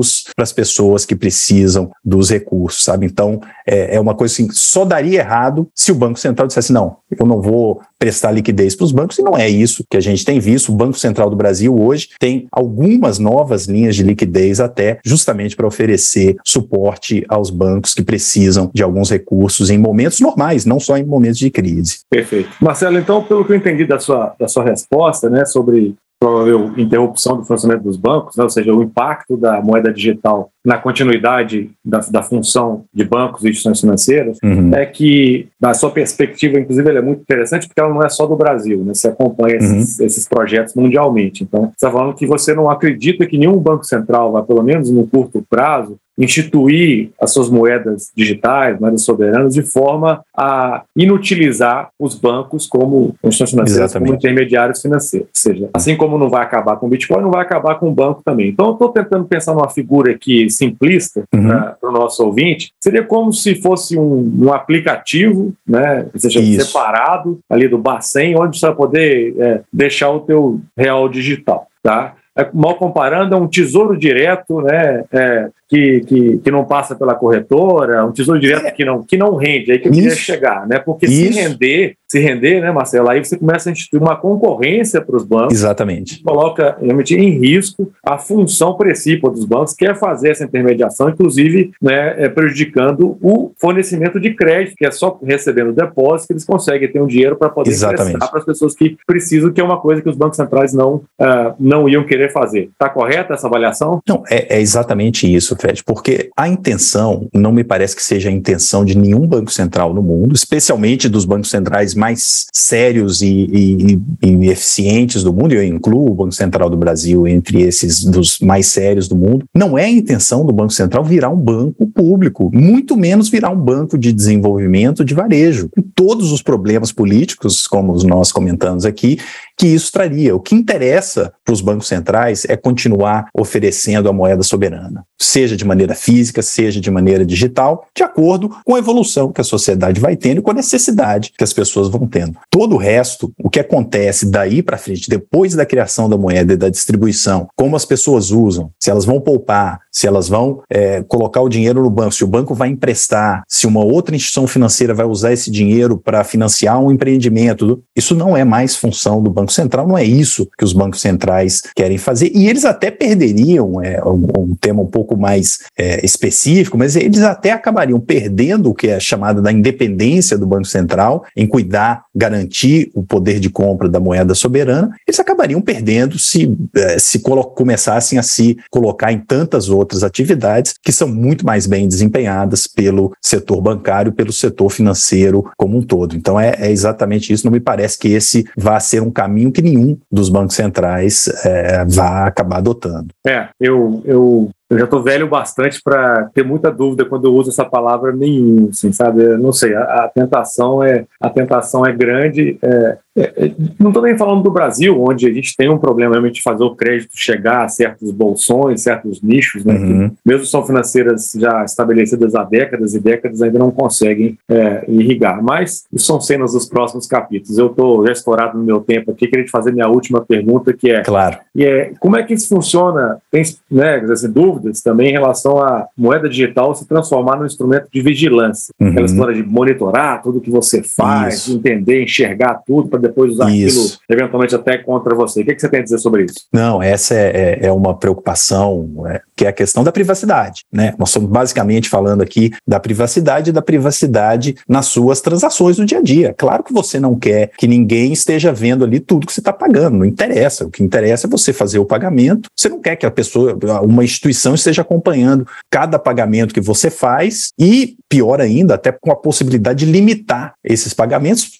as 0.43 0.53
pessoas 0.53 1.05
que 1.05 1.17
precisam 1.17 1.91
dos 2.05 2.31
recursos, 2.31 2.85
sabe? 2.85 3.07
Então, 3.07 3.22
é, 3.67 3.97
é 3.97 4.01
uma 4.01 4.15
coisa 4.15 4.33
assim, 4.33 4.49
só 4.51 4.85
daria 4.85 5.21
errado 5.21 5.69
se 5.75 5.93
o 5.93 5.95
Banco 5.95 6.19
Central 6.19 6.47
dissesse, 6.47 6.73
não, 6.73 6.97
eu 7.11 7.27
não 7.27 7.41
vou 7.41 7.81
prestar 7.99 8.33
liquidez 8.33 8.75
para 8.75 8.85
os 8.85 8.93
bancos, 8.93 9.19
e 9.19 9.23
não 9.23 9.37
é 9.37 9.49
isso 9.49 9.85
que 9.89 9.97
a 9.97 10.01
gente 10.01 10.25
tem 10.25 10.41
visto. 10.41 10.71
O 10.71 10.75
Banco 10.75 10.99
Central 10.99 11.31
do 11.31 11.37
Brasil 11.37 11.75
hoje 11.79 12.09
tem 12.19 12.49
algumas 12.51 13.19
novas 13.19 13.67
linhas 13.67 13.95
de 13.95 14.03
liquidez 14.03 14.61
até 14.61 14.99
justamente 15.05 15.55
para 15.55 15.67
oferecer 15.67 16.37
suporte 16.45 17.25
aos 17.29 17.51
bancos 17.51 17.95
que 17.95 18.03
precisam 18.03 18.71
de 18.75 18.83
alguns 18.83 19.11
recursos 19.11 19.71
em 19.71 19.79
momentos 19.79 20.21
normais, 20.21 20.65
não 20.65 20.81
só 20.81 20.97
em 20.97 21.05
momentos 21.05 21.39
de 21.39 21.51
crise. 21.51 22.01
Perfeito. 22.11 22.51
Marcelo, 22.61 22.99
então, 22.99 23.23
pelo 23.23 23.45
que 23.45 23.53
eu 23.53 23.57
entendi 23.57 23.85
da 23.85 23.99
sua, 23.99 24.35
da 24.39 24.49
sua 24.49 24.65
resposta, 24.65 25.31
né, 25.31 25.45
sobre 25.45 25.95
provável 26.23 26.73
interrupção 26.77 27.37
do 27.37 27.45
funcionamento 27.45 27.85
dos 27.85 27.97
bancos, 27.97 28.37
né, 28.37 28.45
ou 28.45 28.51
seja, 28.51 28.73
o 28.73 28.83
impacto 28.83 29.37
da 29.37 29.61
moeda 29.61 29.93
digital 29.93 30.51
na 30.65 30.79
continuidade 30.79 31.73
da, 31.85 31.99
da 31.99 32.23
função 32.23 32.85
de 32.95 33.05
bancos 33.05 33.43
e 33.43 33.49
instituições 33.49 33.81
financeiras, 33.81 34.39
uhum. 34.45 34.73
é 34.73 34.87
que, 34.87 35.49
na 35.61 35.75
sua 35.75 35.91
perspectiva, 35.91 36.59
inclusive, 36.59 36.89
ela 36.89 37.01
é 37.01 37.03
muito 37.03 37.23
interessante 37.23 37.67
porque 37.67 37.81
ela 37.81 37.93
não 37.93 38.03
é 38.03 38.09
só 38.09 38.27
do 38.27 38.37
Brasil, 38.37 38.79
né? 38.85 38.95
Você 38.95 39.09
acompanha 39.09 39.59
uhum. 39.59 39.79
esses, 39.79 39.99
esses, 39.99 40.29
projetos 40.29 40.75
mundialmente. 40.75 41.43
Então, 41.43 41.63
você 41.63 41.71
está 41.75 41.91
falando 41.91 42.15
que 42.15 42.27
você 42.27 42.55
não 42.55 42.71
acredita 42.71 43.27
que 43.27 43.37
nenhum 43.37 43.59
banco 43.59 43.85
central 43.85 44.31
vai, 44.31 44.43
pelo 44.45 44.63
menos 44.63 44.89
no 44.89 45.05
curto 45.05 45.45
prazo, 45.51 45.99
instituir 46.19 47.11
as 47.21 47.33
suas 47.33 47.49
moedas 47.49 48.11
digitais, 48.15 48.79
moedas 48.79 49.03
soberanas, 49.03 49.55
de 49.55 49.63
forma 49.63 50.23
a 50.37 50.83
inutilizar 50.97 51.91
os 51.99 52.15
bancos 52.15 52.67
como 52.67 53.15
instituições 53.25 53.51
financeiras, 53.51 53.93
como 53.93 54.15
intermediários 54.15 54.83
financeiros. 54.83 55.29
Ou 55.29 55.53
seja, 55.53 55.71
assim 55.75 55.97
como 55.97 56.19
não 56.19 56.29
vai 56.29 56.43
acabar 56.43 56.77
com 56.77 56.87
o 56.87 56.89
Bitcoin, 56.89 57.23
não 57.23 57.31
vai 57.31 57.43
acabar 57.43 57.77
com 57.77 57.89
o 57.89 57.95
banco 57.95 58.23
também. 58.25 58.49
Então, 58.49 58.67
eu 58.67 58.73
estou 58.73 58.89
tentando 58.91 59.25
pensar 59.25 59.55
numa 59.55 59.71
figura 59.71 60.13
aqui 60.13 60.49
simplista 60.51 61.25
uhum. 61.35 61.49
para 61.49 61.89
o 61.89 61.93
nosso 61.93 62.25
ouvinte. 62.25 62.73
Seria 62.83 63.03
como 63.03 63.33
se 63.33 63.55
fosse 63.57 63.99
um, 63.99 64.47
um 64.47 64.53
aplicativo, 64.53 65.53
né, 65.67 66.07
seja, 66.17 66.41
Isso. 66.41 66.67
separado 66.67 67.41
ali 67.49 67.69
do 67.69 67.79
Bacen, 67.79 68.37
onde 68.39 68.59
você 68.59 68.67
vai 68.67 68.75
poder 68.75 69.35
é, 69.39 69.61
deixar 69.73 70.11
o 70.11 70.21
teu 70.21 70.61
real 70.77 71.09
digital. 71.09 71.67
Tá? 71.83 72.15
É, 72.37 72.49
mal 72.55 72.77
comparando, 72.77 73.35
é 73.35 73.39
um 73.39 73.47
tesouro 73.47 73.97
direto, 73.97 74.63
né? 74.63 75.05
É, 75.13 75.51
que, 75.73 76.01
que, 76.01 76.37
que 76.37 76.51
não 76.51 76.67
passa 76.67 76.95
pela 76.95 77.15
corretora, 77.15 78.05
um 78.05 78.13
tesouro 78.13 78.39
direto 78.39 78.67
é. 78.67 78.71
que, 78.71 78.85
não, 78.85 79.03
que 79.03 79.17
não 79.17 79.37
rende, 79.37 79.73
aí 79.73 79.79
que 79.79 79.89
eu 79.89 79.93
queria 79.93 80.15
chegar, 80.15 80.69
né? 80.69 80.79
Porque 80.79 81.07
Isso. 81.07 81.33
se 81.33 81.41
render, 81.41 81.95
se 82.07 82.21
render, 82.21 82.61
né, 82.61 82.71
Marcelo, 82.71 83.09
aí 83.09 83.25
você 83.25 83.39
começa 83.39 83.71
a 83.71 83.73
instituir 83.73 84.03
uma 84.03 84.15
concorrência 84.15 85.01
para 85.01 85.17
os 85.17 85.25
bancos. 85.25 85.55
Exatamente. 85.55 86.23
Coloca 86.23 86.77
realmente 86.79 87.15
em 87.15 87.31
risco 87.39 87.91
a 88.05 88.19
função 88.19 88.77
principal 88.77 89.31
dos 89.31 89.47
bancos, 89.47 89.73
que 89.73 89.87
é 89.87 89.95
fazer 89.95 90.33
essa 90.33 90.45
intermediação, 90.45 91.09
inclusive 91.09 91.71
né, 91.81 92.23
é, 92.23 92.29
prejudicando 92.29 93.17
o 93.23 93.53
fornecimento 93.59 94.21
de 94.21 94.35
crédito, 94.35 94.77
que 94.77 94.85
é 94.85 94.91
só 94.91 95.19
recebendo 95.25 95.73
depósito 95.73 96.27
que 96.27 96.33
eles 96.35 96.45
conseguem 96.45 96.93
ter 96.93 97.01
um 97.01 97.07
dinheiro 97.07 97.35
para 97.35 97.49
poder 97.49 97.71
Exatamente. 97.71 98.19
para 98.19 98.39
as 98.39 98.45
pessoas 98.45 98.75
que 98.75 98.99
precisam, 99.07 99.51
que 99.51 99.61
é 99.61 99.65
uma 99.65 99.81
coisa 99.81 100.03
que 100.03 100.09
os 100.11 100.17
bancos 100.17 100.37
centrais 100.37 100.75
não, 100.75 100.97
uh, 101.19 101.55
não 101.59 101.89
iam 101.89 102.05
querer 102.05 102.31
fazer. 102.31 102.69
Está 102.73 102.91
correta 102.91 103.33
essa 103.33 103.47
avaliação? 103.47 104.03
Não, 104.07 104.23
é, 104.29 104.59
é 104.59 104.61
exatamente 104.61 105.33
isso, 105.33 105.57
Fred, 105.63 105.85
porque 105.85 106.31
a 106.37 106.49
intenção 106.49 107.29
não 107.33 107.53
me 107.53 107.63
parece 107.63 107.95
que 107.95 108.03
seja 108.03 108.29
a 108.29 108.33
intenção 108.33 108.85
de 108.85 108.99
nenhum 108.99 109.27
banco 109.27 109.53
central 109.53 109.95
no 109.95 110.03
mundo, 110.03 110.35
especialmente 110.35 111.09
dos 111.09 111.25
bancos 111.25 111.51
centrais 111.51 111.95
mais 111.95 112.47
sérios 112.53 113.23
e, 113.23 113.29
e, 113.31 114.03
e, 114.23 114.51
eficientes 114.51 115.23
do 115.23 115.33
mundo, 115.33 115.55
eu 115.55 115.63
incluo 115.63 116.11
o 116.11 116.15
Banco 116.15 116.33
Central 116.33 116.69
do 116.69 116.77
Brasil 116.77 117.29
entre 117.29 117.63
esses 117.63 118.05
dos 118.05 118.41
mais 118.41 118.67
sérios 118.67 119.07
do 119.07 119.15
mundo, 119.15 119.45
não 119.55 119.79
é 119.79 119.85
a 119.85 119.91
intenção 119.91 120.45
do 120.45 120.53
Banco 120.53 120.73
Central 120.73 121.05
virar 121.05 121.31
um 121.31 121.37
banco 121.37 121.87
público, 121.87 122.51
muito 122.53 122.97
menos 122.97 123.29
virar 123.29 123.51
um 123.51 123.61
banco 123.61 123.97
de 123.97 124.13
desenvolvimento 124.13 125.05
de 125.05 125.15
varejo. 125.15 125.69
Com 125.71 125.83
todos 125.95 126.33
os 126.33 126.43
problemas 126.43 126.91
políticos, 126.91 127.69
como 127.69 127.95
nós 128.05 128.33
comentamos 128.33 128.85
aqui, 128.85 129.19
que 129.57 129.67
isso 129.69 129.93
traria. 129.93 130.35
O 130.35 130.41
que 130.41 130.55
interessa 130.55 131.33
para 131.45 131.53
os 131.53 131.61
bancos 131.61 131.87
centrais 131.87 132.45
é 132.49 132.57
continuar 132.57 133.29
oferecendo 133.33 134.09
a 134.09 134.13
moeda 134.13 134.43
soberana, 134.43 135.05
seja 135.43 135.57
de 135.57 135.65
maneira 135.65 135.95
física, 135.95 136.41
seja 136.41 136.81
de 136.81 136.91
maneira 136.91 137.27
digital, 137.27 137.87
de 137.95 138.05
acordo 138.05 138.49
com 138.65 138.77
a 138.77 138.79
evolução 138.79 139.33
que 139.33 139.41
a 139.41 139.45
sociedade 139.45 140.01
vai 140.01 140.17
tendo 140.17 140.39
e 140.39 140.43
com 140.43 140.53
a 140.53 140.55
necessidade 140.55 141.33
que 141.37 141.43
as 141.43 141.53
pessoas 141.53 141.89
vão 141.89 142.07
tendo. 142.07 142.37
Todo 142.49 142.77
o 142.77 142.79
resto, 142.79 143.33
o 143.43 143.51
que 143.51 143.59
acontece 143.59 144.27
daí 144.27 144.63
para 144.63 144.79
frente, 144.79 145.11
depois 145.11 145.55
da 145.55 145.67
criação 145.67 146.09
da 146.09 146.17
moeda 146.17 146.53
e 146.53 146.57
da 146.57 146.69
distribuição, 146.69 147.49
como 147.57 147.75
as 147.75 147.85
pessoas 147.85 148.31
usam, 148.31 148.71
se 148.79 148.89
elas 148.89 149.05
vão 149.05 149.21
poupar, 149.21 149.81
se 149.91 150.07
elas 150.07 150.29
vão 150.29 150.63
é, 150.71 151.03
colocar 151.03 151.41
o 151.41 151.49
dinheiro 151.49 151.83
no 151.83 151.91
banco, 151.91 152.13
se 152.13 152.23
o 152.23 152.29
banco 152.29 152.55
vai 152.55 152.69
emprestar, 152.69 153.43
se 153.49 153.67
uma 153.67 153.85
outra 153.85 154.15
instituição 154.15 154.47
financeira 154.47 154.95
vai 154.95 155.07
usar 155.07 155.33
esse 155.33 155.51
dinheiro 155.51 155.99
para 155.99 156.23
financiar 156.23 156.81
um 156.81 156.93
empreendimento, 156.93 157.83
isso 157.97 158.15
não 158.15 158.37
é 158.37 158.45
mais 158.45 158.77
função 158.77 159.21
do 159.21 159.31
Banco 159.31 159.53
Central, 159.53 159.89
não 159.89 159.99
é 159.99 160.05
isso 160.05 160.49
que 160.57 160.65
os 160.65 160.73
bancos 160.73 161.01
centrais 161.01 161.63
querem 161.75 161.99
fazer. 161.99 162.31
E 162.33 162.49
eles 162.49 162.65
até 162.65 162.91
perderiam, 162.91 163.83
é 163.83 164.01
um, 164.05 164.27
um 164.39 164.55
tema 164.55 164.83
um 164.83 164.87
pouco 164.87 165.17
mais 165.17 165.32
é, 165.77 166.05
específico, 166.05 166.77
mas 166.77 166.97
eles 166.97 167.23
até 167.23 167.51
acabariam 167.51 168.01
perdendo 168.01 168.71
o 168.71 168.75
que 168.75 168.89
é 168.89 169.01
chamada 169.01 169.41
da 169.41 169.53
independência 169.53 170.37
do 170.37 170.47
Banco 170.47 170.67
Central 170.67 171.25
em 171.37 171.47
cuidar, 171.47 172.05
garantir 172.15 172.91
o 172.95 173.03
poder 173.03 173.41
de 173.41 173.51
compra 173.51 173.89
da 173.89 174.01
moeda 174.01 174.35
soberana, 174.35 174.91
eles 175.07 175.21
acabariam 175.21 175.61
perdendo 175.61 176.19
se, 176.19 176.57
é, 176.77 176.99
se 176.99 177.21
começassem 177.21 178.19
a 178.19 178.23
se 178.23 178.57
colocar 178.71 179.13
em 179.13 179.19
tantas 179.19 179.69
outras 179.69 180.03
atividades 180.03 180.75
que 180.83 180.93
são 180.93 181.09
muito 181.09 181.45
mais 181.45 181.67
bem 181.67 181.89
desempenhadas 181.89 182.67
pelo 182.67 183.13
setor 183.21 183.61
bancário, 183.61 184.13
pelo 184.13 184.33
setor 184.33 184.71
financeiro 184.71 185.51
como 185.57 185.79
um 185.79 185.83
todo. 185.83 186.17
Então 186.17 186.39
é, 186.39 186.55
é 186.59 186.71
exatamente 186.71 187.33
isso. 187.33 187.45
Não 187.45 187.53
me 187.53 187.61
parece 187.61 187.99
que 187.99 188.09
esse 188.09 188.45
vá 188.57 188.79
ser 188.81 189.03
um 189.03 189.11
caminho 189.11 189.53
que 189.53 189.63
nenhum 189.63 189.97
dos 190.11 190.29
bancos 190.29 190.57
centrais 190.57 191.29
é, 191.45 191.85
vá 191.85 192.27
acabar 192.27 192.59
adotando. 192.59 193.09
É, 193.27 193.49
eu, 193.61 194.03
eu 194.05 194.51
eu 194.73 194.79
já 194.79 194.85
estou 194.85 195.03
velho 195.03 195.29
bastante 195.29 195.83
para 195.83 196.31
ter 196.35 196.43
muita 196.43 196.71
dúvida 196.71 197.05
quando 197.05 197.27
eu 197.27 197.35
uso 197.35 197.51
essa 197.51 197.65
palavra 197.65 198.11
nenhum, 198.11 198.69
assim, 198.71 198.91
sabe? 198.91 199.23
Eu 199.23 199.39
não 199.39 199.53
sei, 199.53 199.75
a, 199.75 199.83
a, 199.83 200.09
tentação 200.09 200.83
é 200.83 201.05
a 201.21 201.29
tentação 201.29 201.85
é 201.85 201.93
grande. 201.93 202.59
É, 202.63 202.99
é, 203.15 203.23
é 203.23 203.53
não 203.79 203.91
estou 203.91 204.03
nem 204.03 204.17
falando 204.17 204.43
do 204.43 204.51
Brasil, 204.51 204.99
onde 204.99 205.27
a 205.27 205.33
gente 205.33 205.55
tem 205.55 205.69
um 205.69 205.77
problema 205.77 206.13
realmente 206.13 206.37
de 206.37 206.43
fazer 206.43 206.65
o 206.65 206.75
crédito 206.75 207.11
chegar 207.15 207.65
a 207.65 207.69
certos 207.69 208.11
bolsões, 208.11 208.83
certos 208.83 209.21
nichos, 209.21 209.63
né? 209.63 209.75
Uhum. 209.75 210.09
Que, 210.09 210.17
mesmo 210.25 210.47
são 210.47 210.65
financeiras 210.65 211.33
já 211.37 211.65
estabelecidas 211.65 212.35
há 212.35 212.43
décadas 212.43 212.95
e 212.95 213.01
décadas, 213.01 213.43
ainda 213.43 213.59
não 213.59 213.71
conseguem 213.71 214.39
é, 214.49 214.85
irrigar. 214.89 215.43
Mas 215.43 215.85
isso 215.93 216.07
são 216.07 216.19
cenas 216.19 216.53
dos 216.53 216.67
próximos 216.67 217.07
capítulos. 217.07 217.59
Eu 217.59 217.67
estou 217.67 218.07
já 218.07 218.13
estourado 218.13 218.57
no 218.57 218.65
meu 218.65 218.81
tempo 218.81 219.11
aqui, 219.11 219.27
queria 219.27 219.45
te 219.45 219.51
fazer 219.51 219.73
minha 219.73 219.89
última 219.89 220.25
pergunta, 220.25 220.73
que 220.73 220.91
é, 220.91 221.03
claro. 221.03 221.39
e 221.55 221.65
é 221.65 221.93
como 222.01 222.17
é 222.17 222.23
que 222.23 222.33
isso 222.33 222.49
funciona? 222.49 223.19
Tem 223.31 223.43
né, 223.71 224.01
dizer, 224.01 224.29
dúvidas 224.63 224.81
também 224.81 225.11
em 225.11 225.13
relação 225.13 225.59
à 225.59 225.87
moeda 225.97 226.29
digital 226.29 226.75
se 226.75 226.87
transformar 226.87 227.37
num 227.37 227.47
instrumento 227.47 227.89
de 227.93 228.01
vigilância. 228.01 228.73
Uhum. 228.81 228.89
Aquela 228.89 229.07
história 229.07 229.35
de 229.35 229.43
monitorar 229.43 230.23
tudo 230.23 230.41
que 230.41 230.51
você 230.51 230.83
faz, 230.83 231.35
isso. 231.35 231.55
entender, 231.55 232.03
enxergar 232.03 232.63
tudo 232.67 232.89
para 232.89 233.01
depois 233.01 233.33
usar 233.33 233.51
isso. 233.51 234.01
aquilo 234.07 234.23
eventualmente 234.23 234.55
até 234.55 234.79
contra 234.79 235.15
você. 235.15 235.43
O 235.43 235.45
que, 235.45 235.55
que, 235.55 235.61
você 235.61 235.69
tem 235.69 235.81
a 235.81 235.83
dizer 235.83 235.99
sobre 235.99 236.25
isso? 236.25 236.47
Não, 236.53 236.83
essa 236.83 237.15
é, 237.15 237.59
é, 237.63 237.67
é 237.67 237.73
uma 237.73 237.97
preocupação, 237.97 239.05
é, 239.07 239.21
que 239.35 239.45
é 239.45 239.49
a 239.49 239.53
questão 239.53 239.83
da 239.83 239.91
privacidade. 239.91 240.63
Né? 240.73 240.95
Nós 240.99 241.09
estamos 241.09 241.31
basicamente 241.31 241.89
falando 241.89 242.23
aqui 242.23 242.53
da 242.67 242.79
privacidade 242.79 243.51
e 243.51 243.53
da 243.53 243.63
privacidade 243.63 244.57
nas 244.69 244.87
suas 244.87 245.21
transações 245.21 245.77
do 245.77 245.85
dia 245.85 245.99
a 245.99 246.03
dia. 246.03 246.35
Claro 246.37 246.63
que 246.63 246.73
você 246.73 247.01
não 247.01 247.19
quer 247.19 247.51
que 247.57 247.67
ninguém 247.67 248.13
esteja 248.13 248.53
vendo 248.53 248.85
ali 248.85 249.01
tudo 249.01 249.27
que 249.27 249.33
você 249.33 249.41
está 249.41 249.53
pagando, 249.53 249.99
não 249.99 250.05
interessa. 250.05 250.67
O 250.67 250.71
que 250.71 250.83
interessa 250.83 251.27
é 251.27 251.31
você 251.31 251.53
fazer 251.53 251.79
o 251.79 251.85
pagamento. 251.85 252.49
Você 252.57 252.69
não 252.69 252.81
quer 252.81 252.97
que 252.97 253.07
a 253.07 253.11
pessoa, 253.11 253.59
uma 253.83 254.05
instituição 254.05 254.52
esteja 254.55 254.83
acompanhando 254.83 255.47
cada 255.71 255.99
pagamento 255.99 256.55
que 256.55 256.61
você 256.61 256.91
faz 256.91 257.51
e, 257.59 257.97
pior 258.09 258.41
ainda, 258.41 258.75
até 258.75 258.93
com 258.93 259.11
a 259.11 259.17
possibilidade 259.17 259.85
de 259.85 259.93
limitar 259.93 260.55
esses 260.65 260.95
pagamentos 260.95 261.51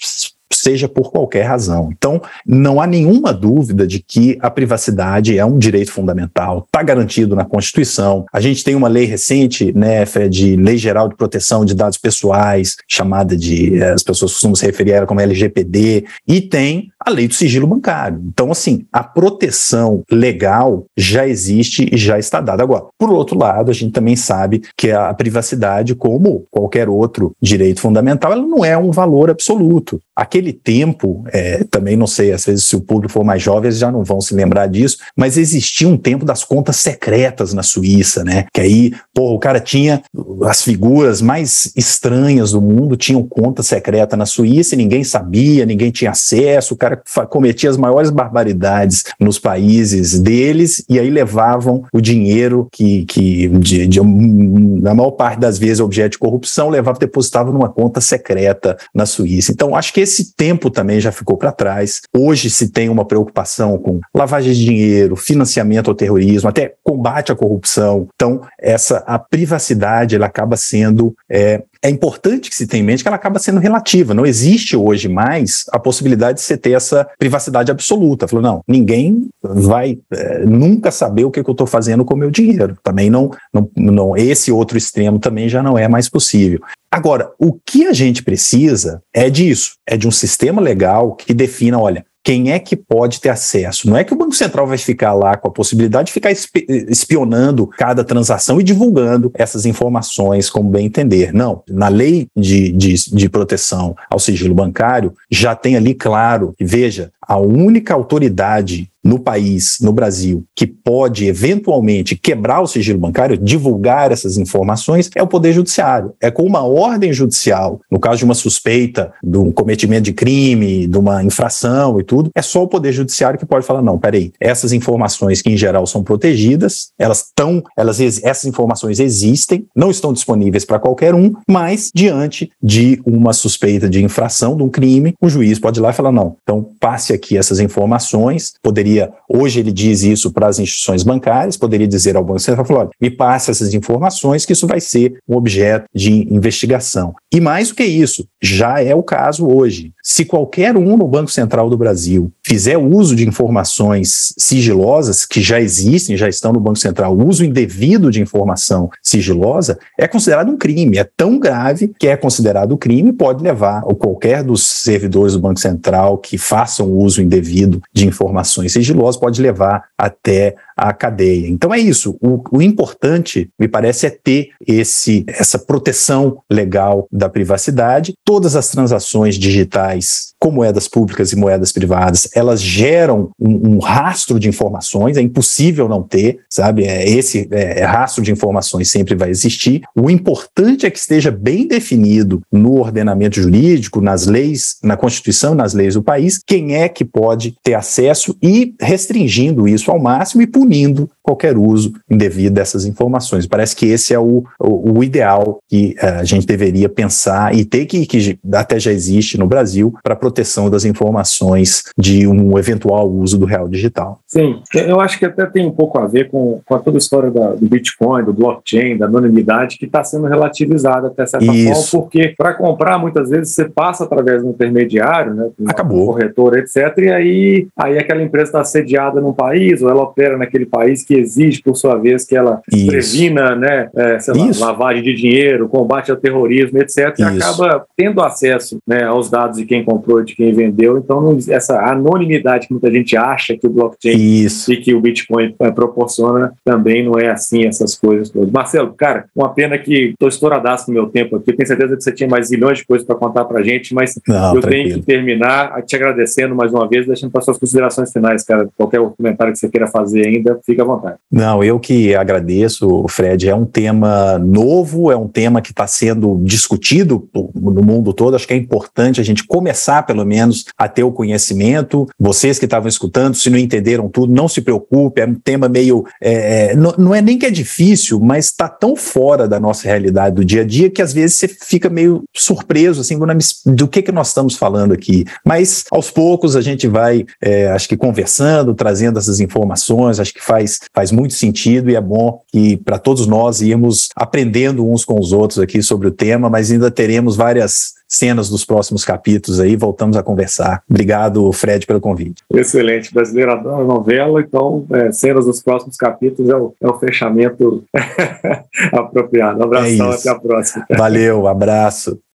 seja 0.63 0.89
por 0.89 1.11
qualquer 1.11 1.43
razão. 1.43 1.91
Então, 1.93 2.23
não 2.47 2.81
há 2.81 2.87
nenhuma 2.87 3.33
dúvida 3.33 3.87
de 3.87 3.99
que 3.99 4.39
a 4.41 4.51
privacidade 4.51 5.37
é 5.37 5.45
um 5.45 5.59
direito 5.59 5.91
fundamental, 5.91 6.65
está 6.67 6.83
garantido 6.83 7.35
na 7.35 7.45
Constituição. 7.45 8.25
A 8.33 8.41
gente 8.41 8.63
tem 8.63 8.75
uma 8.75 8.89
lei 8.89 9.05
recente, 9.05 9.73
né, 9.77 10.05
de 10.31 10.57
Lei 10.57 10.77
Geral 10.77 11.09
de 11.09 11.17
Proteção 11.17 11.65
de 11.65 11.75
Dados 11.75 11.99
Pessoais, 11.99 12.77
chamada 12.89 13.37
de, 13.37 13.81
eh, 13.81 13.93
as 13.93 14.03
pessoas 14.03 14.33
costumam 14.33 14.55
se 14.55 14.67
referir 14.67 14.93
a 14.93 14.97
ela 14.99 15.07
como 15.07 15.21
LGPD, 15.21 16.05
e 16.29 16.41
tem 16.41 16.92
a 17.05 17.11
lei 17.11 17.29
do 17.29 17.35
sigilo 17.35 17.67
bancário. 17.67 18.21
Então, 18.27 18.51
assim, 18.51 18.85
a 18.93 19.03
proteção 19.03 20.03
legal 20.11 20.85
já 20.97 21.27
existe 21.27 21.89
e 21.93 21.97
já 21.97 22.19
está 22.19 22.41
dada. 22.41 22.63
Agora, 22.63 22.85
por 22.99 23.11
outro 23.11 23.39
lado, 23.39 23.71
a 23.71 23.75
gente 23.75 23.93
também 23.93 24.17
sabe 24.17 24.63
que 24.77 24.91
a 24.91 25.13
privacidade, 25.15 25.95
como 25.95 26.45
qualquer 26.51 26.89
outro 26.89 27.33
direito 27.41 27.81
fundamental, 27.81 28.33
ela 28.33 28.43
não 28.43 28.65
é 28.65 28.77
um 28.77 28.91
valor 28.91 29.31
absoluto. 29.31 30.01
Aquele 30.15 30.53
tempo, 30.53 31.25
é, 31.33 31.65
também 31.65 31.97
não 31.97 32.07
sei, 32.07 32.33
às 32.33 32.45
vezes 32.45 32.67
se 32.67 32.77
o 32.77 32.81
público 32.81 33.13
for 33.13 33.25
mais 33.25 33.43
jovem, 33.43 33.69
eles 33.69 33.79
já 33.79 33.91
não 33.91 34.05
vão 34.05 34.21
se 34.21 34.35
lembrar 34.35 34.67
disso, 34.67 34.99
mas 35.17 35.39
existia 35.39 35.89
um 35.89 35.97
tempo 35.97 36.25
das 36.25 36.45
contas 36.45 36.77
secretas 36.77 37.55
na 37.55 37.63
Suíça, 37.63 38.23
né? 38.23 38.45
Que 38.53 38.61
aí, 38.61 38.93
pô, 39.15 39.35
o 39.35 39.39
cara 39.39 39.61
tinha 39.61 40.03
as 40.45 40.63
figuras 40.63 41.23
mais 41.23 41.73
estranhas 41.77 42.53
do 42.53 42.61
mundo, 42.61 42.97
tinham 42.97 43.23
conta 43.23 43.63
secreta 43.63 44.17
na 44.17 44.27
Suíça 44.27 44.77
ninguém 44.83 45.05
sabia, 45.05 45.65
ninguém 45.65 45.91
tinha 45.91 46.11
acesso, 46.11 46.75
o 46.75 46.77
cara 46.77 46.92
cara 46.97 47.27
cometia 47.27 47.71
as 47.71 47.77
maiores 47.77 48.11
barbaridades 48.11 49.05
nos 49.19 49.39
países 49.39 50.19
deles 50.19 50.85
e 50.89 50.99
aí 50.99 51.11
levavam 51.11 51.85
o 51.93 52.01
dinheiro 52.01 52.69
que, 52.71 53.05
que 53.07 53.49
de, 53.49 53.87
de, 53.87 54.01
na 54.01 54.95
maior 54.95 55.13
parte 55.13 55.41
das 55.41 55.59
vezes 55.59 55.81
objeto 55.81 56.13
de 56.13 56.19
corrupção, 56.19 56.69
levava 56.69 56.99
depositava 56.99 57.53
numa 57.53 57.69
conta 57.69 58.01
secreta 58.01 58.77
na 58.95 59.07
Suíça. 59.07 59.53
Então 59.53 59.75
acho 59.75 59.93
que 59.93 60.01
esse 60.01 60.35
tempo 60.35 60.71
também 60.71 61.01
já 61.01 61.13
ficou 61.13 61.37
para 61.37 61.53
trás. 61.53 62.03
Hoje 62.17 62.51
se 62.51 62.69
tem 62.69 62.89
uma 62.89 63.05
preocupação 63.05 63.79
com 63.79 64.01
lavagem 64.15 64.53
de 64.53 64.65
dinheiro, 64.65 65.17
financiamento 65.17 65.89
ao 65.89 65.95
terrorismo, 65.95 66.49
até 66.49 66.75
combate 66.83 67.33
à 67.33 67.35
corrupção. 67.35 68.09
Então 68.15 68.43
essa 68.59 68.99
a 69.07 69.19
privacidade 69.19 70.15
ela 70.17 70.27
acaba 70.27 70.57
sendo 70.57 71.15
é, 71.31 71.63
é 71.85 71.91
importante 71.91 72.49
que 72.49 72.57
se 72.57 72.67
tenha 72.67 72.83
em 72.83 72.87
mente 72.87 73.03
que 73.03 73.09
ela 73.09 73.17
acaba 73.17 73.39
sendo 73.39 73.59
relativa. 73.59 74.15
Não 74.15 74.25
existe 74.25 74.77
hoje 74.77 75.09
mais 75.09 75.65
a 75.73 75.79
possibilidade 75.79 76.39
de 76.39 76.45
você 76.45 76.57
ter 76.57 76.73
essa 76.73 77.07
privacidade 77.19 77.71
absoluta. 77.71 78.29
Falou, 78.29 78.43
não, 78.43 78.63
ninguém 78.69 79.29
vai 79.43 79.99
é, 80.13 80.45
nunca 80.47 80.93
saber 80.93 81.25
o 81.25 81.31
que, 81.31 81.43
que 81.43 81.51
eu 81.51 81.53
estou 81.53 81.67
fazendo 81.67 82.05
com 82.05 82.15
o 82.15 82.17
meu 82.17 82.31
dinheiro. 82.31 82.79
Também 82.83 83.11
não, 83.11 83.31
não, 83.53 83.69
não, 83.75 84.17
esse 84.17 84.53
outro 84.53 84.79
extremo 84.79 85.19
também 85.19 85.49
já 85.49 85.63
não 85.63 85.77
é 85.77 85.89
mais 85.89 86.09
possível. 86.09 86.61
Agora, 86.91 87.33
o 87.39 87.53
que 87.53 87.87
a 87.87 87.93
gente 87.93 88.23
precisa 88.23 89.03
é 89.13 89.29
disso, 89.29 89.77
é 89.87 89.97
de 89.97 90.07
um 90.07 90.11
sistema 90.11 90.61
legal 90.61 91.15
que 91.17 91.35
defina, 91.35 91.79
olha, 91.79 92.05
quem 92.25 92.53
é 92.53 92.59
que 92.59 92.77
pode 92.77 93.21
ter 93.21 93.29
acesso. 93.29 93.89
Não 93.89 93.97
é 93.97 94.05
que 94.05 94.13
o 94.13 94.17
Banco 94.17 94.35
Central 94.35 94.67
vai 94.67 94.79
ficar 94.79 95.13
lá 95.13 95.37
com 95.37 95.49
a 95.49 95.53
possibilidade 95.53 96.07
de 96.07 96.13
ficar 96.13 96.31
espionando 96.31 97.67
cada 97.67 98.05
transação 98.05 98.61
e 98.61 98.65
divulgando 98.65 99.31
essas 99.35 99.67
informações 99.67 100.49
como 100.49 100.71
bem 100.71 100.87
entender. 100.87 101.33
Não. 101.33 101.63
Na 101.69 101.89
lei 101.89 102.29
de, 102.37 102.71
de, 102.73 102.95
de 102.95 103.29
proteção 103.29 103.97
ao 104.09 104.19
sigilo 104.19 104.55
bancário, 104.55 105.15
já 105.31 105.55
tem 105.55 105.77
ali 105.77 105.95
claro, 105.95 106.55
veja, 106.61 107.11
a 107.21 107.39
única 107.39 107.95
autoridade 107.95 108.92
no 109.05 109.19
país, 109.19 109.79
no 109.81 109.93
Brasil, 109.93 110.45
que 110.55 110.67
pode 110.67 111.27
eventualmente 111.27 112.17
quebrar 112.17 112.61
o 112.61 112.67
sigilo 112.67 112.99
bancário, 112.99 113.37
divulgar 113.37 114.13
essas 114.13 114.39
informações, 114.39 115.11
é 115.15 115.23
o 115.23 115.27
Poder 115.27 115.53
Judiciário. 115.53 116.13
É 116.21 116.31
com 116.31 116.45
uma 116.45 116.63
ordem 116.63 117.13
judicial, 117.13 117.81
no 117.91 117.99
caso 117.99 118.19
de 118.19 118.25
uma 118.25 118.35
suspeita, 118.35 119.13
de 119.23 119.39
um 119.39 119.51
cometimento 119.51 120.05
de 120.05 120.13
crime, 120.13 120.87
de 120.87 120.97
uma 120.97 121.23
infração 121.23 121.99
e 121.99 122.05
tudo, 122.05 122.31
é 122.35 122.43
só 122.43 122.63
o 122.63 122.69
Poder 122.69 122.93
Judiciário 122.93 123.39
que 123.39 123.47
pode 123.47 123.67
falar: 123.67 123.83
não, 123.83 123.99
peraí, 123.99 124.33
essas 124.41 124.73
informações 124.73 125.43
que 125.43 125.51
em 125.51 125.57
geral 125.57 125.87
são 125.87 126.03
protegidas, 126.05 126.91
elas 126.99 127.27
estão, 127.27 127.63
elas, 127.77 128.01
essas 128.01 128.45
informações 128.45 129.01
existem, 129.01 129.67
não 129.75 129.91
estão 129.91 130.13
disponíveis 130.13 130.65
para 130.65 130.79
qualquer 130.79 131.15
um, 131.15 131.33
mas 131.49 131.91
diante 131.95 132.51
de 132.63 133.01
uma 133.05 133.33
suspeita 133.33 133.89
de 133.89 134.03
infração, 134.03 134.57
de 134.57 134.63
um 134.63 134.69
crime, 134.69 135.15
o 135.21 135.29
juiz 135.29 135.59
pode 135.59 135.81
ir 135.81 135.83
lá 135.83 135.91
e 135.91 135.95
falar: 135.95 136.13
não, 136.13 136.37
então 136.43 136.67
passe 136.79 137.13
aqui 137.13 137.37
essas 137.37 137.59
informações, 137.59 138.53
poderia 138.63 138.92
poderia, 138.93 139.13
hoje 139.29 139.61
ele 139.61 139.73
diz 139.73 140.03
isso 140.03 140.31
para 140.31 140.49
as 140.49 140.59
instituições 140.59 141.03
bancárias, 141.03 141.57
poderia 141.57 141.89
dizer 141.89 142.17
ao 142.17 142.25
Banco 142.25 142.41
Central, 142.41 142.67
falar, 142.67 142.89
me 143.01 143.11
passe 143.11 143.51
essas 143.51 143.73
informações 143.75 144.45
que 144.45 144.53
isso 144.53 144.67
vai 144.67 144.81
ser 144.81 145.19
um 145.29 145.37
objeto 145.37 145.87
de 145.95 146.13
investigação. 146.33 147.15
E 147.33 147.41
mais 147.41 147.69
do 147.69 147.75
que 147.75 147.85
isso, 147.85 148.27
já 148.43 148.83
é 148.83 148.95
o 148.95 149.03
caso 149.03 149.47
hoje. 149.47 149.93
Se 150.03 150.25
qualquer 150.25 150.77
um 150.77 150.97
no 150.97 151.07
Banco 151.07 151.31
Central 151.31 151.71
do 151.71 151.77
Brasil 151.77 152.33
fizer 152.43 152.77
uso 152.77 153.15
de 153.15 153.27
informações 153.27 154.35
sigilosas, 154.37 155.25
que 155.25 155.41
já 155.41 155.61
existem, 155.61 156.17
já 156.17 156.29
estão 156.29 156.53
no 156.53 156.59
Banco 156.59 156.79
Central, 156.79 157.17
uso 157.17 157.45
indevido 157.45 158.11
de 158.11 158.21
informação 158.21 158.91
sigilosa, 159.01 159.79
é 159.97 160.09
considerado 160.09 160.51
um 160.51 160.57
crime. 160.57 160.99
É 160.99 161.05
tão 161.05 161.39
grave 161.39 161.93
que 161.99 162.09
é 162.09 162.17
considerado 162.17 162.77
crime 162.77 163.13
pode 163.13 163.45
levar 163.45 163.83
ou 163.85 163.95
qualquer 163.95 164.43
dos 164.43 164.67
servidores 164.67 165.35
do 165.35 165.41
Banco 165.41 165.61
Central 165.61 166.19
que 166.19 166.37
façam 166.37 166.91
uso 166.91 167.23
indevido 167.23 167.81
de 167.93 168.07
informações 168.07 168.73
sigilosas 168.73 169.21
pode 169.21 169.41
levar 169.41 169.85
até 169.97 170.57
a 170.77 170.93
cadeia. 170.93 171.49
Então 171.49 171.73
é 171.73 171.79
isso. 171.79 172.17
O, 172.21 172.43
o, 172.51 172.63
importante, 172.63 173.49
me 173.59 173.69
parece, 173.69 174.07
é 174.07 174.11
ter 174.11 174.49
esse, 174.67 175.25
essa 175.29 175.59
proteção 175.59 176.43
legal 176.51 177.07
da 177.11 177.29
privacidade. 177.29 178.15
Todas 178.33 178.57
as 178.57 178.71
transações 178.71 179.35
digitais, 179.35 180.32
com 180.43 180.51
moedas 180.51 180.89
públicas 180.89 181.33
e 181.33 181.37
moedas 181.37 181.71
privadas, 181.71 182.29
elas 182.35 182.61
geram 182.61 183.31
um, 183.39 183.75
um 183.75 183.79
rastro 183.79 184.41
de 184.41 184.49
informações. 184.49 185.17
É 185.17 185.21
impossível 185.21 185.89
não 185.89 186.03
ter, 186.03 186.41
sabe? 186.51 186.83
É, 186.83 187.09
esse 187.09 187.47
é, 187.53 187.79
é, 187.79 187.85
rastro 187.85 188.25
de 188.25 188.33
informações 188.33 188.91
sempre 188.91 189.15
vai 189.15 189.31
existir. 189.31 189.83
O 189.95 190.11
importante 190.11 190.85
é 190.85 190.91
que 190.91 190.99
esteja 190.99 191.31
bem 191.31 191.69
definido 191.69 192.43
no 192.51 192.81
ordenamento 192.81 193.41
jurídico, 193.41 194.01
nas 194.01 194.27
leis, 194.27 194.79
na 194.83 194.97
Constituição, 194.97 195.55
nas 195.55 195.75
leis 195.75 195.95
do 195.95 196.03
país, 196.03 196.41
quem 196.45 196.75
é 196.75 196.89
que 196.89 197.05
pode 197.05 197.55
ter 197.63 197.75
acesso 197.75 198.37
e 198.43 198.75
restringindo 198.81 199.69
isso 199.69 199.93
ao 199.93 200.01
máximo 200.01 200.43
e 200.43 200.47
punindo 200.49 201.09
qualquer 201.23 201.57
uso 201.57 201.93
indevido 202.11 202.57
dessas 202.57 202.85
informações. 202.85 203.47
Parece 203.47 203.77
que 203.77 203.87
esse 203.87 204.13
é 204.13 204.19
o, 204.19 204.43
o, 204.59 204.99
o 204.99 205.05
ideal 205.05 205.61
que 205.69 205.95
uh, 206.03 206.19
a 206.19 206.25
gente 206.25 206.45
deveria 206.49 206.89
pensar 206.89 207.55
e 207.55 207.65
ter 207.65 207.87
que, 207.87 208.05
que 208.07 208.37
até 208.53 208.81
já 208.81 208.91
existe 208.91 209.39
no 209.39 209.47
Brasil 209.47 209.95
para 210.03 210.17
proteger 210.17 210.32
proteção 210.33 210.71
das 210.71 210.87
informações 210.87 211.85
de 211.97 212.27
um 212.27 212.59
eventual 212.59 213.09
uso 213.09 213.39
do 213.39 213.45
real 213.45 213.69
digital. 213.69 214.19
Sim, 214.27 214.63
eu 214.75 214.99
acho 214.99 215.19
que 215.19 215.27
até 215.27 215.45
tem 215.45 215.67
um 215.67 215.71
pouco 215.71 215.99
a 215.99 216.07
ver 216.07 216.31
com, 216.31 216.61
com 216.65 216.79
toda 216.79 216.97
a 216.97 216.99
história 216.99 217.31
da, 217.31 217.53
do 217.53 217.69
Bitcoin, 217.69 218.25
do 218.25 218.33
blockchain, 218.33 218.97
da 218.97 219.05
anonimidade, 219.05 219.77
que 219.77 219.85
está 219.85 220.03
sendo 220.03 220.27
relativizada 220.27 221.09
até 221.09 221.27
certa 221.27 221.45
Isso. 221.45 221.91
forma, 221.91 222.07
porque 222.07 222.35
para 222.37 222.55
comprar, 222.55 222.99
muitas 222.99 223.29
vezes, 223.29 223.55
você 223.55 223.69
passa 223.69 224.05
através 224.05 224.41
de 224.41 224.49
um 224.49 224.51
intermediário, 224.51 225.35
né, 225.35 225.51
Acabou. 225.67 226.07
corretor, 226.07 226.57
etc., 226.57 226.97
e 226.99 227.11
aí, 227.11 227.69
aí 227.77 227.99
aquela 227.99 228.23
empresa 228.23 228.47
está 228.47 228.65
sediada 228.65 229.21
num 229.21 229.33
país, 229.35 229.83
ou 229.83 229.91
ela 229.91 230.03
opera 230.03 230.39
naquele 230.39 230.65
país 230.65 231.05
que 231.05 231.15
exige, 231.15 231.63
por 231.63 231.77
sua 231.77 231.97
vez, 231.97 232.25
que 232.25 232.35
ela 232.35 232.63
Isso. 232.73 232.87
previna, 232.87 233.55
né, 233.55 233.91
é, 233.95 234.19
lá, 234.29 234.67
lavagem 234.67 235.03
de 235.03 235.15
dinheiro, 235.15 235.69
combate 235.69 236.11
ao 236.11 236.17
terrorismo, 236.17 236.79
etc., 236.79 237.15
e 237.19 237.23
acaba 237.23 237.85
tendo 237.95 238.23
acesso 238.23 238.79
né, 238.87 239.05
aos 239.05 239.29
dados 239.29 239.59
de 239.59 239.67
quem 239.67 239.85
comprou 239.85 240.22
de 240.25 240.35
quem 240.35 240.53
vendeu. 240.53 240.99
Então, 240.99 241.21
não, 241.21 241.39
essa 241.49 241.79
anonimidade 241.81 242.67
que 242.67 242.73
muita 242.73 242.91
gente 242.91 243.17
acha 243.17 243.57
que 243.57 243.67
o 243.67 243.71
blockchain 243.71 244.17
Isso. 244.17 244.73
e 244.73 244.77
que 244.77 244.95
o 244.95 245.01
Bitcoin 245.01 245.55
é, 245.61 245.71
proporciona 245.71 246.53
também 246.65 247.05
não 247.05 247.19
é 247.19 247.31
assim, 247.31 247.67
essas 247.67 247.95
coisas 247.95 248.31
todas. 248.31 248.51
Marcelo, 248.51 248.93
cara, 248.95 249.27
uma 249.35 249.53
pena 249.53 249.79
que 249.79 250.11
estou 250.11 250.29
estouradaço 250.29 250.89
no 250.89 250.95
meu 250.95 251.07
tempo 251.09 251.37
aqui. 251.37 251.53
Tenho 251.53 251.67
certeza 251.67 251.97
que 251.97 252.03
você 252.03 252.13
tinha 252.13 252.29
mais 252.29 252.51
milhões 252.51 252.79
de 252.79 252.87
coisas 252.87 253.07
para 253.07 253.17
contar 253.17 253.45
para 253.45 253.63
gente, 253.63 253.95
mas 253.95 254.15
não, 254.27 254.55
eu 254.55 254.61
tranquilo. 254.61 254.85
tenho 254.85 255.01
que 255.01 255.07
terminar 255.07 255.83
te 255.83 255.97
agradecendo 255.97 256.55
mais 256.55 256.73
uma 256.73 256.89
vez, 256.89 257.07
deixando 257.07 257.31
para 257.31 257.41
suas 257.41 257.59
considerações 257.59 258.13
finais, 258.13 258.45
cara. 258.45 258.69
Qualquer 258.77 259.01
comentário 259.01 259.53
que 259.53 259.59
você 259.59 259.69
queira 259.69 259.87
fazer 259.87 260.27
ainda, 260.27 260.59
fica 260.65 260.83
à 260.83 260.87
vontade. 260.87 261.17
Não, 261.31 261.63
eu 261.63 261.79
que 261.79 262.15
agradeço, 262.15 263.07
Fred. 263.09 263.49
É 263.49 263.55
um 263.55 263.65
tema 263.65 264.39
novo, 264.39 265.11
é 265.11 265.17
um 265.17 265.29
tema 265.29 265.61
que 265.61 265.71
está 265.71 265.87
sendo 265.87 266.39
discutido 266.43 267.29
no 267.55 267.83
mundo 267.83 268.13
todo. 268.13 268.35
Acho 268.35 268.47
que 268.47 268.55
é 268.55 268.57
importante 268.57 269.21
a 269.21 269.25
gente 269.25 269.45
começar, 269.47 270.03
pelo 270.13 270.27
menos, 270.27 270.67
a 270.77 270.89
ter 270.89 271.03
o 271.03 271.11
conhecimento. 271.11 272.07
Vocês 272.21 272.59
que 272.59 272.67
estavam 272.67 272.87
escutando, 272.87 273.35
se 273.35 273.49
não 273.49 273.57
entenderam 273.57 274.11
tudo, 274.11 274.31
não 274.31 274.47
se 274.47 274.61
preocupe. 274.61 275.23
É 275.23 275.27
um 275.27 275.35
tema 275.35 275.71
meio. 275.71 276.05
É, 276.21 276.73
é 276.73 276.77
não, 276.77 276.95
não 276.99 277.15
é 277.15 277.23
nem 277.23 277.39
que 277.39 277.47
é 277.47 277.51
difícil, 277.51 278.21
mas 278.21 278.47
está 278.47 278.69
tão 278.69 278.95
fora 278.95 279.49
da 279.49 279.59
nossa 279.59 279.85
realidade 279.89 280.37
do 280.37 280.45
dia 280.45 280.61
a 280.61 280.65
dia 280.65 280.91
que 280.91 281.01
às 281.01 281.15
vezes 281.15 281.37
você 281.37 281.49
fica 281.49 281.89
meio 281.89 282.25
surpreso 282.35 283.01
assim 283.01 283.19
do 283.65 283.89
que 283.89 284.03
que 284.03 284.13
nós 284.13 284.29
estamos 284.29 284.55
falando 284.55 284.93
aqui. 284.93 285.25
Mas 285.45 285.85
aos 285.91 286.11
poucos 286.11 286.55
a 286.57 286.61
gente 286.61 286.87
vai, 286.87 287.25
é, 287.41 287.69
acho 287.69 287.89
que 287.89 287.97
conversando, 287.97 288.75
trazendo 288.75 289.19
essas 289.19 289.41
informações. 289.41 290.21
Acho 290.21 290.35
que 290.35 290.43
faz 290.43 290.81
faz 290.95 291.11
muito 291.11 291.33
sentido 291.33 291.89
e 291.91 291.97
é 291.97 292.01
bom 292.01 292.43
que 292.53 292.77
para 292.77 292.99
todos 292.99 293.27
nós 293.27 293.63
irmos 293.63 294.11
aprendendo 294.15 294.87
uns 294.87 295.07
com 295.07 295.19
os 295.19 295.33
outros 295.33 295.59
aqui 295.59 295.83
sobre 295.83 296.09
o 296.09 296.13
tema, 296.13 296.51
mas 296.51 296.71
ainda 296.71 296.91
teremos 296.91 297.35
várias 297.35 298.02
cenas 298.13 298.51
dos 298.51 298.63
próximos 298.63 299.07
capítulos 299.07 299.59
aí, 299.59 299.75
voltamos 299.75 300.19
a 300.19 300.23
conversar. 300.23 300.83
Obrigado, 300.89 301.51
Fred, 301.53 301.87
pelo 301.87 302.01
convite. 302.01 302.43
Excelente, 302.53 303.13
brasileiro 303.13 303.53
adora 303.53 303.85
novela, 303.85 304.43
então 304.43 304.85
é, 304.91 305.11
cenas 305.11 305.47
dos 305.47 305.63
próximos 305.63 305.97
capítulos 305.97 306.51
é 306.51 306.55
o, 306.55 306.75
é 306.79 306.89
o 306.89 306.99
fechamento 306.99 307.83
apropriado. 308.93 309.61
Um 309.61 309.65
abração, 309.65 310.13
é 310.13 310.15
até 310.15 310.29
a 310.29 310.35
próxima. 310.35 310.87
Valeu, 310.91 311.49
abraço. 311.49 312.19